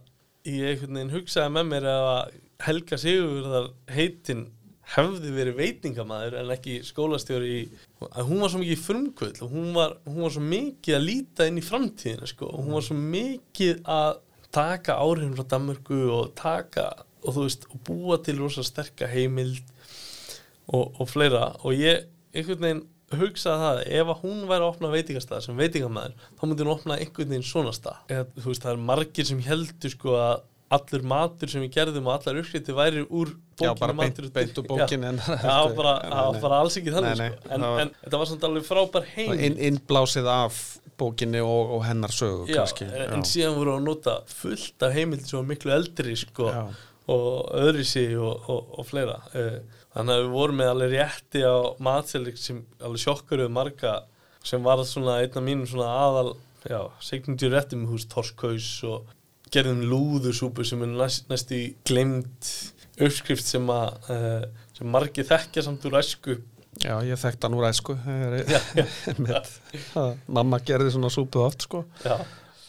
ég 0.47 0.71
einhvern 0.71 0.99
veginn 1.01 1.15
hugsaði 1.17 1.53
með 1.57 1.71
mér 1.73 1.87
að 1.91 2.35
Helga 2.65 2.97
Sigurðar 3.01 3.71
heitin 3.93 4.47
hefði 4.95 5.33
verið 5.35 5.57
veitingamæður 5.59 6.37
en 6.41 6.53
ekki 6.55 6.77
skólastjóri 6.87 7.49
í 7.57 7.63
að 8.07 8.29
hún 8.29 8.43
var 8.43 8.53
svo 8.53 8.61
mikið 8.61 8.83
frumkvöld 8.85 9.41
og 9.43 9.51
hún 9.51 9.73
var, 9.75 9.97
hún 10.07 10.23
var 10.23 10.33
svo 10.33 10.43
mikið 10.47 10.95
að 10.95 11.07
líta 11.09 11.47
inn 11.49 11.59
í 11.59 11.65
framtíðina 11.65 12.29
sko, 12.29 12.47
og 12.47 12.63
hún 12.63 12.77
var 12.77 12.85
svo 12.87 12.97
mikið 12.97 13.81
að 13.97 14.21
taka 14.55 14.95
áhrifin 15.03 15.35
frá 15.35 15.47
Danmörku 15.51 15.99
og 16.15 16.31
taka 16.39 16.87
og 17.27 17.35
þú 17.35 17.47
veist, 17.47 17.65
og 17.73 17.81
búa 17.87 18.19
til 18.23 18.37
rosa 18.39 18.63
sterka 18.63 19.09
heimild 19.11 19.59
og, 20.71 20.93
og 21.01 21.09
fleira. 21.09 21.49
Og 21.67 21.75
ég 21.75 22.05
einhvern 22.31 22.63
veginn 22.63 22.85
hugsaði 23.17 23.63
það 23.63 23.81
ef 23.99 24.11
að 24.11 24.21
hún 24.23 24.39
væri 24.47 24.63
að 24.63 24.69
opna 24.69 24.91
veitingastað 24.91 25.45
sem 25.45 25.59
veitingamæður 25.59 26.15
þá 26.37 26.43
myndi 26.43 26.65
hún 26.65 26.73
opna 26.73 26.97
einhvern 26.99 27.33
veginn 27.33 27.47
svona 27.47 27.73
stað. 27.75 27.99
Eða, 28.11 28.27
þú 28.35 28.47
veist 28.51 28.65
það 28.65 28.73
er 28.73 28.85
margir 28.89 29.27
sem 29.29 29.43
heldur 29.43 29.93
sko 29.93 30.15
að 30.19 30.35
allur 30.75 31.03
matur 31.07 31.47
sem 31.51 31.61
við 31.63 31.71
gerðum 31.77 32.07
og 32.09 32.17
allar 32.17 32.39
uppskrifti 32.41 32.73
væri 32.75 33.03
úr 33.07 33.29
já, 33.31 33.69
bókinni 33.71 33.79
bara 33.79 33.93
beint, 34.01 34.17
beint 34.35 34.57
úr 34.59 34.65
bókin 34.67 35.05
en 35.07 35.21
Já, 35.23 35.37
já 35.43 35.75
bara, 35.77 35.93
já, 36.11 36.41
bara 36.43 36.57
alls 36.63 36.75
ekki 36.81 36.91
þannig 36.95 37.13
Nei, 37.15 37.29
nei, 37.29 37.37
sko. 37.37 37.53
en, 37.55 37.61
var- 37.67 37.81
en 37.85 37.93
þetta 38.03 38.19
var 38.23 38.29
samt 38.33 38.43
alveg 38.49 38.65
frábær 38.67 39.07
heim 39.15 39.31
inn, 39.47 39.55
innblásið 39.69 40.27
af 40.33 40.59
bókinni 40.97 41.39
og, 41.45 41.71
og 41.77 41.85
hennar 41.87 42.11
sögu 42.11 42.49
já, 42.51 42.57
kannski. 42.63 42.87
en, 42.89 43.15
en 43.19 43.23
síðan 43.29 43.55
voru 43.59 43.75
að 43.77 43.85
nota 43.87 44.17
fullt 44.33 44.83
af 44.87 44.95
heimildi 44.97 45.29
sem 45.29 45.39
var 45.39 45.47
miklu 45.53 45.73
eldri 45.77 46.15
sko, 46.19 46.47
Já. 46.51 46.63
og 47.15 47.51
öðrisi 47.63 48.07
og, 48.19 48.47
og, 48.51 48.71
og 48.81 48.87
fleira. 48.89 49.19
Eh, 49.37 49.59
þannig 49.93 50.17
að 50.17 50.23
við 50.25 50.33
vorum 50.33 50.57
með 50.59 50.71
alveg 50.73 50.95
rétti 50.97 51.43
á 51.47 51.55
matselik 51.85 52.39
sem 52.41 52.63
alveg 52.83 53.03
sjokkaruðu 53.05 53.53
marga 53.55 53.93
sem 54.47 54.65
var 54.65 54.81
svona 54.89 55.19
einn 55.21 55.37
af 55.37 55.45
mínum 55.45 55.69
svona 55.69 55.93
aðal 56.01 56.33
já, 56.67 56.81
signature 56.99 57.53
réttum 57.55 57.85
hús 57.91 58.07
Torskaus 58.11 58.67
og 58.89 59.07
gerðum 59.53 59.81
lúðusúpu 59.91 60.65
sem 60.67 60.81
er 60.85 60.91
næst, 60.97 61.27
næstu 61.31 61.59
glemt 61.87 62.51
uppskrift 62.97 63.45
sem 63.45 63.67
að 63.69 64.09
uh, 64.13 64.45
sem 64.77 64.89
margir 64.93 65.27
þekkja 65.29 65.63
samt 65.67 65.85
úr 65.89 65.99
æsku. 65.99 66.37
Já, 66.83 66.93
ég 67.05 67.17
þekkt 67.17 67.45
hann 67.47 67.55
úr 67.57 67.65
æsku 67.69 67.95
já, 67.97 68.59
já. 68.77 69.37
Það- 69.93 70.19
mamma 70.29 70.59
gerði 70.61 70.91
svona 70.93 71.09
súpu 71.13 71.41
oft 71.41 71.65
sko. 71.65 71.83
Já, 72.05 72.19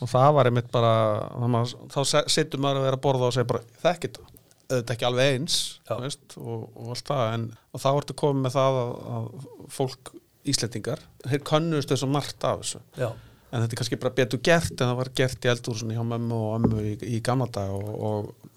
og 0.01 0.09
það 0.09 0.31
var 0.39 0.49
einmitt 0.49 0.71
bara 0.73 0.93
það 1.35 1.53
maður, 1.53 1.75
þá 1.93 1.99
situr 2.33 2.63
maður 2.65 2.81
að 2.81 2.87
vera 2.89 2.99
að 3.01 3.05
borða 3.05 3.29
og 3.29 3.35
segja 3.37 3.51
bara 3.51 3.65
þekki 3.83 4.09
þetta, 4.15 4.25
þetta 4.73 4.95
ekki 4.97 5.09
alveg 5.11 5.35
eins 5.35 5.59
Já. 5.91 5.95
veist, 6.05 6.39
og, 6.41 6.65
og 6.79 6.95
allt 6.95 7.11
það 7.11 7.25
en, 7.35 7.45
og 7.75 7.83
þá 7.85 7.89
ertu 7.99 8.17
komið 8.23 8.43
með 8.47 8.57
það 8.57 8.81
að, 8.85 8.95
að 9.19 9.29
fólk 9.77 10.15
Íslendingar, 10.49 11.01
þeir 11.29 11.43
könnust 11.51 11.91
þessu 11.93 12.07
margt 12.09 12.45
af 12.49 12.63
þessu. 12.63 12.79
Já, 12.97 13.09
en 13.49 13.63
þetta 13.63 13.73
er 13.73 13.79
kannski 13.81 13.99
bara 14.03 14.15
betur 14.19 14.41
gert 14.45 14.75
en 14.77 14.91
það 14.91 14.99
var 15.01 15.11
gert 15.21 15.47
í 15.47 15.51
eldúrsunni 15.53 15.95
hjá 15.97 16.03
mömmu 16.05 16.39
og 16.49 16.57
ömmu 16.59 16.83
í, 16.85 16.91
í 17.17 17.21
gamla 17.25 17.47
dag 17.55 17.71
og, 17.73 17.89
og 18.09 18.51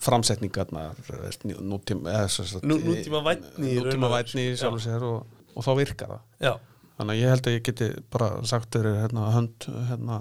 nú- 1.48 1.62
nútíma, 1.70 2.12
Nú- 2.66 2.82
nútíma 2.90 3.22
og 3.22 3.86
nútíma 3.88 4.12
vætni 4.18 4.48
í 4.50 4.52
sko. 4.58 4.66
sjálfu 4.66 4.84
sér 4.88 5.08
og, 5.08 5.40
og 5.56 5.64
þá 5.68 5.72
virkar 5.80 6.14
það 6.18 6.50
já, 6.50 6.54
Þannig 7.02 7.16
að 7.16 7.22
ég 7.24 7.32
held 7.34 7.48
að 7.50 7.54
ég 7.56 7.64
geti 7.66 7.86
bara 8.14 8.26
sagt 8.46 8.76
þér 8.76 8.88
hérna, 9.00 9.22
hönd, 9.34 9.66
hérna, 9.88 10.18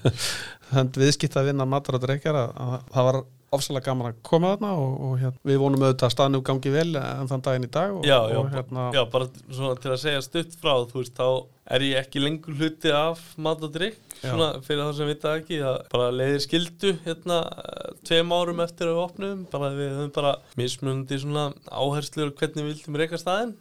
hönd 0.74 0.96
viðskipt 1.00 1.36
að 1.36 1.50
vinna 1.50 1.66
matar 1.68 1.98
og 1.98 2.04
dreikjar 2.06 2.38
að, 2.40 2.54
að 2.56 2.76
það 2.94 3.08
var 3.10 3.18
ofsalega 3.54 3.90
gaman 3.90 4.10
að 4.12 4.18
koma 4.26 4.52
þarna 4.54 4.72
og, 4.78 4.92
og 5.06 5.14
hérna, 5.20 5.42
við 5.50 5.60
vonum 5.62 5.84
auðvitað 5.84 6.06
að 6.06 6.14
staðnum 6.14 6.44
gangi 6.46 6.74
vel 6.74 6.90
en 7.00 7.30
þann 7.30 7.44
daginn 7.46 7.66
í 7.66 7.72
dag 7.74 7.96
og, 7.96 8.04
já, 8.06 8.18
já, 8.30 8.38
og 8.38 8.52
hérna, 8.54 8.84
já, 8.94 9.00
bara 9.10 9.30
svona 9.48 9.80
til 9.82 9.90
að 9.94 10.02
segja 10.04 10.22
stutt 10.26 10.54
frá 10.60 10.72
þú 10.90 11.02
veist, 11.02 11.18
þá 11.18 11.74
er 11.76 11.86
ég 11.88 12.04
ekki 12.04 12.22
lengur 12.22 12.56
hluti 12.58 12.94
af 12.94 13.22
mat 13.38 13.62
og 13.66 13.74
drikk. 13.74 13.98
Svona 14.20 14.48
fyrir 14.66 14.82
það 14.84 14.92
sem 14.98 15.08
vita 15.10 15.28
það 15.30 15.38
ekki 15.40 15.58
það 15.64 15.76
bara 15.94 16.08
leiðir 16.14 16.42
skildu 16.44 16.90
hérna 17.06 17.38
eh, 17.64 17.90
tveim 18.08 18.34
árum 18.36 18.62
eftir 18.64 18.90
að 18.90 18.96
við 18.98 19.02
opnum 19.06 19.44
bara 19.52 19.70
við 19.78 19.92
höfum 19.96 20.12
bara 20.18 20.32
mismunandi 20.60 21.18
svona 21.22 21.44
áherslur 21.80 22.32
hvernig 22.38 22.66
við 22.66 22.72
vildum 22.74 22.98
reyka 23.00 23.20
staðinn 23.22 23.54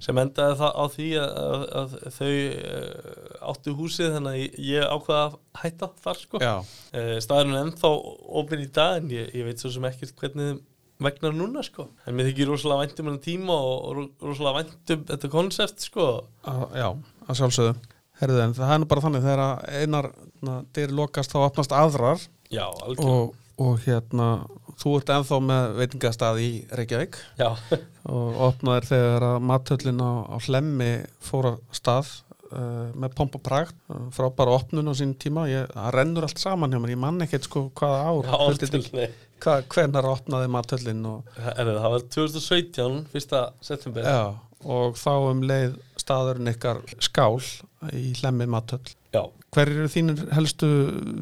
sem 0.00 0.20
endaði 0.22 0.58
það 0.62 0.76
á 0.80 0.84
því 0.94 1.08
að, 1.20 1.32
að, 1.44 1.64
að 1.80 1.96
þau 2.18 2.28
uh, 2.28 3.48
áttu 3.52 3.74
húsið 3.78 4.14
þannig 4.14 4.36
að 4.36 4.60
ég- 4.68 4.86
ákvaða 4.94 5.24
að 5.26 5.34
hætta 5.64 5.88
þar 6.04 6.20
sko. 6.22 6.40
Já, 6.40 6.54
uh, 6.64 7.16
staðurinn 7.24 7.58
er 7.58 7.66
ennþá 7.66 7.90
opinn 8.40 8.62
í 8.64 8.70
dag 8.74 9.02
en 9.02 9.10
ég, 9.12 9.28
ég 9.36 9.44
veit 9.48 9.60
svo 9.60 9.72
sem 9.74 9.84
ekkert 9.90 10.14
hvernig 10.22 10.62
vegnar 11.04 11.34
núna 11.36 11.60
sko. 11.66 11.88
En 12.08 12.16
mér 12.16 12.30
þykir 12.30 12.48
rosalega 12.52 12.86
væntum 12.86 13.10
hann 13.10 13.20
tíma 13.24 13.56
og, 13.60 13.74
og 13.90 13.96
ro- 13.98 14.28
rosalega 14.30 14.62
væntum 14.62 15.04
þetta 15.10 15.30
koncept 15.32 15.84
sko. 15.84 16.06
Að, 16.48 16.64
já, 16.80 16.88
að 17.28 17.40
sjálfsögðu 17.42 17.74
Herðu, 18.20 18.40
en 18.44 18.56
það 18.56 18.74
er 18.76 18.84
bara 18.90 19.04
þannig 19.04 19.24
þegar 19.24 19.44
einar 19.80 20.10
na, 20.44 20.58
dyr 20.76 20.92
lokast 20.94 21.34
þá 21.34 21.40
opnast 21.44 21.74
aðrar. 21.74 22.20
Já, 22.52 22.66
og, 23.02 23.34
og 23.58 23.80
hérna 23.86 24.28
þú 24.80 24.98
ert 24.98 25.14
ennþá 25.16 25.40
með 25.42 25.72
veitingastað 25.80 26.42
í 26.44 26.50
Reykjavík. 26.74 27.18
Já, 27.40 27.50
og 28.14 28.44
opnaðir 28.50 28.90
þegar 28.92 29.28
að 29.32 29.48
mathöllin 29.50 30.04
á, 30.04 30.12
á 30.30 30.36
hlemmi 30.46 30.92
fór 31.24 31.50
að 31.50 31.58
stað 31.74 32.14
uh, 32.52 32.94
með 32.94 33.18
pomp 33.18 33.38
og 33.38 33.44
pragt 33.46 33.76
uh, 33.90 34.06
frábæra 34.14 34.56
opnun 34.60 34.90
á 34.90 34.94
sín 34.94 35.16
tíma. 35.18 35.48
Ég, 35.50 35.66
það 35.74 35.92
rennur 35.98 36.28
allt 36.28 36.42
saman 36.42 36.74
hjá 36.74 36.82
mér, 36.82 36.94
ég 36.94 37.04
man 37.04 37.22
ekkert 37.26 37.50
sko 37.50 37.68
hvaða 37.74 38.02
ár. 38.10 38.34
Já 38.94 39.12
hvað, 39.44 39.66
hvenar 39.72 40.08
opnaði 40.08 40.50
mathöllin 40.52 41.04
og, 41.08 41.34
það 41.36 41.88
var 41.94 42.04
2017, 42.16 43.00
fyrsta 43.12 43.42
september. 43.64 44.06
Já, 44.06 44.22
og 44.64 44.98
þá 44.98 45.12
um 45.30 45.42
leið 45.44 45.76
staðurinn 46.04 46.52
ykkar 46.52 46.82
skál 47.02 47.40
í 47.92 48.12
hlemmi 48.20 48.46
mathöll. 48.50 48.84
Já, 49.14 49.24
hver 49.54 49.70
eru 49.72 49.88
þínir 49.90 50.24
helstu 50.34 50.68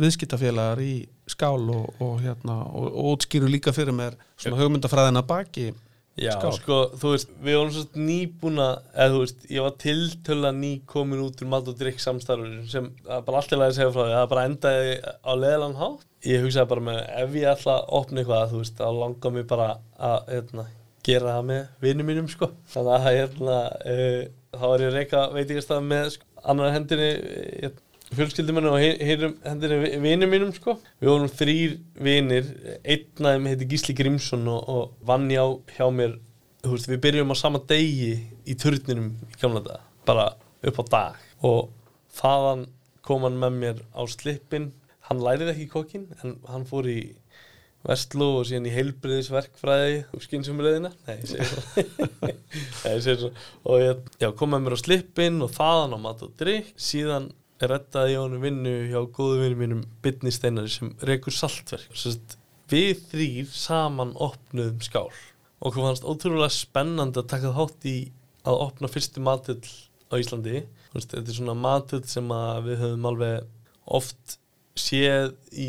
viðskiptafélagar 0.02 0.82
í 0.82 0.94
skál 1.30 1.62
og, 1.70 1.88
og, 2.02 2.18
hérna, 2.24 2.62
og, 2.68 2.90
og 2.90 3.14
útskýru 3.14 3.50
líka 3.50 3.74
fyrir 3.74 3.94
mér 3.96 4.18
svona 4.36 4.60
hugmyndafræðina 4.60 5.22
baki 5.26 5.70
já 6.18 6.32
Skál. 6.36 6.52
sko, 6.58 6.78
þú 7.00 7.12
veist 7.14 7.30
við 7.40 7.56
vorum 7.56 7.72
svo 7.72 8.02
nýbúna 8.04 8.66
eða 8.92 9.14
þú 9.14 9.20
veist, 9.22 9.46
ég 9.48 9.64
var 9.64 9.76
tiltöla 9.80 10.50
ný 10.52 10.72
komin 10.88 11.22
út 11.24 11.40
úr 11.40 11.48
mat 11.48 11.70
og 11.70 11.78
drikk 11.78 12.02
samstarfur 12.02 12.66
sem 12.68 12.90
bara 13.08 13.40
alltaf 13.40 13.64
að 13.64 13.74
segja 13.78 13.94
frá 13.94 14.02
því, 14.02 14.16
það 14.18 14.28
bara 14.34 14.44
endaði 14.50 14.92
á 15.00 15.32
leðlan 15.40 15.78
hátt. 15.80 16.04
Ég 16.28 16.44
hugsaði 16.44 16.70
bara 16.74 16.86
með 16.90 17.00
ef 17.22 17.38
ég 17.40 17.48
ætla 17.54 17.78
að 17.78 17.96
opna 17.98 18.22
eitthvað, 18.22 18.52
þú 18.52 18.60
veist, 18.60 18.76
þá 18.76 19.00
langar 19.00 19.34
mér 19.34 19.48
bara 19.54 19.70
að 20.10 20.30
hérna, 20.34 20.66
gera 21.08 21.36
það 21.38 21.48
með 21.48 21.64
vinnum 21.86 22.10
mínum 22.12 22.30
sko, 22.30 22.50
þannig 22.74 22.94
að 22.98 23.08
hérna, 23.16 23.58
uh, 23.94 24.22
þá 24.52 24.66
var 24.66 24.84
ég 24.84 24.92
reyka 24.94 25.22
veitingastað 25.32 25.88
með 25.88 26.10
sko, 26.16 26.28
annar 26.52 26.74
hendinni 26.74 27.10
uh, 27.68 27.72
fjölskyldumennu 28.12 28.72
og 28.72 28.82
heyrum 28.82 29.36
hendinni 29.46 30.00
vinnum 30.02 30.32
mínum 30.32 30.52
sko, 30.56 30.76
við 31.00 31.12
vorum 31.12 31.32
þrýr 31.32 31.78
vinnir, 32.08 32.50
einn 32.82 33.26
af 33.28 33.36
þeim 33.36 33.48
heiti 33.48 33.70
Gísli 33.70 33.96
Grímsson 33.96 34.44
og, 34.52 34.68
og 34.68 35.08
vann 35.08 35.30
já 35.32 35.44
hjá 35.76 35.86
mér, 35.94 36.18
þú 36.64 36.74
veist, 36.76 36.90
við 36.92 37.02
byrjum 37.06 37.32
á 37.32 37.36
sama 37.40 37.62
degi 37.72 38.12
í 38.44 38.58
turninum 38.60 39.14
í 39.30 39.40
gamla 39.40 39.64
dag, 39.64 39.88
bara 40.08 40.28
upp 40.68 40.82
á 40.82 40.84
dag. 40.92 41.24
Og 41.48 41.72
þaðan 42.18 42.66
kom 43.06 43.26
hann 43.26 43.40
með 43.40 43.58
mér 43.58 43.82
á 43.96 44.02
slippin. 44.10 44.70
Hann 45.08 45.22
lærið 45.24 45.54
ekki 45.54 45.70
kokkin 45.72 46.06
en 46.22 46.36
hann 46.48 46.68
fór 46.68 46.86
í 46.90 47.00
Vestló 47.82 48.28
og 48.38 48.46
síðan 48.46 48.68
í 48.70 48.72
heilbriðisverkfræði 48.76 49.96
og 50.14 50.22
ég 50.22 50.26
ég 53.10 53.22
svo. 53.24 53.30
Og 53.66 53.82
ég 53.82 54.04
já, 54.22 54.28
kom 54.38 54.52
með 54.54 54.64
mér 54.66 54.76
á 54.78 54.82
slippin 54.82 55.42
og 55.42 55.54
þaðan 55.56 55.96
á 55.96 55.98
mat 56.04 56.22
og 56.22 56.34
drikk 56.38 56.70
síðan 56.78 57.30
rettaði 57.62 58.14
ég 58.14 58.22
honum 58.22 58.42
vinnu 58.42 58.74
hjá 58.90 59.00
góðu 59.14 59.42
vinnu 59.42 59.58
mínum 59.58 59.82
Bitni 60.02 60.32
Steinari 60.34 60.70
sem 60.70 60.92
rekur 61.06 61.34
saltverk. 61.34 61.90
Sest, 61.98 62.36
við 62.70 63.02
þrýr 63.10 63.50
saman 63.54 64.14
opnuðum 64.14 64.82
skál. 64.82 65.10
Og 65.62 65.70
okkur 65.70 65.86
fannst 65.86 66.06
ótrúlega 66.06 66.50
spennandi 66.54 67.22
að 67.22 67.30
taka 67.34 67.54
þátt 67.54 67.88
í 67.90 67.96
að 68.46 68.62
opna 68.66 68.90
fyrstu 68.90 69.22
matull 69.22 69.62
á 70.10 70.14
Íslandi. 70.18 70.64
Veist, 70.92 71.12
þetta 71.14 71.30
er 71.30 71.38
svona 71.38 71.58
matull 71.58 72.02
sem 72.10 72.30
við 72.66 72.82
höfum 72.82 73.10
alveg 73.12 73.50
oft 73.98 74.38
séð 74.78 75.34
í 75.52 75.68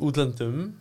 einhver, 0.00 0.79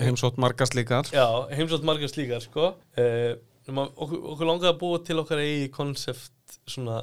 heimsótt 0.00 0.40
margast 0.40 0.76
líkar 0.78 1.10
já, 1.12 1.26
heimsótt 1.52 1.84
margar 1.86 2.10
slíkar 2.12 2.42
sko. 2.44 2.72
Að 2.96 3.36
okkur, 3.76 4.18
okkur 4.32 4.48
langaði 4.48 4.72
að 4.72 4.80
búa 4.80 5.02
til 5.04 5.20
okkar 5.22 5.42
eigi 5.42 5.68
konsept 5.74 6.58
svona 6.70 7.02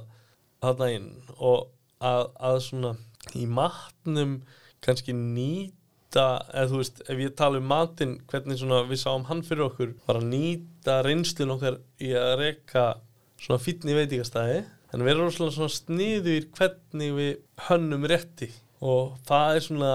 þarna 0.64 0.90
inn 0.96 1.10
og 1.38 1.70
að, 2.04 2.28
að 2.40 2.60
svona 2.68 2.94
í 3.40 3.48
matnum 3.48 4.38
kannski 4.84 5.16
nýta 5.16 6.28
eða 6.54 6.70
þú 6.72 6.80
veist, 6.82 7.02
ef 7.10 7.24
ég 7.24 7.36
tala 7.40 7.60
um 7.60 7.68
matinn 7.68 8.18
hvernig 8.32 8.60
svona 8.62 8.84
við 8.88 9.02
sáum 9.04 9.28
hann 9.30 9.44
fyrir 9.46 9.68
okkur 9.68 9.94
var 10.08 10.20
að 10.20 10.30
nýta 10.32 11.02
reynslun 11.06 11.56
okkar 11.56 11.80
í 12.04 12.14
að 12.18 12.36
reka 12.42 12.88
svona 13.42 13.64
fínni 13.64 13.96
veitingastæði 13.98 14.64
en 14.94 15.04
við 15.04 15.16
erum 15.16 15.32
svona 15.34 15.72
sniður 15.72 16.50
hvernig 16.58 17.16
við 17.18 17.32
hönnum 17.68 18.06
rétti. 18.10 18.52
Og 18.84 19.16
það 19.28 19.56
er 19.56 19.66
svona 19.68 19.94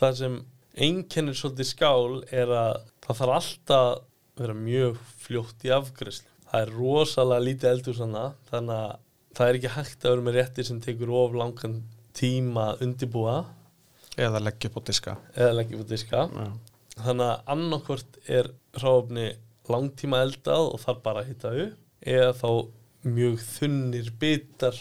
það 0.00 0.16
sem 0.20 0.38
einkennir 0.80 1.36
svolítið 1.38 1.68
skál 1.68 2.18
er 2.32 2.50
að 2.56 2.80
það 3.04 3.18
þarf 3.20 3.34
alltaf 3.36 3.84
að 3.90 4.00
vera 4.40 4.56
mjög 4.56 4.98
fljótt 5.20 5.64
í 5.68 5.72
afgræslu. 5.76 6.28
Það 6.50 6.62
er 6.64 6.72
rosalega 6.78 7.44
lítið 7.46 7.70
eldur 7.70 7.96
svona 7.98 8.22
þannig 8.50 8.76
að 8.80 8.94
það 9.38 9.48
er 9.50 9.58
ekki 9.60 9.72
hægt 9.76 10.04
að 10.06 10.10
vera 10.14 10.26
með 10.26 10.38
réttir 10.40 10.66
sem 10.66 10.80
tekur 10.82 11.12
of 11.20 11.36
langan 11.38 11.76
tíma 12.18 12.64
að 12.72 12.80
undirbúa 12.86 13.36
eða 14.20 14.40
leggja 14.42 14.70
upp 14.72 14.80
á 14.80 14.82
diska 14.90 15.14
eða 15.36 15.52
leggja 15.60 15.78
upp 15.78 15.84
á 15.86 15.90
diska. 15.92 16.24
já. 16.34 16.48
Þannig 17.00 17.26
að 17.30 17.52
annarkvort 17.54 18.18
er 18.28 18.50
ráfni 18.82 19.28
langtíma 19.70 20.18
eldað 20.24 20.72
og 20.74 20.80
þarf 20.82 21.02
bara 21.04 21.22
að 21.22 21.28
hitta 21.30 21.52
upp 21.66 22.08
eða 22.16 22.32
þá 22.40 22.50
mjög 23.06 23.38
þunnir 23.46 24.10
bitar 24.20 24.76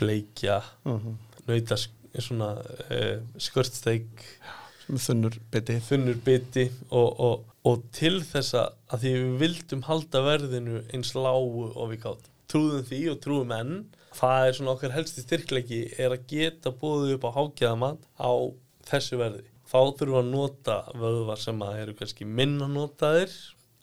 bleikja, 0.00 0.58
Mhm. 0.84 1.14
nautas 1.46 1.88
svona 2.18 2.50
uh, 2.90 3.20
skörtsteik 3.38 4.08
Sem 4.24 4.63
þunnur 4.88 5.38
biti. 5.52 5.78
Þunnur 5.88 6.20
biti 6.24 6.68
og, 6.90 7.08
og, 7.26 7.48
og 7.68 7.82
til 7.96 8.18
þess 8.26 8.56
að 8.58 9.00
því 9.00 9.14
við 9.16 9.34
vildum 9.42 9.84
halda 9.88 10.22
verðinu 10.26 10.84
eins 10.94 11.14
lágu 11.16 11.70
og 11.72 11.90
við 11.92 12.04
gátt 12.06 12.30
trúðum 12.50 12.84
því 12.86 13.00
og 13.12 13.22
trúðum 13.24 13.56
enn. 13.56 13.74
Það 14.14 14.46
er 14.46 14.56
svona 14.58 14.74
okkar 14.76 14.94
helsti 14.94 15.24
styrkleiki 15.24 15.80
er 15.98 16.14
að 16.14 16.28
geta 16.30 16.70
búið 16.70 17.16
upp 17.16 17.26
á 17.26 17.36
hágjaðamat 17.38 18.06
á 18.14 18.32
þessu 18.86 19.18
verði. 19.18 19.42
Þá 19.64 19.78
þurfum 19.80 20.12
við 20.12 20.20
að 20.20 20.30
nota 20.30 20.76
vöðvar 20.94 21.40
sem 21.42 21.64
að 21.66 21.80
eru 21.80 21.96
kannski 21.98 22.28
minna 22.28 22.68
notaðir 22.70 23.32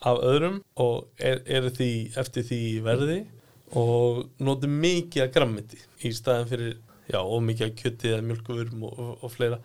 af 0.08 0.22
öðrum 0.24 0.62
og 0.80 1.04
er, 1.18 1.42
eru 1.46 1.70
því 1.74 1.92
eftir 2.18 2.46
því 2.48 2.62
verði 2.86 3.18
og 3.78 4.24
notum 4.42 4.74
mikið 4.82 5.26
að 5.26 5.34
grammiti 5.36 5.78
í 6.06 6.12
staðin 6.16 6.48
fyrir 6.50 6.72
já, 7.10 7.20
og 7.20 7.42
mikið 7.44 7.68
að 7.68 7.76
kjöti 7.82 8.10
eða 8.10 8.26
mjölkuvurum 8.30 8.86
og, 8.88 8.98
og, 9.18 9.28
fleira 9.32 9.60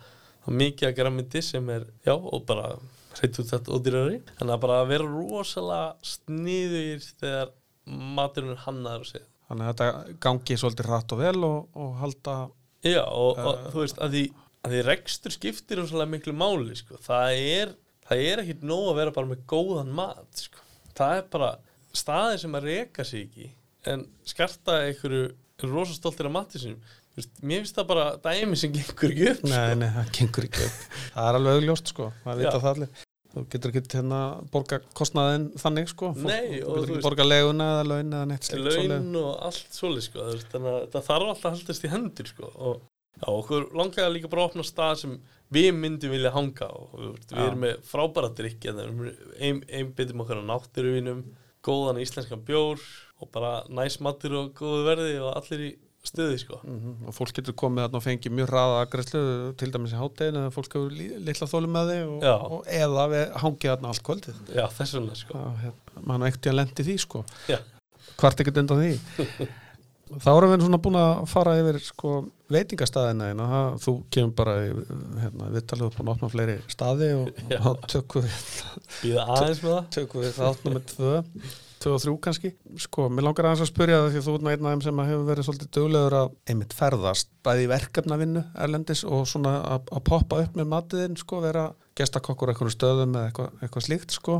mikið 0.54 0.90
að 0.90 0.98
grammiti 1.00 1.42
sem 1.46 1.70
er, 1.74 1.88
já, 2.06 2.14
og 2.16 2.46
bara 2.48 2.76
hreitt 3.18 3.40
út 3.42 3.50
þetta 3.50 3.74
ódýrari 3.74 4.20
þannig 4.38 4.54
að 4.54 4.62
bara 4.68 4.84
vera 4.88 5.08
rosalega 5.10 6.12
sniður 6.16 7.08
þegar 7.22 7.56
maturinn 7.88 8.54
er 8.54 8.64
hannaður 8.68 9.10
segja 9.10 9.28
þannig 9.48 9.66
að 9.66 9.74
þetta 9.74 10.18
gangi 10.28 10.60
svolítið 10.60 10.90
hratt 10.92 11.16
og 11.16 11.22
vel 11.24 11.38
og, 11.48 11.60
og 11.80 11.92
halda 12.02 12.38
Já, 12.86 13.04
og, 13.04 13.38
og 13.38 13.58
Uh, 13.58 13.72
þú 13.74 13.84
veist, 13.84 14.00
að 14.02 14.16
því, 14.16 14.24
að 14.64 14.74
því 14.74 14.82
rekstur 14.88 15.34
skiptir 15.34 15.82
rosalega 15.82 16.12
miklu 16.14 16.34
máli, 16.38 16.76
sko. 16.78 17.00
Það 17.04 17.40
er, 17.42 17.74
það 18.08 18.24
er 18.28 18.44
ekkit 18.44 18.68
nóg 18.68 18.92
að 18.92 19.00
vera 19.02 19.16
bara 19.16 19.32
með 19.32 19.44
góðan 19.50 19.94
mat, 19.98 20.44
sko. 20.44 20.64
Það 20.98 21.18
er 21.18 21.28
bara 21.34 21.50
staðir 21.98 22.42
sem 22.44 22.58
að 22.58 22.70
reka 22.70 23.06
sig 23.08 23.26
ekki, 23.26 23.50
en 23.90 24.06
skarta 24.28 24.80
einhverju 24.86 25.26
rosa 25.66 25.96
stoltir 25.98 26.30
af 26.30 26.36
mati 26.36 26.62
sinum. 26.62 26.96
Mér 27.42 27.64
finnst 27.64 27.78
það 27.80 27.88
bara 27.90 28.08
dæmi 28.22 28.58
sem 28.62 28.74
gengur 28.76 29.10
ekki 29.14 29.30
upp, 29.32 29.44
nei, 29.48 29.58
sko. 29.58 29.78
nei, 29.82 29.90
það 29.96 30.10
gengur 30.20 30.48
ekki 30.50 30.66
upp 30.68 30.82
það 31.16 31.30
er 31.30 31.38
alveg 31.40 31.60
augljóst 31.60 31.94
sko, 31.94 32.10
það 32.26 32.42
vita 32.44 32.58
það 32.62 32.74
allir 32.76 33.06
þú 33.38 33.44
getur 33.54 33.74
ekki 33.74 33.98
hérna 33.98 34.20
borga 34.54 34.80
kostnaðin 34.98 35.48
þannig 35.62 35.90
sko, 35.92 36.12
Fólk- 36.18 36.30
Nei, 36.30 36.60
þú 36.62 36.76
getur 36.76 36.94
ekki 36.94 37.06
borga 37.06 37.26
leguna 37.28 37.68
eða 37.76 37.88
laun 37.92 38.14
eða 38.18 38.28
neitt 38.32 38.48
slíkt. 38.48 38.90
Laun 38.92 39.18
og 39.22 39.32
allt 39.48 39.78
svoleið, 39.78 40.06
sko. 40.08 40.28
Þannig 40.54 40.70
að 40.74 40.86
það 40.94 41.08
þarf 41.10 41.32
alltaf 41.32 41.50
að 41.50 41.58
haldast 41.58 41.88
í 41.88 41.92
hendur, 41.94 42.32
sko. 42.32 42.52
Og 42.58 42.78
já, 43.18 43.28
okkur 43.34 43.68
langaði 43.78 44.14
líka 44.16 44.32
bara 44.32 44.46
að 44.46 44.52
opna 44.52 44.68
stað 44.68 45.02
sem 45.04 45.18
við 45.54 45.70
myndum 45.78 46.14
vilja 46.16 46.34
hanga 46.36 46.70
á. 46.70 46.76
Við 46.98 47.34
Já. 47.34 47.44
erum 47.48 47.66
með 47.66 47.76
frábæra 47.88 48.32
ein, 49.40 49.64
einbyttum 49.70 50.24
okkar 50.24 50.42
á 50.42 50.50
náttúruvinum, 50.52 51.26
góðan 51.64 52.02
íslenskan 52.02 52.46
bjór 52.48 52.80
og 53.22 53.32
bara 53.32 53.64
næs 53.70 54.00
matur 54.00 54.36
og 54.42 54.54
góðu 54.58 54.84
verði 54.88 55.14
og 55.22 55.34
allir 55.36 55.64
í 55.68 55.72
stuði, 56.10 56.40
sko. 56.42 56.60
Mhm, 56.64 56.96
og 57.10 57.16
fólk 57.18 57.34
getur 57.38 57.56
komið 57.60 57.86
og 58.00 58.04
fengið 58.06 58.34
mjög 58.40 58.50
hraða 58.54 58.80
aðgræslu 58.86 59.22
til 59.60 59.70
dæmis 59.76 59.94
í 59.96 60.00
hátteginu 60.02 60.42
eða 60.46 60.56
fólk 60.56 60.78
hefur 60.78 60.96
lí- 60.98 61.20
litla 61.28 61.48
þólu 61.52 61.70
með 61.76 61.92
þig 61.94 62.02
og, 62.16 62.26
og 62.58 62.74
eða 62.80 63.06
hangið 63.44 63.72
þarna 63.74 63.94
allt 63.94 64.04
kvöldið. 64.08 64.42
Já, 64.56 64.66
þess 64.80 64.98
vegna, 64.98 65.16
sko. 65.22 65.46
Hérna, 65.64 66.04
mann 66.12 66.28
ekkert 66.30 66.50
ég 66.50 66.56
að 66.56 66.60
lendi 66.64 66.88
því 66.90 66.98
sko. 67.06 67.24
Hvart 68.18 68.44
ekkert 68.44 68.62
undan 68.64 68.84
því. 68.84 68.92
Þá 70.08 70.30
erum 70.38 70.52
við 70.54 70.62
svona 70.64 70.78
búin 70.80 70.96
að 70.96 71.26
fara 71.28 71.54
yfir 71.60 71.78
sko, 71.84 72.12
veitingastæðina 72.56 73.26
en 73.34 73.42
þú 73.84 73.94
kemur 74.16 74.36
bara 74.40 74.54
hérna, 74.64 75.50
við 75.52 75.66
talum 75.68 75.90
upp 75.90 75.98
á 76.00 76.04
notna 76.08 76.30
fleiri 76.32 76.56
staði 76.72 77.10
og 77.18 77.42
þá 77.52 77.68
tökum 77.92 78.24
við 78.24 78.38
með 79.04 79.90
tökum 79.98 80.24
við 80.24 80.32
þátt 80.38 80.64
nummer 80.64 80.86
tvö 80.94 81.12
tvö 81.84 81.96
og 81.96 82.04
þrjú 82.04 82.14
kannski. 82.28 82.54
Sko, 82.84 83.08
mér 83.14 83.28
langar 83.28 83.50
aðeins 83.50 83.66
að 83.66 83.72
spyrja 83.72 84.00
það 84.02 84.10
því 84.14 84.22
að 84.22 84.28
þú 84.28 84.38
nú 84.38 84.52
einn 84.52 84.68
af 84.68 84.76
þeim 84.76 84.86
sem 84.86 85.02
hefur 85.08 85.28
verið 85.28 85.48
svolítið 85.48 85.74
duglegur 85.78 86.18
að 86.20 86.32
einmitt 86.52 86.78
ferðast, 86.78 87.30
bæði 87.46 87.66
í 87.66 87.72
verkefnavinnu 87.74 88.46
erlendis 88.66 89.04
og 89.08 89.28
svona 89.30 89.58
að, 89.76 89.92
poppa 90.08 90.42
upp 90.46 90.58
með 90.58 90.72
matiðin, 90.74 91.20
sko, 91.20 91.42
vera 91.46 91.68
gestakokkur 91.98 92.54
eitthvað 92.54 92.74
stöðum 92.76 93.16
eða 93.18 93.32
eitthvað, 93.32 93.58
eitthvað 93.66 93.88
slíkt 93.88 94.16
sko, 94.16 94.38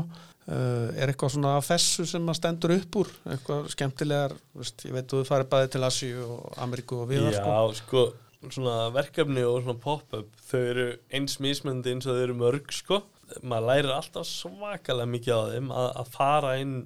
uh, 0.48 0.86
er 0.94 1.10
eitthvað 1.10 1.34
svona 1.34 1.56
af 1.58 1.68
þessu 1.68 2.06
sem 2.08 2.30
að 2.30 2.38
stendur 2.38 2.74
upp 2.76 3.02
úr? 3.02 3.12
Eitthvað 3.34 3.68
skemmtilegar, 3.74 4.38
veist, 4.58 4.86
ég 4.86 4.96
veit 4.96 5.10
þú 5.10 5.24
farið 5.28 5.52
bæði 5.54 5.74
til 5.74 5.84
Asíu 5.88 6.24
og 6.26 6.58
Ameríku 6.62 7.02
og 7.02 7.10
viðar 7.10 7.38
sko. 7.38 7.54
Já, 7.54 7.78
sko, 7.82 8.04
svona 8.46 8.76
verkefni 8.94 9.44
og 9.46 9.62
svona 9.64 9.80
pop-up 9.82 10.42
þau 10.48 10.60
eru 10.60 10.90
eins 11.14 11.38
mismöndi 11.42 11.94
eins 11.94 12.06
og 12.06 12.14
þau 12.14 12.26
eru 12.26 12.38
mörg 12.38 12.74
sko. 12.74 13.02
Maður 13.42 13.66
lærir 13.68 13.90
alltaf 13.92 14.24
svakalega 14.24 15.10
mikið 15.10 15.34
á 15.36 15.42
þeim 15.52 15.72
að, 15.74 15.88
að 16.00 16.12
fara 16.14 16.52
inn 16.62 16.76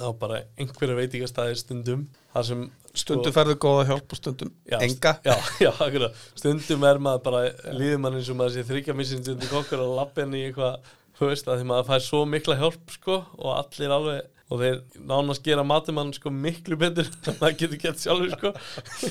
á 0.00 0.08
bara 0.16 0.42
einhverja 0.60 0.96
veitingastæði 0.98 1.58
stundum 1.60 2.06
þar 2.32 2.48
sem 2.48 2.64
stundum 2.96 3.34
ferðu 3.34 3.58
góða 3.60 3.86
hjálp 3.90 4.14
og 4.14 4.20
stundum 4.20 4.50
Já, 4.68 4.78
enga. 4.84 5.14
Já, 5.24 5.36
já. 5.66 6.08
Stundum 6.38 6.88
er 6.88 7.00
maður 7.02 7.24
bara 7.28 7.44
líður 7.76 8.02
mann 8.04 8.18
eins 8.20 8.30
og 8.32 8.38
maður 8.40 8.58
sé 8.58 8.66
þryggja 8.68 8.96
missin 8.96 9.24
stundum 9.24 9.52
kokkur 9.52 9.84
og 9.84 9.96
lappin 10.00 10.36
í 10.36 10.46
eitthvað 10.48 10.80
veist 11.22 11.48
að 11.48 11.60
því 11.60 11.66
maður 11.70 11.88
fær 11.90 12.04
svo 12.04 12.22
mikla 12.26 12.58
hjálp 12.58 12.94
sko 12.96 13.18
og 13.38 13.50
allir 13.54 13.92
alveg 13.94 14.28
og 14.52 14.60
þeir 14.60 14.80
nánast 15.08 15.44
gera 15.46 15.64
matumann 15.64 16.12
sko 16.12 16.32
miklu 16.34 16.76
betur 16.80 17.08
en 17.30 17.38
það 17.38 17.58
getur 17.62 17.80
gett 17.80 18.02
sjálfur 18.02 18.34
sko. 18.36 18.52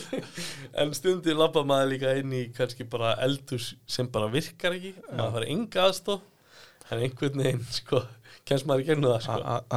En 0.81 0.93
stundum 0.97 1.39
lappa 1.39 1.63
maður 1.67 1.93
líka 1.95 2.15
inn 2.19 2.35
í 2.37 2.43
kannski 2.55 2.85
bara 2.89 3.15
eldhús 3.25 3.71
sem 3.89 4.09
bara 4.11 4.29
virkar 4.33 4.77
ekki 4.77 4.93
maður 5.09 5.39
fær 5.39 5.47
enga 5.49 5.87
aðstof 5.87 6.27
en 6.91 7.05
einhvern 7.05 7.41
veginn 7.41 7.65
sko 7.71 8.03
kemst 8.47 8.67
maður 8.69 8.83
í 8.83 8.87
gegnum 8.89 9.11
það 9.13 9.23
sko? 9.25 9.37
Að- 9.39 9.71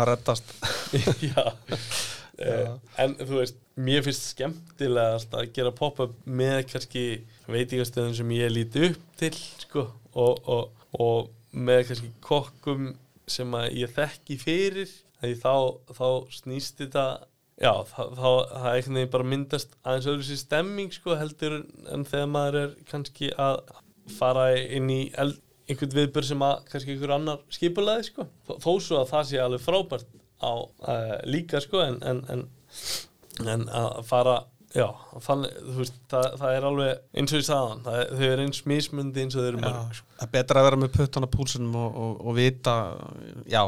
já. 1.31 1.45
Uh, 2.35 2.73
en 2.99 3.15
þú 3.21 3.39
veist, 3.39 3.61
mér 3.79 4.03
finnst 4.03 4.25
skemmtilegast 4.33 5.35
að 5.39 5.53
gera 5.55 5.71
pop-up 5.75 6.17
með 6.27 6.65
kannski 6.73 7.05
veitingastöðum 7.47 8.17
sem 8.19 8.33
ég 8.35 8.51
líti 8.51 8.89
upp 8.89 9.05
til 9.21 9.35
sko, 9.37 9.85
og, 10.19 10.41
og, 10.51 10.89
og 10.99 11.31
með 11.55 11.85
kannski 11.91 12.11
kokkum 12.25 12.91
sem 13.31 13.55
að 13.55 13.69
ég 13.85 13.95
þekki 13.95 14.41
fyrir. 14.43 14.91
Því 15.23 15.37
þá, 15.41 15.55
þá 15.95 16.09
snýst 16.35 16.83
þetta 16.83 17.05
já, 17.63 17.71
þá, 17.87 18.01
þá 18.19 18.27
það 18.51 18.67
er 18.67 18.75
einhvern 18.75 18.99
veginn 18.99 19.13
bara 19.15 19.29
myndast 19.31 19.77
aðeins 19.87 20.11
öðru 20.11 20.27
sér 20.27 20.41
stemming 20.43 20.93
sko, 20.95 21.15
heldur 21.21 21.61
en 21.95 22.07
þegar 22.09 22.31
maður 22.35 22.61
er 22.65 22.75
kannski 22.91 23.31
að 23.41 23.61
fara 24.19 24.49
inn 24.59 24.91
í 24.93 25.01
eld, 25.23 25.39
einhvern 25.69 25.95
viðbör 25.97 26.27
sem 26.29 26.43
að 26.45 26.57
kannski 26.73 26.95
einhver 26.95 27.15
annar 27.17 27.43
skipulaði 27.57 28.09
sko. 28.11 28.27
þó, 28.49 28.55
þó 28.61 28.71
svo 28.85 28.99
að 29.03 29.13
það 29.15 29.29
sé 29.31 29.43
alveg 29.45 29.63
frábært 29.65 30.11
á 30.45 30.53
uh, 30.53 31.15
líka 31.31 31.61
sko 31.65 31.81
en, 31.87 32.01
en, 32.05 32.25
en, 32.35 32.43
en 33.49 33.65
að 33.73 34.03
fara 34.09 34.35
já, 34.75 34.89
þú 35.23 35.77
veist 35.79 35.99
það, 36.11 36.25
það 36.41 36.57
er 36.59 36.65
alveg 36.69 37.21
eins 37.21 37.35
og 37.39 37.45
það, 37.47 37.91
er- 38.01 38.09
þau 38.19 38.25
eru 38.33 38.47
eins 38.49 38.63
mismundi 38.69 39.23
eins 39.23 39.37
og 39.39 39.45
þau 39.45 39.51
eru 39.53 39.61
mörg 39.63 39.95
sko. 40.01 40.09
Það 40.19 40.27
er 40.27 40.33
betra 40.35 40.61
að 40.61 40.67
vera 40.69 40.81
með 40.83 40.91
puttan 40.97 41.27
á 41.27 41.35
púlsunum 41.37 41.77
og, 41.79 42.01
og, 42.05 42.17
og 42.27 42.37
vita, 42.41 42.75
já, 43.55 43.63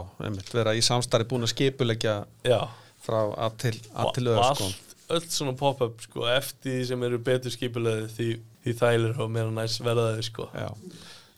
vera 0.52 0.74
í 0.74 0.82
samstarfi 0.84 1.28
búin 1.30 1.46
að 1.46 1.52
skipulegja 1.54 2.16
já, 2.50 2.58
frá 3.06 3.20
að 3.46 3.56
til, 3.62 3.74
til 4.18 4.26
öður, 4.34 4.48
sko. 4.58 4.68
öll 5.14 5.22
svona 5.30 5.54
pop-up 5.62 6.02
sko, 6.02 6.26
eftir 6.34 6.80
því 6.80 6.88
sem 6.90 7.06
eru 7.08 7.22
betur 7.30 7.54
skipulaði 7.54 8.08
því, 8.16 8.28
því 8.66 8.76
þælir 8.82 9.22
og 9.22 9.30
meira 9.38 9.54
næst 9.62 9.84
verða 9.86 10.16
þau 10.18 10.26
sko. 10.26 10.48
Já, 10.58 10.68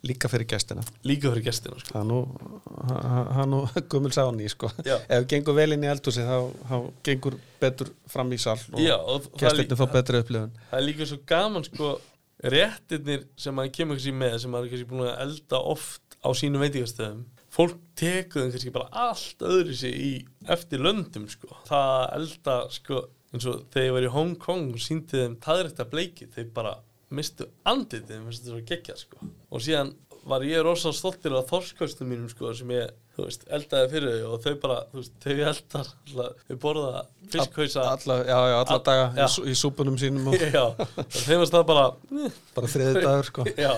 líka 0.07 0.29
fyrir 0.31 0.47
gestina. 0.47 0.83
líka 1.05 1.33
fyrir 1.33 1.45
gestina 1.49 1.79
sko. 1.81 1.95
Það 1.95 3.41
er 3.43 3.49
nú, 3.51 3.61
gummul 3.91 4.13
sáni, 4.19 4.47
sko. 4.53 4.71
Ef 4.87 5.27
gengur 5.31 5.57
vel 5.59 5.73
inn 5.75 5.83
í 5.87 5.91
eldhúsi, 5.91 6.23
þá, 6.23 6.37
þá 6.71 6.77
gengur 7.09 7.39
betur 7.61 7.91
fram 8.07 8.31
í 8.33 8.39
sal 8.39 8.59
og 8.73 8.79
og 8.79 9.27
líka- 9.59 9.79
fá 9.81 9.87
betri 9.93 10.21
upplifun. 10.23 10.53
það 10.71 10.79
er 10.79 10.87
líka 10.87 11.09
svo 11.11 11.19
gaman 11.27 11.65
sko 11.67 11.97
réttirnir 12.45 13.25
sem 13.37 13.55
maður 13.59 13.73
kemur 13.75 13.99
kannski 13.99 14.15
með 14.15 14.39
sem 14.45 14.53
maður 14.55 14.71
kannski 14.73 14.89
búin 14.93 15.09
að 15.11 15.21
elda 15.27 15.59
oft 15.75 16.17
á 16.23 16.29
sínu 16.39 16.61
veitingastöðum 16.63 17.25
fólk 17.59 17.79
tekur 17.99 18.45
þeim 18.45 18.53
kannski 18.55 18.73
bara 18.75 18.89
allt 19.09 19.43
öðru 19.43 19.75
sig 19.75 19.95
í 19.99 20.11
eftir 20.55 20.83
löndum 20.85 21.27
sko 21.33 21.51
það 21.67 21.89
að 21.97 22.13
elda 22.21 22.57
sko 22.77 23.01
eins 23.35 23.47
og 23.51 23.65
þegar 23.75 23.89
ég 23.89 23.97
var 23.99 24.07
í 24.07 24.13
Hong 24.15 24.37
Kong 24.41 24.71
og 24.77 24.81
síndi 24.81 25.19
þeim 25.19 25.35
taðrækta 25.43 25.89
bleiki 25.91 26.29
þeir 26.37 26.47
bara 26.55 26.77
mistu 27.15 27.47
andið 27.69 28.11
finnst 28.11 28.43
þetta 28.45 28.53
svo 28.55 28.63
geggjað 28.69 29.03
sko. 29.05 29.29
Og 29.55 29.63
síðan 29.65 29.95
var 30.29 30.43
ég 30.45 30.61
rosa 30.67 30.91
stoltir 30.93 31.33
af 31.39 31.47
þorskostum 31.49 32.11
mínum 32.11 32.29
sko 32.29 32.51
sem 32.57 32.69
ég 32.75 32.91
veist, 33.19 33.47
eldaði 33.51 33.89
fyrir 33.95 34.17
þau 34.21 34.33
og 34.35 34.43
þau 34.45 34.53
bara, 34.63 34.75
veist, 34.93 35.15
þau 35.25 35.33
eldar 35.33 35.87
alltaf, 35.89 36.43
þau 36.51 36.59
borða 36.63 37.01
fiskhausa 37.33 37.87
Alla, 37.95 38.19
já, 38.29 38.37
já, 38.37 38.57
alla 38.59 38.75
All- 38.77 38.83
daga 38.87 39.07
já. 39.17 39.23
í, 39.25 39.31
sú- 39.35 39.47
í 39.49 39.55
súpunum 39.59 39.97
sínum 39.99 40.29
og 40.29 40.37
þeim 41.25 41.41
varst 41.41 41.57
það 41.57 41.65
bara 41.71 41.87
eh, 42.13 42.37
bara 42.59 42.71
þriði 42.75 43.03
dagur, 43.07 43.31
sko. 43.31 43.47
Já, 43.65 43.73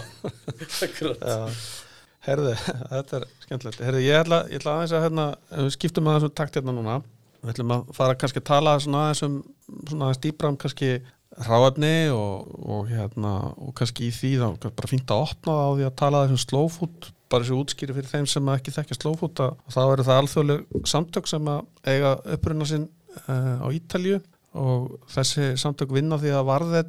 akkurat. 0.88 1.22
Já, 1.22 1.38
herðu, 2.26 2.52
þetta 2.96 3.20
er 3.20 3.28
skemmtilegt. 3.46 3.80
Herðu, 3.86 4.02
ég 4.04 4.18
ætla, 4.24 4.42
ég 4.50 4.60
ætla 4.60 4.74
aðeins 4.76 4.96
að 4.98 5.06
hérna, 5.06 5.28
skiptum 5.76 6.10
aðeins 6.10 6.28
um 6.28 6.36
takt 6.42 6.58
hérna 6.60 6.74
núna 6.76 6.98
Við 7.40 7.54
ætlum 7.54 7.70
að 7.72 7.94
fara 7.96 8.18
kannski 8.20 8.42
að 8.42 8.48
tala 8.50 8.74
svona 8.84 9.06
aðeins 9.06 9.22
um 9.24 9.38
svona 9.88 10.10
aðeins 10.10 10.20
dýbra 10.26 10.50
um 10.52 10.58
kannski 10.60 10.90
ráefni 11.46 11.94
og, 12.14 12.50
og 12.60 12.90
hérna 12.90 13.32
og 13.56 13.72
kannski 13.78 14.08
í 14.08 14.14
því 14.14 14.32
þá 14.40 14.68
bara 14.76 14.90
fínt 14.90 15.12
að 15.14 15.24
opna 15.28 15.56
á 15.56 15.68
því 15.76 15.86
að 15.88 15.96
tala 16.02 16.24
um 16.28 16.40
slow 16.40 16.68
food 16.72 17.10
bara 17.30 17.46
þessu 17.46 17.60
útskýri 17.62 17.94
fyrir 17.96 18.10
þeim 18.10 18.26
sem 18.28 18.50
ekki 18.54 18.74
þekkja 18.74 19.14
food 19.20 19.40
að 19.44 19.56
þá 19.70 19.80
eru 19.84 20.06
það 20.08 20.20
alþjóðleg 20.24 20.86
samtök 20.92 21.30
sem 21.30 21.50
að 21.52 21.60
eiga 21.86 22.14
uppruna 22.36 22.66
sinn 22.68 22.88
uh, 23.28 23.62
á 23.62 23.66
Ítalju 23.70 24.18
og 24.60 24.96
þessi 25.14 25.52
samtök 25.62 25.92
vinna 25.94 26.18
því 26.18 26.32
að 26.34 26.48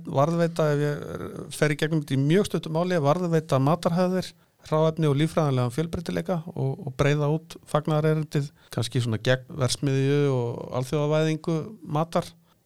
varðveita, 0.09 0.69
ef 0.73 0.79
ég 0.81 1.03
er- 1.15 1.27
fer 1.53 1.75
í 1.75 1.77
gegnum 1.77 2.01
í 2.01 2.17
mjög 2.17 2.49
stöttum 2.49 2.73
máli 2.73 2.97
varðveita 2.97 3.59
matarhæðir 3.61 4.31
hráefni 4.65 5.09
og 5.09 5.17
lífræðanlega 5.17 5.73
fjölbreytileika 5.73 6.39
og, 6.53 6.87
og 6.87 6.93
breyða 6.97 7.29
út 7.33 7.55
fagnaðarerindið 7.69 8.49
kannski 8.73 9.01
svona 9.01 9.21
gegn 9.21 9.45
versmiðju 9.61 10.19
og 10.33 10.75
alþjóðavæðingu 10.81 11.57
matar 11.85 12.25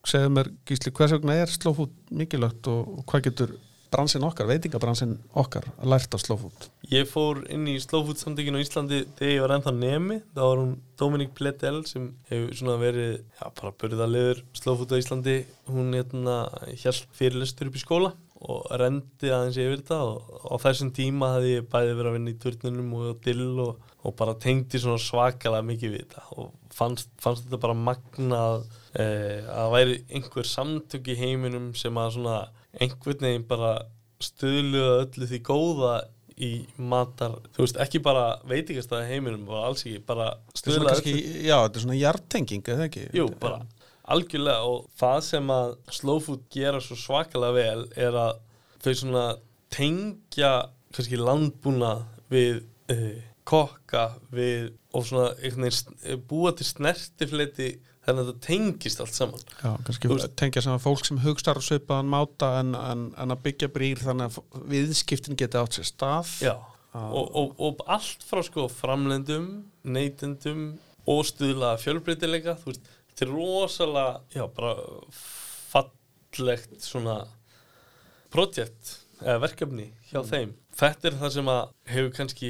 segðu 0.10 0.34
mér 0.38 0.52
gísli 0.68 0.94
hvers 0.96 1.16
vegna 1.18 1.40
er 1.42 1.54
slófút 1.54 1.96
mikilvægt 2.12 2.70
og, 2.72 3.02
hvað 3.10 3.30
getur 3.30 3.56
bransin 3.96 4.26
okkar, 4.28 4.50
veitingabransin 4.50 5.18
okkar 5.38 5.68
að 5.78 5.92
lært 5.94 6.16
af 6.18 6.24
slófút 6.24 6.70
Ég 6.92 7.08
fór 7.10 7.40
inn 7.50 7.66
í 7.70 7.80
Slowfood 7.82 8.20
samtökinu 8.22 8.60
á 8.62 8.66
Íslandi 8.66 9.00
þegar 9.18 9.32
ég 9.32 9.42
var 9.42 9.54
ennþá 9.56 9.72
nemi. 9.74 10.20
Þá 10.36 10.42
var 10.44 10.60
hún 10.62 10.74
Dominic 11.02 11.32
Pledel 11.38 11.80
sem 11.90 12.12
hefur 12.30 12.52
svona 12.60 12.76
verið, 12.78 13.16
já, 13.40 13.46
bara 13.58 13.72
burðalegur 13.82 14.44
Slowfood 14.54 14.94
á 14.94 15.02
Íslandi. 15.02 15.38
Hún 15.72 15.96
hérna 15.98 16.38
hjælt 16.78 17.08
fyrirlestur 17.18 17.72
upp 17.72 17.80
í 17.80 17.82
skóla 17.82 18.14
og 18.46 18.68
rendi 18.78 19.32
aðeins 19.32 19.58
yfir 19.58 19.80
þetta 19.80 19.98
og 20.06 20.46
á 20.52 20.56
þessum 20.68 20.92
tíma 20.94 21.32
hafði 21.34 21.56
ég 21.56 21.70
bæði 21.72 21.94
verið 21.96 22.10
að 22.10 22.18
vinna 22.18 22.34
í 22.34 22.40
turnunum 22.44 22.96
og 23.00 23.22
dill 23.26 23.46
og, 23.64 23.92
og 24.06 24.16
bara 24.20 24.36
tengdi 24.44 24.82
svona 24.82 25.02
svakalega 25.02 25.66
mikið 25.66 25.96
við 25.96 26.04
þetta 26.04 26.26
og 26.36 26.52
fannst, 26.76 27.10
fannst 27.24 27.48
þetta 27.48 27.62
bara 27.64 27.78
magnað 27.80 28.68
að 28.96 29.52
það 29.52 29.72
væri 29.76 29.96
einhver 30.18 30.50
samtök 30.50 31.12
í 31.12 31.20
heiminum 31.20 31.72
sem 31.78 31.98
að 32.00 32.18
svona 32.18 32.36
einhvern 32.80 33.26
veginn 33.28 33.48
bara 33.50 33.78
stöðluða 34.24 35.00
öllu 35.04 35.30
því 35.30 35.40
góða 35.46 35.96
í 36.36 36.52
matar, 36.76 37.38
þú 37.56 37.64
veist, 37.64 37.78
ekki 37.80 38.02
bara 38.04 38.26
veitingastæði 38.48 39.08
heiminum 39.14 39.46
og 39.48 39.62
alls 39.70 39.86
ekki, 39.86 40.02
bara 40.08 40.34
stuðla 40.56 40.92
kannski, 40.92 41.14
já, 41.46 41.56
þetta 41.64 41.80
er 41.80 41.86
svona 41.86 42.00
hjartenging, 42.00 42.66
eða 42.74 42.88
ekki? 42.90 43.06
Jú, 43.16 43.28
bara 43.40 43.62
algjörlega 44.12 44.66
og 44.70 44.90
það 45.00 45.22
sem 45.30 45.54
að 45.56 45.70
slow 45.98 46.20
food 46.22 46.44
gera 46.54 46.82
svo 46.84 46.98
svakalega 47.00 47.56
vel 47.56 47.86
er 47.98 48.18
að 48.20 48.42
þau 48.84 48.92
svona 49.00 49.24
tengja 49.74 50.52
kannski 50.96 51.20
landbúna 51.20 51.94
við 52.32 52.62
uh, 52.94 53.16
kokka 53.46 54.06
við 54.34 54.74
og 54.96 55.08
svona 55.08 55.32
eh, 55.42 56.16
búa 56.18 56.54
til 56.56 56.68
snertifleiti 56.68 57.76
þannig 58.06 58.22
að 58.22 58.30
þetta 58.30 58.46
tengist 58.46 59.02
allt 59.02 59.18
saman. 59.18 59.44
Já, 59.60 59.72
kannski 59.88 60.30
tengja 60.40 60.64
saman 60.66 60.84
fólk 60.84 61.08
sem 61.08 61.22
hugstar 61.24 61.60
og 61.60 61.66
svipaðan 61.66 62.12
máta 62.12 62.52
en, 62.62 62.74
en, 62.78 63.06
en 63.18 63.36
að 63.36 63.44
byggja 63.48 63.72
brýr 63.74 64.02
þannig 64.04 64.32
að 64.40 64.66
viðskiptin 64.72 65.40
geti 65.40 65.62
átt 65.62 65.78
sér 65.78 65.90
stað. 65.90 66.34
Já, 66.46 66.56
og, 66.96 67.26
og, 67.26 67.56
og 67.60 67.86
allt 67.92 68.26
frá 68.26 68.44
sko 68.46 68.68
framlendum, 68.72 69.50
neytendum 69.84 70.68
og 71.10 71.26
stuðlaða 71.28 71.82
fjölbreytileika 71.84 72.58
þú 72.62 72.72
veist, 72.72 72.92
þetta 73.12 73.26
er 73.26 73.34
rosalega 73.34 74.38
já, 74.38 74.46
bara 74.56 74.76
fallegt 75.72 76.78
svona 76.86 77.24
projekt 78.34 79.00
eða 79.24 79.42
verkefni 79.46 79.90
hjá 80.10 80.22
þeim. 80.28 80.54
Þetta 80.76 81.08
er 81.08 81.18
það 81.22 81.34
sem 81.38 81.50
að 81.54 81.62
hefur 81.88 82.16
kannski 82.18 82.50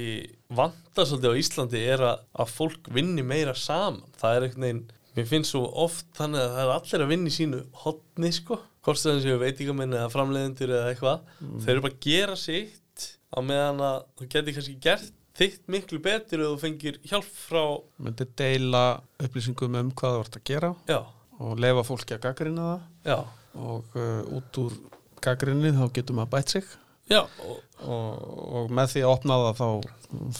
vantað 0.57 1.09
svolítið 1.09 1.35
á 1.35 1.39
Íslandi 1.41 1.81
er 1.93 2.03
að, 2.07 2.23
að 2.41 2.53
fólk 2.55 2.87
vinni 2.95 3.25
meira 3.25 3.53
saman. 3.57 4.01
Það 4.17 4.37
er 4.37 4.45
einhvern 4.47 4.65
veginn 4.65 4.85
mér 5.16 5.28
finnst 5.30 5.53
svo 5.53 5.66
oft 5.86 6.07
þannig 6.18 6.43
að 6.43 6.55
það 6.55 6.63
er 6.63 6.72
allir 6.76 7.03
að 7.05 7.11
vinna 7.13 7.32
í 7.32 7.36
sínu 7.36 7.59
hotni 7.84 8.32
sko, 8.36 8.59
hvort 8.86 9.01
sem 9.01 9.22
séu 9.24 9.38
veitingamenn 9.41 9.95
eða 9.95 10.11
framleiðendur 10.13 10.74
eða 10.76 10.89
eitthvað. 10.93 11.30
Þeir 11.63 11.76
eru 11.76 11.86
bara 11.86 11.95
að 11.95 12.07
gera 12.07 12.39
sitt 12.39 13.05
á 13.32 13.39
meðan 13.43 13.84
að 13.84 13.97
þú 14.20 14.30
getur 14.36 14.57
kannski 14.57 14.76
gert 14.84 15.13
þitt 15.36 15.66
miklu 15.72 15.99
betur 16.03 16.45
og 16.45 16.53
þú 16.53 16.61
fengir 16.61 16.99
hjálp 17.03 17.28
frá 17.28 17.63
myndi 17.99 18.28
deila 18.39 18.84
upplýsingum 19.20 19.76
um 19.82 19.91
hvað 19.91 20.13
þú 20.13 20.22
vart 20.22 20.38
að 20.39 20.45
gera 20.47 20.70
já, 20.88 20.99
og 21.43 21.59
lefa 21.59 21.84
fólki 21.88 22.16
að 22.16 22.24
gaggrina 22.30 22.68
það. 22.70 22.86
Já, 23.09 23.18
og 23.66 23.97
uh, 23.99 24.38
út 24.38 24.61
úr 24.63 24.78
gaggrinni 25.26 25.74
þá 25.76 25.86
getur 25.95 26.20
maður 26.20 26.34
bætt 26.38 26.55
sig. 26.55 26.70
Já. 27.11 27.22
Og, 27.45 27.59
og, 27.86 28.24
og 28.61 28.72
með 28.74 28.95
því 28.95 29.03
að 29.03 29.11
opna 29.11 29.38
það 29.41 29.59
þá, 29.59 29.68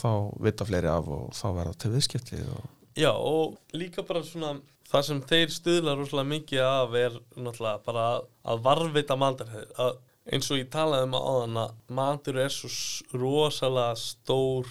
þá 0.00 0.10
vita 0.46 0.66
fleiri 0.66 0.90
af 0.90 1.12
og 1.16 1.28
þá 1.36 1.46
verða 1.60 1.76
til 1.82 1.92
viðskipti 1.92 2.40
og 2.56 2.64
já 2.96 3.12
og 3.12 3.56
líka 3.76 4.04
bara 4.06 4.24
svona 4.24 4.56
það 4.90 5.06
sem 5.08 5.22
þeir 5.30 5.54
stuðla 5.54 5.96
rosalega 5.98 6.32
mikið 6.32 6.64
af 6.64 6.98
er 6.98 7.16
náttúrulega 7.36 7.84
bara 7.86 8.04
að, 8.16 8.60
varvita 8.66 9.16
matarhæðir 9.18 9.72
að 9.82 9.96
eins 10.26 10.50
og 10.50 10.60
ég 10.60 10.70
talaði 10.72 11.08
um 11.08 11.16
áðan 11.18 11.58
að 11.62 11.74
matur 11.98 12.38
er 12.42 12.54
svo 12.54 12.70
rosalega 13.14 13.98
stór 14.00 14.70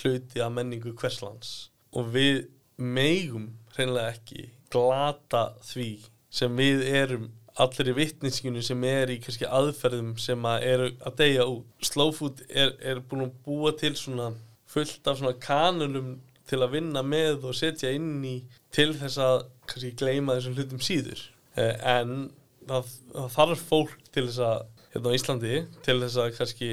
hluti 0.00 0.42
af 0.44 0.52
menningu 0.52 0.92
hverslands 0.96 1.70
og 1.96 2.12
við 2.14 2.46
megum 2.76 3.50
hreinlega 3.76 4.14
ekki 4.16 4.50
glata 4.72 5.48
því 5.64 5.90
sem 6.36 6.56
við 6.58 6.84
erum 6.90 7.28
allir 7.56 7.90
í 7.92 7.96
vittninskinu 7.96 8.62
sem 8.64 8.82
er 8.84 9.12
í 9.14 9.20
kannski 9.22 9.48
aðferðum 9.48 10.16
sem 10.20 10.42
að 10.48 10.64
eru 10.70 10.88
að 11.08 11.14
deyja 11.22 11.46
út. 11.48 11.68
Slow 11.80 12.12
food 12.12 12.42
er, 12.48 12.74
er 12.84 13.00
búin 13.00 13.30
að 13.30 13.38
búa 13.46 13.72
til 13.80 13.94
svona 13.96 14.34
fullt 14.68 15.08
af 15.08 15.20
svona 15.20 15.38
kanunum 15.40 16.18
til 16.46 16.60
að 16.62 16.74
vinna 16.76 17.02
með 17.06 17.46
og 17.48 17.56
setja 17.58 17.90
inn 17.96 18.20
í 18.26 18.36
til 18.74 18.92
þess 18.98 19.18
að 19.22 19.46
kannski 19.66 19.92
gleyma 19.98 20.36
þessum 20.38 20.56
hlutum 20.58 20.82
síður. 20.84 21.22
Eh, 21.56 21.74
En 21.96 22.30
það, 22.68 22.90
það 23.14 23.30
þarf 23.36 23.64
fólk 23.70 23.96
til 24.14 24.26
þess 24.28 24.42
að, 24.46 24.66
hérna 24.94 25.12
á 25.12 25.16
Íslandi, 25.18 25.54
til 25.86 25.98
þess 26.02 26.18
að 26.22 26.32
kannski 26.38 26.70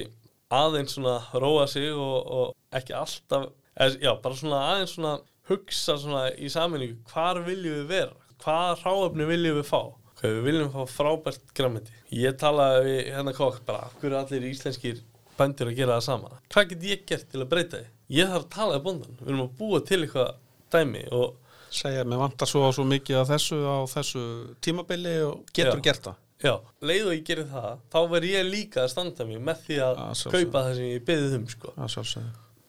aðeins 0.54 0.96
svona 0.98 1.18
róa 1.42 1.68
sig 1.70 1.90
og, 1.94 2.18
og 2.38 2.78
ekki 2.78 2.96
alltaf, 2.98 3.50
eða, 3.74 3.98
já, 4.02 4.12
bara 4.24 4.40
svona 4.40 4.62
aðeins 4.72 4.96
svona 4.98 5.16
hugsa 5.50 5.98
svona 6.00 6.28
í 6.38 6.50
saminningu, 6.52 7.00
hvar 7.12 7.42
viljum 7.46 7.82
við 7.82 7.90
vera? 7.90 8.16
Hvað 8.44 8.84
ráöfni 8.84 9.28
viljum 9.28 9.58
við 9.60 9.68
fá? 9.70 9.82
Hvað 10.20 10.38
við 10.38 10.46
viljum 10.48 10.70
fá 10.74 10.84
frábært 10.92 11.50
græmiti. 11.58 11.96
Ég 12.16 12.38
talaði 12.40 12.86
við 12.88 13.02
hérna 13.16 13.34
kokk 13.36 13.64
bara, 13.68 13.90
hverju 14.00 14.20
allir 14.20 14.48
íslenskir 14.52 15.02
bændir 15.40 15.72
að 15.72 15.80
gera 15.80 15.98
það 15.98 16.06
sama? 16.08 16.32
Hvað 16.54 16.70
get 16.74 16.88
ég 16.92 17.06
gert 17.10 17.30
til 17.32 17.42
að 17.44 17.52
breyta 17.52 17.82
því? 17.82 17.90
Ég 18.12 18.28
þarf 18.30 18.44
að 18.44 18.52
tala 18.58 18.76
við 18.78 18.84
bóndan. 18.88 19.16
Við 19.22 19.32
erum 19.32 19.46
að 19.46 19.56
búa 19.62 19.80
til 19.88 20.02
eitthvað 20.04 20.34
dæmi 20.74 21.06
og 21.14 21.40
segja 21.74 22.04
mér 22.06 22.22
vantar 22.22 22.50
svo 22.50 22.68
og 22.68 22.76
svo 22.76 22.86
mikið 22.86 23.22
af 23.22 23.32
þessu 23.32 23.58
á 23.66 23.78
þessu 23.90 24.24
tímabili 24.62 25.16
og 25.26 25.48
getur 25.56 25.80
Já. 25.80 25.86
gert 25.88 26.08
það 26.10 26.20
já, 26.44 26.54
leið 26.84 27.06
og 27.08 27.14
ég 27.16 27.26
gerir 27.28 27.50
það, 27.50 27.76
þá 27.94 28.00
verð 28.12 28.30
ég 28.34 28.48
líka 28.50 28.84
að 28.84 28.90
standa 28.92 29.28
mig 29.28 29.40
með 29.44 29.62
því 29.68 29.78
að 29.86 30.02
Að 30.04 30.24
kaupa 30.34 30.64
það 30.66 30.74
sem 30.80 30.90
ég 30.90 31.06
beðið 31.08 31.38
um, 31.38 31.46
sko. 31.54 31.76
að 31.78 32.18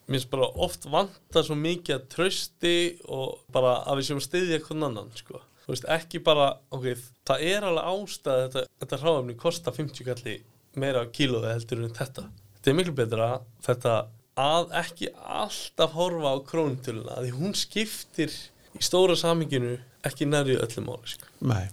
Mér 0.05 0.19
finnst 0.19 0.29
bara 0.29 0.47
oft 0.61 0.83
vanta 0.85 1.41
svo 1.41 1.55
mikið 1.57 1.95
að 1.95 2.03
trösti 2.13 2.73
og 3.09 3.39
bara 3.53 3.79
að 3.89 3.97
við 3.99 4.07
séum 4.07 4.19
að 4.21 4.25
styðja 4.27 4.59
hvern 4.67 4.85
annan, 4.85 5.07
sko. 5.17 5.39
Þú 5.63 5.71
veist, 5.71 5.87
ekki 5.95 6.19
bara, 6.21 6.49
ok, 6.77 6.85
það 7.25 7.45
er 7.49 7.65
alveg 7.65 7.87
ástæð 7.89 8.33
að 8.35 8.43
þetta, 8.43 8.63
þetta 8.83 8.99
hráðumni 9.01 9.37
kostar 9.41 9.73
50 9.79 10.05
kalli 10.11 10.35
meira 10.77 11.01
á 11.01 11.09
kílóði 11.09 11.55
heldur 11.55 11.81
en 11.87 11.95
þetta. 11.97 12.27
Þetta 12.59 12.71
er 12.71 12.77
miklu 12.77 12.93
betra 12.99 13.29
þetta 13.65 13.95
að 14.39 14.75
ekki 14.81 15.09
alltaf 15.15 15.95
horfa 15.95 16.35
á 16.35 16.37
krónutöluna, 16.49 17.21
því 17.23 17.31
hún 17.37 17.55
skiptir 17.57 18.33
í 18.75 18.83
stóra 18.83 19.15
saminginu 19.19 19.77
ekki 20.05 20.27
nærri 20.27 20.57
öllum 20.59 20.89
máli, 20.89 21.15
sko. 21.15 21.29
Nei, 21.47 21.69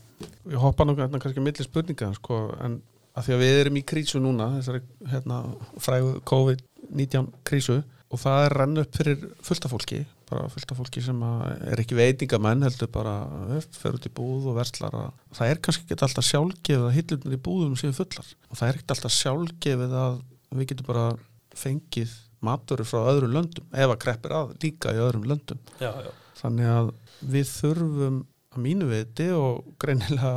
ég 0.50 0.62
hoppa 0.62 0.86
nú 0.86 0.94
hérna 0.98 1.20
kannski 1.22 1.42
milli 1.42 1.66
spurninga 1.66 2.12
sko, 2.20 2.44
en 2.62 2.80
að 3.12 3.26
því 3.26 3.34
að 3.34 3.42
við 3.42 3.58
erum 3.60 3.78
í 3.78 3.84
krísu 3.92 4.22
núna 4.22 4.48
þessari 4.56 4.82
hérna, 5.10 5.42
frægu 5.82 6.14
COVID-19 6.28 7.28
krísu 7.48 7.82
og 8.12 8.20
það 8.20 8.46
er 8.46 8.54
renn 8.60 8.80
upp 8.82 8.96
fyrir 8.96 9.22
fullta 9.44 9.70
fólki 9.72 10.02
bara 10.28 10.48
fullta 10.52 10.76
fólki 10.76 11.02
sem 11.04 11.20
er 11.68 11.80
ekki 11.82 11.96
veitingamenn 11.96 12.64
heldur 12.66 12.90
bara 12.92 13.14
fer 13.76 13.96
út 13.96 14.08
í 14.08 14.12
búð 14.12 14.50
og 14.52 14.58
verslar 14.58 14.96
að 14.96 15.08
það 15.36 15.52
er 15.52 15.62
kannski 15.64 15.86
ekki 15.86 15.98
alltaf 16.08 16.28
sjálfgefið 16.28 16.88
að 16.88 16.96
hillurnar 16.98 17.36
í 17.36 17.40
búðum 17.48 17.78
séu 17.80 17.94
fullar 17.96 18.28
og 18.48 18.60
það 18.60 18.68
er 18.68 18.80
ekki 18.80 18.96
alltaf 18.96 19.16
sjálfgefið 19.16 19.96
að 20.02 20.20
við 20.52 20.70
getum 20.72 20.88
bara 20.88 21.06
fengið 21.56 22.14
maturur 22.44 22.88
frá 22.88 23.00
öðrum 23.12 23.36
löndum 23.36 23.70
ef 23.70 23.88
að 23.88 24.00
kreppir 24.04 24.34
að 24.36 24.52
líka 24.62 24.94
í 24.94 25.00
öðrum 25.02 25.28
löndum 25.30 25.60
Já, 25.80 25.90
já, 25.90 26.10
Þannig 26.40 26.70
að 26.72 26.92
við 27.32 27.48
þurfum 27.52 28.20
að 28.52 28.64
mínu 28.66 28.88
viti 28.90 29.28
og 29.34 29.62
greinilega 29.80 30.32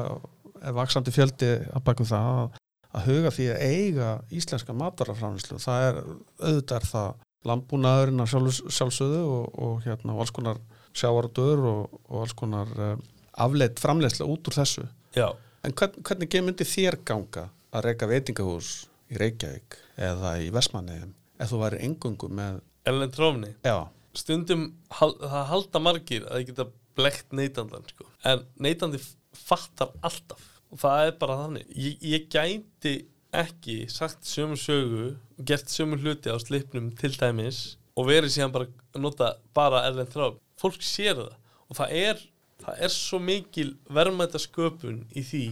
er 0.65 0.75
vaksandi 0.75 1.13
fjöldi 1.13 1.51
að 1.75 1.83
baka 1.85 2.07
það 2.07 2.29
að, 2.35 2.59
að 2.95 3.09
huga 3.09 3.33
því 3.35 3.47
að 3.53 3.63
eiga 3.65 4.09
íslenska 4.33 4.75
matarafræðinslu. 4.77 5.59
Það 5.61 5.87
er 5.89 5.99
auðvitað 6.45 6.87
það 6.91 7.09
landbúnaðurinn 7.45 8.23
að 8.23 8.31
sjálfs, 8.31 8.61
sjálfsögðu 8.77 9.23
og, 9.35 9.59
og 9.65 9.75
hérna 9.85 10.15
alls 10.21 10.33
konar 10.33 10.61
sjávardur 10.95 11.65
og, 11.69 11.99
og 12.07 12.23
alls 12.23 12.35
konar 12.37 12.71
um, 12.87 13.03
afleitt 13.45 13.81
framleiðsla 13.83 14.29
út 14.31 14.49
úr 14.49 14.57
þessu. 14.61 14.87
já. 15.17 15.27
En 15.65 15.73
hvern, 15.73 16.01
hvernig 16.05 16.41
myndi 16.45 16.65
þér 16.69 16.99
ganga 17.01 17.47
að 17.73 17.87
reyka 17.87 18.09
veitingahús 18.09 18.71
í 19.09 19.17
Reykjavík 19.17 19.77
eða 19.97 20.35
í 20.41 20.51
Vestmanniðum 20.53 21.13
ef 21.39 21.51
þú 21.51 21.59
væri 21.63 21.81
engungu 21.87 22.29
með, 22.29 22.61
Ellen 22.85 23.11
Trófni. 23.11 23.53
já, 23.65 23.87
stundum 24.15 24.67
hal- 24.99 25.17
það 25.19 25.45
halda 25.51 25.79
margir 25.81 26.25
að 26.29 26.37
þið 26.39 26.45
geta 26.51 26.65
blekt 26.95 27.31
neytandan 27.35 27.83
sko. 27.89 28.05
en 28.23 28.45
neytandi 28.59 28.99
fattar 29.33 29.89
alltaf. 30.01 30.43
Og 30.71 30.79
það 30.79 31.07
er 31.07 31.11
bara 31.19 31.35
þannig. 31.41 31.65
Ég, 31.75 31.97
ég 32.01 32.29
gæti 32.31 32.93
ekki 33.35 33.89
sagt 33.91 34.23
sömu 34.23 34.55
sögu 34.57 35.15
og 35.37 35.45
gert 35.45 35.67
sömu 35.71 35.97
hluti 35.99 36.31
á 36.31 36.37
slipnum 36.39 36.89
til 36.95 37.11
dæmis 37.11 37.75
og 37.97 38.07
verið 38.07 38.31
síðan 38.33 38.51
bara 38.55 38.65
að 38.95 39.01
nota 39.03 39.33
bara 39.53 39.83
erlend 39.89 40.09
þráf 40.13 40.37
fólk 40.59 40.81
sér 40.81 41.15
það. 41.19 41.35
Og 41.69 41.75
það 41.79 41.91
er, 41.99 42.23
það 42.63 42.81
er 42.87 42.93
svo 42.95 43.19
mikil 43.19 43.75
verðmæta 43.91 44.39
sköpun 44.39 45.03
í 45.15 45.21
því 45.23 45.43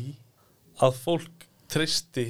að 0.81 0.97
fólk 1.03 1.47
tristi 1.71 2.29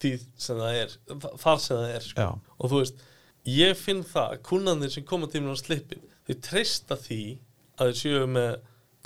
því 0.00 0.12
sem 0.36 0.56
það 0.60 0.80
er 0.82 0.96
þa- 1.12 1.34
þar 1.44 1.58
sem 1.60 1.76
það 1.76 1.94
er 1.94 2.00
sko 2.08 2.26
og 2.58 2.70
þú 2.72 2.80
veist, 2.82 3.02
ég 3.46 3.76
finn 3.78 4.02
það 4.06 4.32
að 4.36 4.42
kunnandir 4.48 4.90
sem 4.94 5.04
koma 5.06 5.28
til 5.30 5.42
mér 5.44 5.54
á 5.54 5.62
slippin 5.62 6.02
þau 6.26 6.34
treysta 6.48 6.96
því 6.98 7.20
að 7.78 7.90
þau 7.92 8.00
séu 8.00 8.24
með 8.32 8.56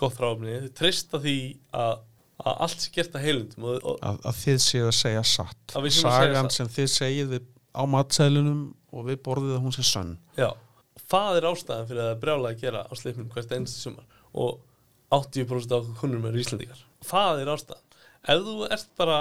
gott 0.01 0.21
ráfni, 0.23 0.55
þau 0.65 0.73
treysta 0.81 1.21
því 1.21 1.35
að, 1.77 1.99
að 2.41 2.63
allt 2.67 2.85
sé 2.87 2.93
gert 2.95 3.17
að 3.19 3.25
heilundum 3.27 3.67
og, 3.69 3.83
og 3.85 3.99
að, 4.07 4.21
að 4.31 4.39
þið 4.45 4.59
séu 4.65 4.87
að 4.89 4.97
segja 5.01 5.25
satt. 5.29 5.75
Að 5.77 5.89
sagan 5.99 6.51
sem 6.55 6.71
þið 6.73 6.89
segið 6.95 7.35
við- 7.35 7.49
á 7.71 7.83
matsælunum 7.87 8.63
og 8.91 9.05
við 9.07 9.21
borðið 9.27 9.53
að 9.59 9.65
hún 9.67 9.75
sé 9.77 9.85
sönn. 9.87 10.15
Já, 10.39 10.49
það 11.11 11.37
er 11.41 11.47
ástæðan 11.51 11.91
fyrir 11.91 12.01
að 12.03 12.09
það 12.09 12.15
er 12.17 12.23
brjálega 12.25 12.55
að 12.57 12.63
gera 12.65 12.81
á 12.89 12.93
slippin 12.99 13.29
hvert 13.35 13.53
einstu 13.59 13.83
sumar. 13.85 14.07
Og 14.35 14.57
80% 15.15 15.75
af 15.77 15.93
kunnum 16.01 16.27
er 16.31 16.39
Íslandíkar 16.41 16.81
það 17.07 17.43
er 17.45 17.51
ástæðan. 17.55 17.87
Ef 18.31 18.43
þú 18.47 18.57
ert 18.71 18.89
bara 19.01 19.19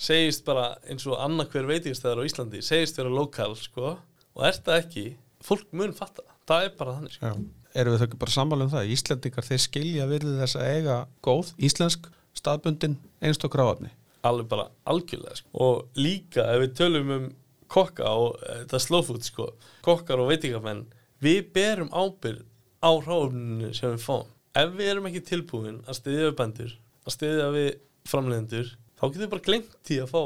segist 0.00 0.44
bara 0.46 0.72
eins 0.88 1.06
og 1.08 1.20
annað 1.20 1.54
hver 1.54 1.70
veitingastæðar 1.70 2.22
á 2.24 2.28
Íslandi 2.28 2.62
segist 2.64 3.00
vera 3.00 3.12
lokal 3.12 3.52
sko 3.58 3.94
og 3.94 4.44
ert 4.46 4.64
það 4.66 4.82
ekki, 4.82 5.06
fólk 5.44 5.68
mun 5.76 5.92
fatta 5.96 6.24
það. 6.48 6.64
er 6.64 6.76
bara 6.78 6.96
þannig 6.98 7.16
sko. 7.16 7.32
Erum 7.70 7.94
við 7.94 8.00
þau 8.00 8.06
ekki 8.08 8.20
bara 8.24 8.34
sammála 8.34 8.66
um 8.66 8.72
það 8.72 8.92
Íslendingar 8.96 9.46
þeir 9.46 9.62
skilja 9.62 10.10
virði 10.10 10.36
þess 10.40 10.58
að 10.58 10.70
eiga 10.74 10.96
góð 11.22 11.52
íslensk 11.68 12.08
staðbundin 12.40 12.96
einstokk 13.20 13.58
ráðafni 13.58 13.92
alveg 14.26 14.48
bara 14.50 14.66
algjörlega 14.88 15.38
sko. 15.38 15.50
og 15.52 15.98
líka 15.98 16.44
ef 16.52 16.64
við 16.64 16.74
tölum 16.80 17.12
um 17.16 17.28
kokka 17.70 18.10
og 18.10 18.40
eh, 18.42 18.64
þetta 18.66 19.02
food 19.06 19.24
sko, 19.24 19.48
kokkar 19.86 20.20
og 20.20 20.30
veitingamenn 20.32 20.84
við 21.22 21.52
berum 21.54 21.92
ábyrð 21.92 22.44
á 22.82 22.90
ráfninu 23.00 23.72
sem 23.76 23.94
við 23.94 24.04
fáum 24.04 24.28
ef 24.58 24.76
við 24.76 24.92
erum 24.92 25.08
ekki 25.10 25.24
tilbúin 25.28 25.80
að 25.86 26.00
stiðja 26.00 26.28
við 26.28 26.36
bændur 26.40 26.76
að 27.06 27.16
stiðja 27.16 27.50
við 27.54 27.70
framleiðendur 28.10 28.72
þá 29.00 29.04
getum 29.08 29.24
við 29.24 29.32
bara 29.34 29.46
glemt 29.48 29.76
því 29.88 30.00
að 30.04 30.12
fá 30.14 30.22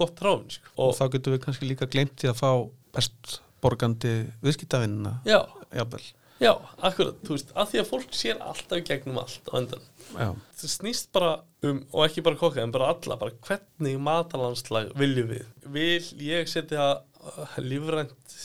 gott 0.00 0.24
ráfn 0.24 0.48
sko. 0.56 0.72
og 0.76 0.86
og 0.88 0.96
þá 0.98 1.04
getum 1.16 1.36
við 1.36 1.44
kannski 1.46 1.70
líka 1.70 1.90
glemt 1.90 2.16
til 2.20 2.32
að 2.32 2.40
fá 2.40 2.50
best 2.96 3.40
borgandi 3.62 4.14
viðskiptavinnina 4.44 5.20
já, 5.28 5.40
jafnvel 5.76 6.04
já, 6.40 6.52
akkurat 6.80 7.18
þú 7.26 7.36
veist, 7.36 7.50
að 7.54 7.72
því 7.72 7.80
að 7.82 7.90
fólk 7.90 8.14
sér 8.16 8.40
alltaf 8.40 8.84
gegnum 8.88 9.20
allt 9.20 9.50
á 9.52 9.54
endan 9.60 9.84
Já. 10.10 10.30
það 10.56 10.72
snýst 10.72 11.10
bara 11.14 11.34
um, 11.66 11.82
og 11.92 12.06
ekki 12.06 12.24
bara 12.26 12.40
kokka, 12.40 12.64
en 12.64 12.72
bara 12.74 12.88
alla, 12.94 13.18
bara 13.20 13.36
hvernig 13.46 14.00
matalandslag 14.02 14.94
viljum 14.98 15.30
við? 15.34 15.44
Vil 15.70 16.08
ég 16.26 16.50
setja 16.50 16.88
uh, 16.96 17.58
lífrænt 17.60 18.38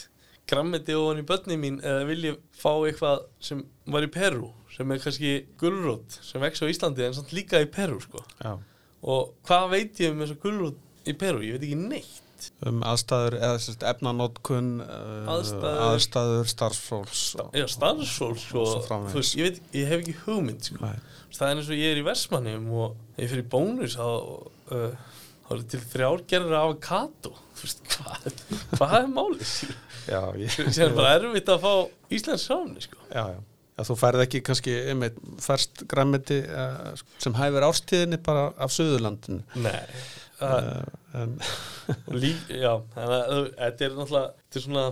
grammeti 0.50 0.94
ofan 0.94 1.24
í 1.24 1.26
börni 1.26 1.58
mín 1.58 1.80
eða 1.82 2.06
vil 2.12 2.20
ég 2.28 2.44
fá 2.54 2.72
eitthvað 2.76 3.26
sem 3.42 3.64
var 3.90 4.06
í 4.06 4.12
Peru, 4.14 4.52
sem 4.76 4.92
er 4.92 5.02
kannski 5.02 5.34
gulrót 5.62 6.20
sem 6.22 6.44
vex 6.44 6.62
á 6.62 6.70
Íslandi 6.70 7.08
en 7.08 7.18
samt 7.18 7.34
líka 7.34 7.64
í 7.64 7.70
Peru, 7.72 7.98
sko. 8.04 8.22
Já. 8.44 8.58
Og 9.06 9.34
hvað 9.46 9.66
veit 9.76 10.00
ég 10.02 10.14
um 10.16 10.22
þessa 10.24 10.38
gulrót 10.42 10.78
í 11.06 11.14
Peru? 11.18 11.42
Ég 11.46 11.58
veit 11.58 11.66
ekki 11.68 11.80
neitt. 11.82 12.22
um 12.68 12.82
aðstæður 12.86 13.36
eða 13.40 13.60
sérst, 13.64 13.84
efnanótkun 13.90 14.72
uh, 14.84 15.30
Aðstæður. 15.34 15.80
aðstæður 15.86 16.50
starfsfólks 16.52 17.22
og, 17.42 17.56
Já, 17.58 17.66
starfsfólk 17.72 18.44
Og 18.60 18.76
og, 18.76 18.90
þú 19.10 19.22
veist, 19.22 19.38
ég 19.40 19.48
veit, 19.50 19.62
ég 19.78 19.90
hef 19.90 20.04
ekki 20.04 20.16
hugmynd 20.26 20.68
sko. 20.68 20.92
Það 21.36 21.48
er 21.50 21.60
eins 21.62 21.72
og 21.72 21.80
ég 21.82 21.94
er 21.94 22.02
í 22.02 22.06
Vestmannum 22.06 22.68
og 22.84 23.20
ég 23.22 23.32
fyrir 23.32 23.48
bónus 23.52 23.98
á 23.98 24.08
uh, 24.08 24.92
það 25.46 25.56
eru 25.56 25.66
til 25.74 25.82
þrjár 25.94 26.24
gerður 26.30 26.58
af 26.60 26.76
veist, 27.62 27.82
hvað, 27.96 28.30
hvað 28.76 28.96
er 29.00 29.12
málið 29.16 29.52
Já, 30.06 30.22
ég, 30.38 30.56
sem 30.76 30.86
er 30.86 30.96
bara 30.98 31.16
erfitt 31.20 31.52
að 31.54 31.66
fá 31.66 31.74
Íslands 32.14 32.46
sáni 32.50 32.84
sko. 32.84 33.00
já, 33.10 33.26
já. 33.36 33.40
Já, 33.76 33.84
þú 33.90 33.96
færð 34.00 34.22
ekki 34.24 34.40
kannski 34.48 34.74
einmitt 34.92 35.18
færst 35.44 35.82
græmiti 35.92 36.38
uh, 36.48 36.94
sem 37.20 37.34
hæfir 37.36 37.66
árstíðinni 37.68 38.22
bara 38.24 38.46
af 38.64 38.72
Suðurlandinu 38.72 39.42
nei 39.60 39.82
uh, 40.40 40.86
en, 41.20 41.34
lík, 42.24 42.46
já, 42.56 42.72
að 42.96 43.16
þetta 43.58 43.90
er 43.90 43.98
náttúrulega 43.98 44.30
þetta 44.38 44.62
er 44.62 44.66
svona 44.68 44.86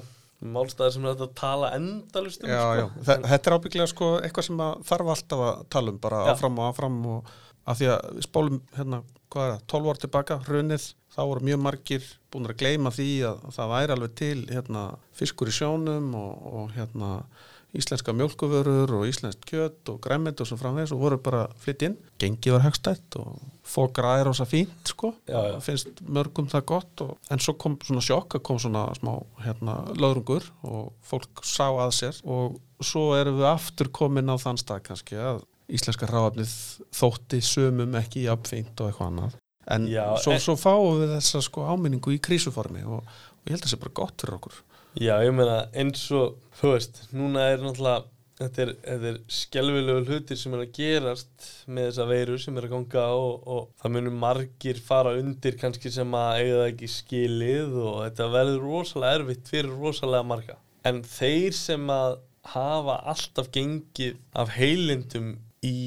málstæðir 0.43 0.95
sem 0.97 1.05
er 1.07 1.21
að 1.23 1.31
tala 1.39 1.69
endalust 1.77 2.43
um 2.43 2.51
já, 2.51 2.59
sko. 2.59 2.75
já. 2.81 2.85
Þe- 3.07 3.19
Þetta 3.31 3.49
er 3.49 3.55
ábygglega 3.55 3.87
sko 3.93 4.09
eitthvað 4.19 4.47
sem 4.49 4.63
að 4.65 4.81
þarf 4.89 5.11
alltaf 5.15 5.43
að 5.47 5.61
tala 5.77 5.93
um 5.93 6.01
bara 6.03 6.19
Já. 6.27 6.31
áfram 6.35 6.59
og 6.59 6.67
áfram 6.73 6.97
og 7.13 7.31
að 7.71 7.79
því 7.79 7.87
að 7.93 8.19
spólum 8.25 8.57
hérna, 8.75 8.99
hvað 9.31 9.45
er 9.47 9.53
það, 9.53 9.63
12 9.71 9.87
ár 9.93 10.01
tilbaka, 10.03 10.37
hrunið 10.49 10.89
þá 11.15 11.21
voru 11.29 11.45
mjög 11.47 11.61
margir 11.63 12.09
búin 12.33 12.49
að 12.51 12.57
gleyma 12.59 12.91
því 12.91 13.07
að 13.29 13.45
það 13.55 13.71
væri 13.77 13.95
alveg 13.95 14.15
til 14.19 14.35
hérna, 14.51 14.83
fiskur 15.15 15.47
í 15.47 15.55
sjónum 15.55 16.09
og, 16.19 16.47
og 16.59 16.75
hérna 16.75 17.13
íslenska 17.73 18.13
mjölkuvörur 18.13 18.91
og 18.99 19.07
íslenskt 19.09 19.47
kjött 19.49 19.89
og 19.89 19.97
græmmet 20.03 20.41
og 20.43 20.45
svo 20.49 20.57
framvegis 20.61 20.91
og 20.93 20.99
voru 21.01 21.17
bara 21.25 21.47
flytt 21.63 21.81
inn, 21.87 21.95
gengi 22.21 22.51
var 22.53 22.61
hagstætt 22.67 23.17
og 23.17 23.39
fókra 23.65 24.11
er 24.21 24.29
ósa 24.29 24.45
fínt 24.45 24.91
sko. 24.91 25.13
Já, 25.27 25.39
já. 25.49 25.59
finnst 25.65 26.03
mörgum 26.05 26.49
það 26.51 26.65
gott 26.69 27.01
og, 27.01 27.15
en 27.33 27.39
svo 27.41 27.55
kom 27.57 27.77
svona 27.81 28.03
sjokk 28.05 28.37
kom 28.45 28.59
svona 28.61 28.85
smá 28.99 29.15
hérna, 29.45 29.79
löðrungur 29.97 30.45
og 30.63 30.91
fólk 31.01 31.41
sá 31.47 31.65
að 31.71 31.95
sér. 31.97 32.19
Og 32.23 32.59
svo 32.83 33.15
erum 33.17 33.39
við 33.41 33.49
aftur 33.55 33.89
komin 33.89 34.29
á 34.29 34.37
þann 34.37 34.59
stað 34.61 34.83
kannski 34.89 35.17
að 35.17 35.41
íslenska 35.73 36.05
ráafnið 36.11 36.51
þótti 36.93 37.39
sömum 37.41 37.95
ekki 37.97 38.27
jafnfínt 38.27 38.77
og 38.83 38.91
eitthvað 38.91 39.09
annað. 39.09 39.39
En 39.73 39.87
Já, 39.87 40.05
svo, 40.19 40.33
en- 40.35 40.43
svo 40.43 40.57
fáum 40.59 40.99
við 41.01 41.15
þessa 41.15 41.41
sko 41.41 41.63
áminningu 41.71 42.11
í 42.13 42.19
krísuformi 42.19 42.83
og, 42.83 42.99
og 43.07 43.47
ég 43.47 43.55
held 43.55 43.63
að 43.63 43.69
það 43.69 43.73
sé 43.73 43.79
bara 43.81 43.97
gott 44.03 44.21
fyrir 44.21 44.35
okkur 44.37 44.57
Já, 44.93 45.15
ég 45.25 45.31
meina 45.33 45.63
eins 45.73 46.03
og, 46.13 46.35
þú 46.59 46.73
veist, 46.75 46.99
núna 47.17 47.47
er 47.49 47.63
náttúrulega, 47.63 48.03
þetta 48.37 48.61
er, 48.63 48.71
er 48.93 49.15
skelvilegu 49.31 50.03
hlutir 50.05 50.37
sem 50.37 50.53
er 50.53 50.65
að 50.65 50.73
gerast 50.75 51.47
með 51.65 51.87
þessa 51.87 52.05
veiru 52.09 52.35
sem 52.41 52.57
er 52.59 52.67
að 52.67 52.73
ganga 52.75 53.05
og, 53.17 53.47
og 53.49 53.63
það 53.81 53.95
munum 53.95 54.19
margir 54.21 54.81
fara 54.85 55.15
undir 55.17 55.57
kannski 55.57 55.89
sem 55.93 56.13
að 56.17 56.41
eiga 56.41 56.59
það 56.59 56.67
ekki 56.67 56.89
skilið 56.93 57.79
og 57.81 57.97
þetta 58.03 58.27
verður 58.35 58.67
rosalega 58.67 59.19
erfitt 59.19 59.49
fyrir 59.49 59.73
rosalega 59.81 60.29
marga. 60.29 60.57
En 60.85 61.01
þeir 61.07 61.57
sem 61.57 61.89
að 61.93 62.17
hafa 62.53 62.97
alltaf 63.13 63.49
gengið 63.55 64.19
af 64.37 64.51
heilindum 64.57 65.31
í 65.65 65.79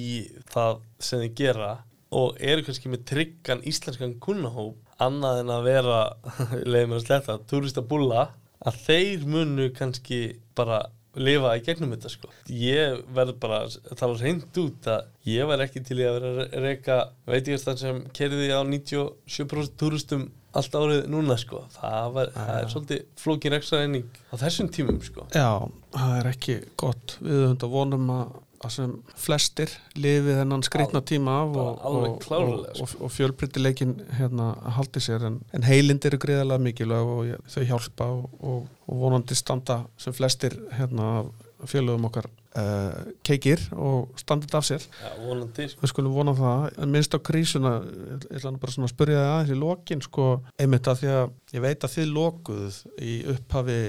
það 0.51 0.81
sem 0.99 1.23
þeir 1.23 1.37
gera 1.43 1.71
og 2.17 2.41
eru 2.41 2.65
kannski 2.67 2.91
með 2.91 3.07
tryggan 3.13 3.63
íslenskan 3.69 4.17
kunnahóp 4.23 4.83
annað 5.03 5.43
en 5.45 5.53
að 5.53 5.67
vera, 5.69 6.01
leiði 6.71 6.91
mér 6.91 6.99
að 6.99 7.05
sletta, 7.05 7.39
túristabúlla 7.51 8.27
að 8.65 8.79
þeir 8.87 9.27
munu 9.29 9.71
kannski 9.77 10.21
bara 10.57 10.85
lifa 11.17 11.55
í 11.57 11.63
gegnum 11.65 11.93
þetta 11.95 12.13
sko. 12.13 12.31
Ég 12.53 13.03
verð 13.17 13.37
bara 13.41 13.63
að 13.65 13.77
tala 13.97 14.17
reynd 14.21 14.59
út 14.61 14.89
að 14.93 15.07
ég 15.29 15.49
var 15.49 15.63
ekki 15.65 15.83
til 15.85 16.01
í 16.01 16.07
að 16.07 16.19
vera 16.19 16.33
að 16.45 16.57
reyka 16.67 16.99
veitingastæðan 17.31 17.81
sem 17.83 18.03
kerði 18.17 18.51
á 18.53 18.61
97% 18.61 19.79
túristum 19.81 20.27
allt 20.57 20.77
árið 20.77 21.07
núna 21.13 21.37
sko. 21.41 21.63
Það, 21.75 22.11
var, 22.17 22.33
það 22.37 22.59
er 22.59 22.71
svolítið 22.73 23.03
flókin 23.21 23.55
rekstrareining 23.57 24.21
á 24.33 24.35
þessum 24.41 24.71
tímum 24.73 25.01
sko. 25.05 25.27
Já, 25.37 25.51
það 25.97 26.15
er 26.21 26.31
ekki 26.33 26.59
gott 26.81 27.17
við 27.21 27.37
höfum 27.41 27.55
þetta 27.55 27.73
vonum 27.77 28.13
að 28.17 28.37
sem 28.73 28.93
flestir 29.21 29.73
lifi 29.99 30.37
þennan 30.39 30.65
skreitna 30.67 31.03
tíma 31.07 31.41
af 31.43 31.57
og, 31.57 31.83
og, 31.91 32.29
og, 32.31 32.53
og, 32.83 32.95
og 33.07 33.13
fjölbreytileikin 33.13 33.97
hérna 34.19 34.53
haldi 34.79 35.03
sér 35.05 35.27
en, 35.29 35.41
en 35.57 35.67
heilind 35.67 36.05
eru 36.09 36.21
greiðalega 36.23 36.63
mikilvæg 36.67 37.13
og 37.17 37.51
þau 37.53 37.67
hjálpa 37.71 38.09
og, 38.17 38.67
vonandi 38.87 39.35
standa 39.39 39.83
sem 40.01 40.15
flestir 40.15 40.55
hérna 40.77 41.27
fjölögum 41.67 42.07
okkar 42.09 42.29
uh, 42.29 43.13
keikir 43.25 43.63
og 43.73 44.13
standið 44.21 44.55
af 44.59 44.67
sér. 44.69 44.85
Já, 45.01 45.11
sko. 45.17 45.81
við 45.81 45.93
skulum 45.93 46.15
vona 46.17 46.35
það, 46.37 46.67
minnst 46.93 47.17
á 47.17 47.21
krísuna 47.25 47.75
ég 47.81 48.37
ætla 48.37 48.55
bara 48.61 48.75
svona 48.75 48.91
að 48.91 48.95
spyrja 48.95 49.23
það 49.23 49.33
aðeins 49.33 49.55
í 49.55 49.61
lokin 49.63 50.05
sko, 50.05 50.29
einmitt 50.61 50.91
að 50.91 51.03
því 51.03 51.13
að 51.15 51.57
ég 51.57 51.67
veit 51.67 51.87
að 51.87 51.95
þið 51.97 52.15
lokuð 52.19 52.81
í 53.01 53.17
upphafi 53.33 53.81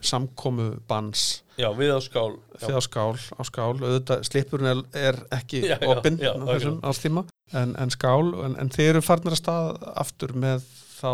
samkomu 0.00 0.70
bans 0.88 1.42
Já, 1.60 1.68
við 1.76 1.92
á 1.92 2.00
skál 2.00 2.38
þið 2.60 2.76
á 2.76 2.82
skál, 2.84 3.16
á 3.36 3.42
skál. 3.44 3.74
Auðvitað 3.76 4.24
slipurinn 4.28 4.70
er, 4.70 4.80
er 4.96 5.20
ekki 5.36 5.62
opinn 5.88 6.18
á 6.20 6.32
þessum 6.54 6.80
ástíma 6.86 7.24
en, 7.56 7.74
en 7.76 7.92
skál, 7.92 8.32
en, 8.46 8.56
en 8.60 8.72
þið 8.72 8.92
eru 8.94 9.04
farnir 9.04 9.36
að 9.36 9.42
stað 9.42 9.84
aftur 10.00 10.34
með 10.38 10.64
þá 11.00 11.12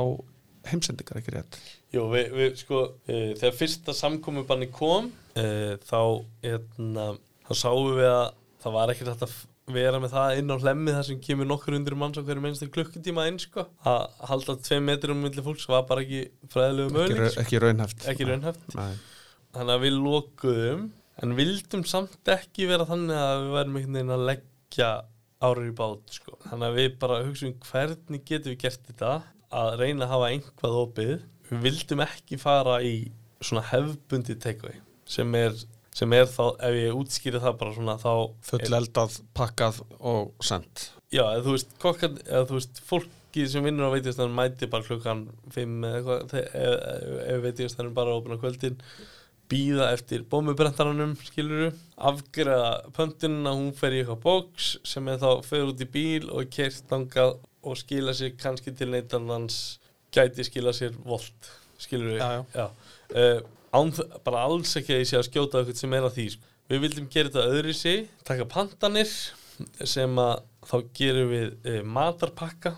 heimsendingar 0.71 1.21
ekki 1.21 1.35
rétt? 1.35 1.59
Jú, 1.95 2.07
við, 2.13 2.33
við 2.35 2.57
sko, 2.61 2.83
e, 3.07 3.35
þegar 3.39 3.59
fyrsta 3.59 3.95
samkomubanni 3.97 4.71
kom 4.75 5.11
e, 5.39 5.77
þá, 5.87 6.01
etna, 6.55 7.13
þá 7.47 7.53
sáum 7.55 7.93
við 7.95 8.11
að 8.11 8.27
það 8.63 8.77
var 8.79 8.93
hægt 8.93 9.13
að 9.15 9.37
vera 9.75 9.99
með 9.99 10.13
það 10.15 10.39
inn 10.41 10.53
á 10.55 10.57
hlemmi 10.63 10.93
þar 10.95 11.07
sem 11.09 11.21
kemur 11.27 11.49
nokkur 11.51 11.75
undir 11.75 11.97
manns 11.99 12.19
á 12.19 12.23
hverju 12.23 12.43
minnstir 12.45 12.69
klukkutíma 12.71 13.25
inn 13.31 13.39
sko. 13.43 13.65
að 13.83 14.05
halda 14.31 14.55
tvei 14.63 14.79
metrum 14.85 15.19
millir 15.25 15.43
fólks 15.47 15.67
var 15.71 15.83
bara 15.89 16.05
ekki 16.05 16.21
fræðilegu 16.53 16.87
ekki, 16.87 16.97
möguleik 17.01 17.19
ra- 17.25 17.31
sko. 17.35 17.43
ekki 17.43 17.61
raunhæft 17.65 18.07
ekki 18.13 18.29
raunhæft 18.31 18.77
Nei. 18.79 18.95
þannig 19.57 19.75
að 19.75 19.85
við 19.87 19.97
lokuðum 20.05 20.87
en 21.25 21.35
vildum 21.41 21.85
samt 21.89 22.31
ekki 22.37 22.69
vera 22.71 22.87
þannig 22.87 23.19
að 23.19 23.43
við 23.43 23.55
værum 23.57 23.77
einhvern 23.81 23.99
veginn 23.99 24.15
að 24.17 24.27
leggja 24.31 24.91
árið 25.47 25.71
í 25.73 25.77
bát 25.83 26.15
sko. 26.21 26.39
þannig 26.47 26.67
að 26.71 26.79
við 26.81 26.91
bara 27.03 27.21
hugsaum 27.27 27.55
hvernig 27.71 28.25
getum 28.29 28.53
við 28.55 28.61
gert 28.67 28.87
þetta 28.91 29.13
að 29.57 29.77
reyna 29.83 30.07
að 30.07 30.13
hafa 30.15 30.31
einhvað 30.35 30.79
opið 30.85 31.15
við 31.51 31.61
vildum 31.67 32.03
ekki 32.07 32.39
fara 32.43 32.79
í 32.87 32.95
svona 33.43 33.67
hefbundi 33.73 34.35
takeaway 34.43 34.79
sem 35.07 35.35
er, 35.39 35.53
sem 35.97 36.13
er 36.17 36.29
þá, 36.29 36.45
ef 36.69 36.77
ég 36.77 36.99
útskýri 37.01 37.41
það 37.43 37.59
bara 37.63 37.77
svona 37.77 37.97
þá 38.01 38.13
full 38.51 38.79
eldað, 38.81 39.19
pakkað 39.37 39.81
og 39.99 40.35
sendt 40.45 40.91
já, 41.13 41.25
eða 41.25 41.45
þú 41.47 41.57
veist, 41.57 41.77
kokkan, 41.83 42.19
eða 42.27 42.47
þú 42.51 42.59
veist 42.59 42.81
fólki 42.87 43.47
sem 43.51 43.65
vinnur 43.67 43.89
á 43.89 43.95
veitingastæðan 43.95 44.37
mæti 44.37 44.71
bara 44.73 44.87
klukkan 44.87 45.27
5 45.55 45.77
eða 45.89 46.01
eitthvað 46.01 46.41
ef, 46.41 47.13
ef 47.27 47.45
veitingastæðan 47.47 47.95
bara 47.97 48.17
opna 48.19 48.41
kvöldin 48.41 48.81
býða 49.47 49.93
eftir 49.95 50.25
bómubrentaranum 50.27 51.13
skiluru, 51.23 51.71
afgreða 51.97 52.71
pöntunina, 52.97 53.53
hún 53.55 53.71
fer 53.79 53.95
í 53.95 54.03
eitthvað 54.03 54.25
bóks 54.25 54.73
sem 54.87 55.07
er 55.13 55.21
þá 55.23 55.45
fer 55.47 55.69
út 55.71 55.85
í 55.85 55.91
bíl 55.91 56.27
og 56.35 56.51
kert 56.51 56.89
þangað 56.91 57.37
og 57.67 57.79
skila 57.79 58.15
sér 58.17 58.35
kannski 58.39 58.75
til 58.75 58.91
neittannans 58.93 59.79
gæti 60.15 60.47
skila 60.47 60.75
sér 60.75 60.97
volt 61.07 61.53
skiluru 61.79 62.19
Já, 62.19 62.43
já. 62.57 62.67
Uh, 63.15 63.41
án, 63.75 63.93
bara 64.27 64.45
alls 64.47 64.77
ekki 64.79 64.95
að 64.95 65.03
ég 65.03 65.11
sé 65.11 65.19
að 65.19 65.29
skjóta 65.31 65.61
eitthvað 65.61 65.81
sem 65.83 65.97
er 65.97 66.07
að 66.07 66.17
því 66.19 66.27
sko. 66.35 66.53
við 66.71 66.83
vildum 66.85 67.09
gera 67.13 67.33
þetta 67.33 67.57
öðru 67.57 67.75
sig 67.77 68.07
taka 68.27 68.49
pantanir 68.51 69.13
sem 69.89 70.21
að 70.21 70.35
þá 70.67 70.77
gerum 70.99 71.33
við 71.33 71.49
uh, 71.71 71.81
matarpakka 71.97 72.75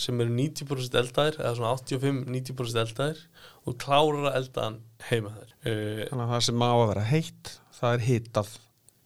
sem 0.00 0.22
eru 0.22 0.32
90% 0.32 0.96
eldaðir 1.00 1.38
eða 1.40 1.52
svona 1.58 1.74
85-90% 1.76 2.82
eldaðir 2.84 3.22
og 3.68 3.76
klára 3.80 4.34
eldaðan 4.38 4.80
heima 5.10 5.34
þær 5.36 5.52
uh, 5.52 6.02
þannig 6.08 6.24
að 6.24 6.34
það 6.34 6.44
sem 6.48 6.60
má 6.62 6.68
að 6.70 6.88
vera 6.92 7.06
heitt 7.10 7.54
það 7.80 7.96
er 7.96 8.04
hitað 8.06 8.52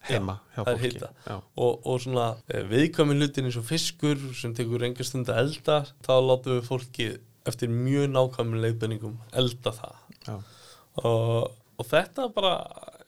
heima 0.04 0.34
hjá 0.52 0.58
það 0.60 0.72
er 0.74 0.82
fólki. 0.82 1.10
Já. 1.24 1.36
og, 1.36 1.86
og 1.88 2.02
svona 2.04 2.26
uh, 2.36 2.64
viðkvæmi 2.70 3.18
hlutin 3.18 3.48
eins 3.48 3.60
og 3.60 3.68
fiskur 3.68 4.26
sem 4.36 4.54
tekur 4.56 4.84
enga 4.86 5.06
stund 5.06 5.30
að 5.32 5.40
elda 5.46 5.78
þá 6.04 6.14
látum 6.20 6.58
við 6.58 6.68
fólki 6.68 7.08
eftir 7.48 7.72
mjög 7.72 8.12
nákvæmum 8.12 8.60
leiðbenningum 8.64 9.16
elda 9.36 9.72
það 9.78 9.96
Já. 10.28 10.36
Og, 11.02 11.52
og 11.78 11.88
þetta 11.90 12.28
bara 12.34 12.54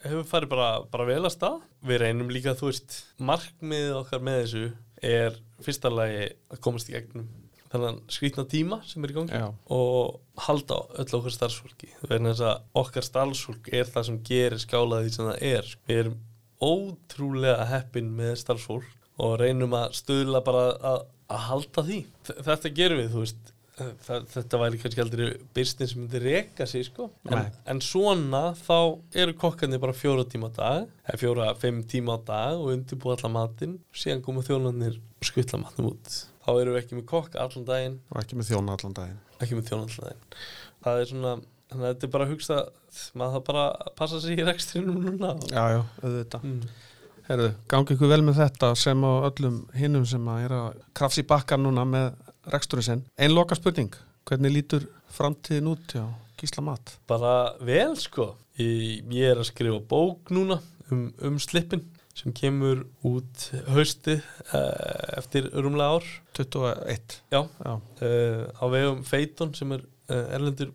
hefur 0.06 0.28
farið 0.28 0.52
bara, 0.52 0.68
bara 0.90 1.08
vel 1.08 1.22
að 1.24 1.34
stað. 1.34 1.64
Við 1.86 2.02
reynum 2.02 2.30
líka, 2.32 2.56
þú 2.58 2.70
veist 2.70 3.00
markmiðið 3.22 3.98
okkar 4.00 4.22
með 4.26 4.38
þessu 4.42 4.68
er 5.06 5.40
fyrsta 5.64 5.92
lagi 5.92 6.30
að 6.52 6.62
komast 6.64 6.90
í 6.90 6.96
gegnum 6.96 7.26
þennan 7.70 7.98
skrýtna 8.12 8.44
tíma 8.48 8.78
sem 8.86 9.04
er 9.04 9.12
í 9.12 9.16
gangi 9.16 9.40
Já. 9.40 9.48
og 9.74 10.20
halda 10.46 10.78
öll 11.00 11.18
okkar 11.18 11.34
starfsfólki. 11.34 11.90
Vegna 12.06 12.32
þess 12.32 12.46
að 12.46 12.80
okkar 12.82 13.06
starfsfólk 13.06 13.70
er 13.74 13.90
það 13.90 14.08
sem 14.08 14.20
gerir 14.28 14.62
skálaði 14.62 15.12
sem 15.14 15.28
það 15.30 15.42
er. 15.50 15.72
Við 15.88 16.02
erum 16.02 16.16
ótrúlega 16.62 17.66
heppin 17.72 18.12
með 18.16 18.36
starfsfólk 18.44 19.20
og 19.22 19.36
reynum 19.40 19.74
að 19.76 19.98
stöðla 19.98 20.42
bara 20.46 20.64
að, 20.92 21.04
að 21.32 21.44
halda 21.50 21.86
því. 21.88 22.00
Þetta 22.30 22.74
gerum 22.78 23.02
við, 23.02 23.12
þú 23.12 23.24
veist 23.24 23.52
Þa, 23.76 24.22
þetta 24.32 24.58
væri 24.62 24.78
kannski 24.80 25.02
aldrei 25.02 25.24
business 25.52 25.92
sem 25.92 26.00
myndi 26.00 26.20
reka 26.22 26.64
sig 26.68 26.86
sko. 26.86 27.10
En, 27.28 27.50
en 27.68 27.82
svona 27.84 28.54
þá 28.56 28.78
eru 29.20 29.34
kokkandi 29.36 29.80
bara 29.82 29.92
fjóra 29.96 30.24
tíma 30.24 30.48
á 30.48 30.56
dag 30.56 30.86
eða 31.04 31.20
fjóra, 31.20 31.50
fimm 31.60 31.82
tíma 31.84 32.16
á 32.16 32.18
dag 32.24 32.56
og 32.56 32.72
undirbúa 32.72 33.18
allar 33.18 33.34
matinn. 33.34 33.76
Síðan 33.92 34.24
koma 34.24 34.44
þjónarnir 34.46 34.96
og 34.96 35.28
skutla 35.28 35.60
matnum 35.60 35.90
út. 35.92 36.14
Þá 36.46 36.50
erum 36.54 36.72
við 36.72 36.80
ekki 36.80 36.96
með 36.96 37.06
kokk 37.10 37.36
allan 37.42 37.68
daginn. 37.68 38.00
Og 38.14 38.22
ekki 38.22 38.40
með 38.40 38.50
þjóna 38.54 38.78
allan 38.78 38.96
daginn. 38.96 39.20
Ekki 39.42 39.58
með 39.58 39.68
þjón 39.68 39.84
allan 39.84 40.06
daginn. 40.06 40.42
Það 40.86 41.00
er 41.02 41.08
svona, 41.12 41.36
þannig 41.72 41.86
að 41.86 41.94
þetta 41.94 42.06
er 42.06 42.12
bara 42.16 42.26
að 42.26 42.32
hugsa 42.32 42.58
maður 43.12 43.36
það 43.36 43.46
bara 43.50 43.64
passa 43.98 44.20
sig 44.24 44.40
í 44.40 44.46
rekstrinum 44.46 45.00
núna 45.04 45.32
og, 45.34 45.48
Já, 45.50 45.64
já, 45.74 45.80
auðvitað. 46.00 46.46
Mm. 46.46 46.84
Herðu, 47.26 47.48
gangi 47.66 47.96
ykkur 47.96 48.10
vel 48.12 48.22
með 48.22 48.38
þetta 48.38 48.70
sem 48.78 49.02
á 49.02 49.12
öllum 49.26 49.58
hinnum 49.74 50.04
sem 50.06 50.28
að 50.30 50.44
er 50.46 50.54
að 50.54 50.80
krafs 50.96 51.18
í 51.18 51.24
bakkan 51.26 51.64
núna 51.66 51.82
með 51.90 52.12
reksturinn 52.52 52.86
sinn. 52.86 53.02
Einn 53.18 53.34
loka 53.34 53.58
spurning, 53.58 53.92
hvernig 54.28 54.54
lítur 54.54 54.86
framtíðin 55.16 55.72
út 55.72 55.96
hjá 55.96 56.06
Gísla 56.36 56.64
Mat? 56.66 56.96
bara 57.08 57.56
vel 57.64 57.96
sko. 58.00 58.34
Ég, 58.60 59.04
ég 59.12 59.32
er 59.32 59.40
að 59.40 59.50
skrifa 59.50 59.80
bók 59.80 60.32
núna 60.32 60.60
um, 60.90 61.10
um 61.24 61.38
slippin 61.40 61.84
sem 62.16 62.32
kemur 62.32 62.86
út 63.04 63.50
hausti 63.68 64.16
uh, 64.16 65.18
eftir 65.18 65.50
rúmlega 65.52 65.98
ár. 65.98 66.08
21 66.36 67.20
já, 67.32 67.42
Já, 67.44 67.72
uh, 67.76 68.42
á 68.56 68.64
vegum 68.72 69.04
Feiton 69.04 69.52
sem 69.56 69.72
er 69.76 69.84
uh, 69.84 70.26
erlendur 70.36 70.72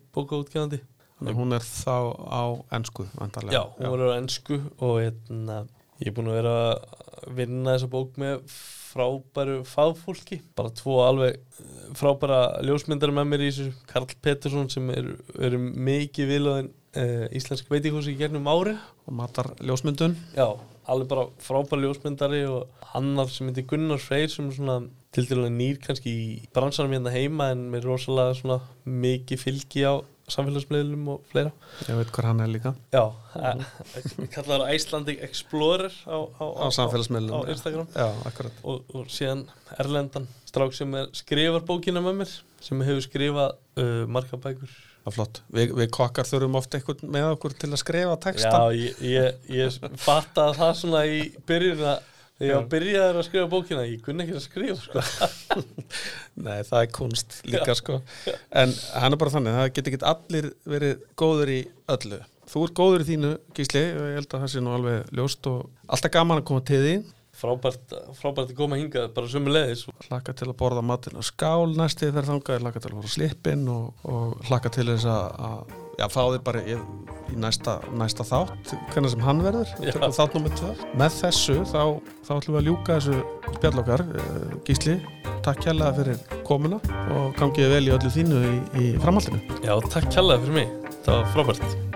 að 1.22 1.36
hún 1.38 1.54
er 1.54 1.62
þá 1.62 1.98
á 2.18 2.42
ennsku 2.74 3.06
vantarlega 3.14 3.54
já, 3.54 3.62
hún 3.78 3.92
var 3.94 4.04
á 4.10 4.18
ennsku 4.18 4.58
og 4.82 4.96
hérna, 5.02 5.58
ég 6.02 6.10
er 6.10 6.16
búin 6.16 6.30
að 6.32 6.38
vera 6.40 6.54
að 6.68 7.36
vinna 7.38 7.76
þessa 7.76 7.90
bók 7.92 8.16
með 8.20 8.42
frábæru 8.92 9.60
fagfólki. 9.68 10.40
Bara 10.58 10.72
tvo 10.76 10.98
alveg 11.06 11.38
eh, 11.38 11.70
frábæra 11.98 12.42
ljósmyndar 12.66 13.14
með 13.14 13.30
mér 13.30 13.46
í 13.46 13.50
þessu 13.52 13.86
Karl 13.90 14.10
Pettersson 14.24 14.68
sem 14.72 14.90
eru 14.92 15.16
er 15.40 15.56
mikið 15.58 16.32
vilaðin 16.34 16.72
uh, 16.98 17.26
íslensk 17.32 17.70
veitíkhúsi 17.72 18.14
í 18.14 18.20
gegnum 18.20 18.50
árin. 18.50 18.80
Og 19.06 19.16
matar 19.16 19.52
ljósmyndun. 19.64 20.18
Já, 20.36 20.50
alveg 20.90 21.12
bara 21.14 21.28
frábæri 21.42 21.86
ljósmyndari 21.86 22.42
og 22.50 22.90
annar 22.98 23.30
sem 23.32 23.48
heitir 23.48 23.68
Gunnar 23.70 24.02
Freyr 24.02 24.30
sem 24.32 24.50
er 24.50 24.58
svona 24.58 24.80
til 25.12 25.26
dælulega 25.28 25.56
nýr 25.56 25.80
kannski 25.80 26.12
í 26.12 26.28
bransanum 26.56 26.94
hérna 26.96 27.12
heima 27.12 27.50
en 27.52 27.66
með 27.72 27.88
rosalega 27.90 28.36
svona 28.38 28.60
mikið 28.84 29.42
fylgi 29.42 29.84
á 29.84 29.94
samfélagsmiðlum 30.32 31.08
og 31.14 31.24
fleira. 31.32 31.52
ég 31.88 31.98
veit 31.98 32.12
hver 32.14 32.28
hann 32.30 32.44
er 32.44 32.52
líka. 32.52 32.74
Já, 32.94 33.04
við 33.94 34.30
kallaðum 34.34 34.66
það 34.66 34.76
Icelandic 34.76 35.24
Explorer 35.28 35.98
á, 36.08 36.18
á, 36.18 36.44
á 36.44 36.66
samfélagsmiðlum 36.78 37.34
á. 37.36 37.40
Instagram. 37.54 37.90
Já, 37.96 38.08
akkurat. 38.30 38.62
Og, 38.64 38.94
og 38.96 39.10
síðan 39.12 39.44
Erlendan 39.80 40.28
strák 40.48 40.74
sem 40.76 40.96
er 41.00 41.12
skrifar 41.16 41.64
bókina 41.68 42.02
með 42.04 42.22
mér 42.22 42.32
sem 42.62 42.82
hefur 42.84 43.04
skrifað 43.06 43.54
uh, 43.80 44.02
marga 44.10 44.38
bækur. 44.40 44.72
Það 45.02 45.14
flott, 45.16 45.40
Vi, 45.50 45.64
við 45.74 45.88
kokkar 45.96 46.28
þurfum 46.28 46.56
ofta 46.60 46.78
eitthvað 46.78 47.00
með 47.10 47.24
okkur 47.32 47.56
til 47.58 47.72
að 47.72 47.80
skrifa 47.80 48.18
texta. 48.22 48.52
Já, 48.54 48.76
ég, 48.78 49.00
ég, 49.02 49.40
ég 49.50 49.78
fattaði 49.98 50.60
það 50.60 50.76
svona 50.78 51.00
í 51.10 51.22
byrjun 51.48 51.82
að 51.90 52.04
þegar 52.42 52.50
ég 52.50 52.58
var 52.58 52.68
byrjaður 52.72 53.20
að 53.20 53.26
skrifa 53.28 53.50
bókina 53.52 53.86
ég 53.86 54.02
kunni 54.02 54.26
ekki 54.26 54.36
að 54.38 54.44
skrifa 54.44 54.76
sko. 54.82 55.62
Nei, 56.46 56.58
það 56.66 56.78
er 56.80 56.92
kunst 56.98 57.38
líka 57.46 57.78
sko. 57.78 58.02
En 58.50 58.74
hann 58.98 59.14
er 59.14 59.22
bara 59.22 59.34
þannig, 59.36 59.56
það 59.60 59.72
getur 59.78 59.92
ekki 59.92 60.04
allir 60.12 60.52
verið 60.74 61.08
góður 61.22 61.54
í 61.54 61.62
öllu. 61.94 62.20
Þú 62.52 62.66
ert 62.66 62.76
góður 62.76 63.04
í 63.04 63.08
þínu, 63.08 63.32
Gísli 63.56 63.84
og 63.94 64.06
ég 64.10 64.18
held 64.18 64.30
að 64.34 64.44
það 64.44 64.52
sé 64.52 64.62
nú 64.62 64.76
alveg 64.76 65.12
ljóst 65.16 65.48
og 65.48 65.66
alltaf 65.86 66.12
gaman 66.18 66.42
að 66.42 66.48
koma 66.50 66.64
til 66.68 66.80
því 66.82 66.96
frábært, 67.42 67.94
frábært 68.18 68.52
að 68.52 68.58
koma 68.58 68.78
hingað 68.78 69.08
bara 69.16 69.30
sömu 69.30 69.52
leiðis 69.52 69.86
hlaka 70.06 70.34
til 70.36 70.50
að 70.50 70.58
borða 70.60 70.82
matinn 70.84 71.16
á 71.16 71.22
skál 71.24 71.72
næstu 71.74 72.10
þegar 72.10 72.28
þangað, 72.28 72.66
hlaka 72.66 72.82
til 72.82 72.90
að 72.90 72.98
fara 72.98 73.08
á 73.08 73.14
slippin 73.16 73.64
og, 73.72 74.04
og 74.04 74.34
hlaka 74.48 74.72
til 74.74 74.86
þess 74.90 75.08
að 75.08 75.72
já, 76.02 76.08
fá 76.10 76.22
þig 76.34 76.42
bara 76.46 76.62
í, 76.66 76.76
í 77.32 77.38
næsta, 77.40 77.78
næsta 77.98 78.26
þátt, 78.26 78.74
hvernig 78.92 79.14
sem 79.14 79.24
hann 79.24 79.42
verður. 79.44 79.70
Þátt 80.02 80.36
nummið 80.36 80.58
tvö. 80.60 80.72
Með 80.98 81.18
þessu 81.20 81.58
þá, 81.68 81.82
þá 82.26 82.32
ætlum 82.38 82.56
við 82.56 82.60
að 82.62 82.68
ljúka 82.70 82.98
þessu 82.98 83.56
spjallokkar 83.58 84.04
uh, 84.08 84.58
Gísli, 84.66 84.98
takk 85.46 85.64
kjærlega 85.64 85.96
fyrir 86.00 86.42
komuna 86.48 86.82
og 87.14 87.32
gangið 87.38 87.74
vel 87.76 87.86
í 87.88 87.96
öllu 87.96 88.12
þínu 88.18 88.44
í, 88.50 88.52
í 88.82 88.92
framhaldinu. 89.02 89.42
Já, 89.62 89.74
takk 89.88 90.10
kjærlega 90.10 90.46
fyrir 90.46 90.60
mig, 90.62 90.94
það 91.02 91.18
var 91.18 91.34
frábært 91.36 91.91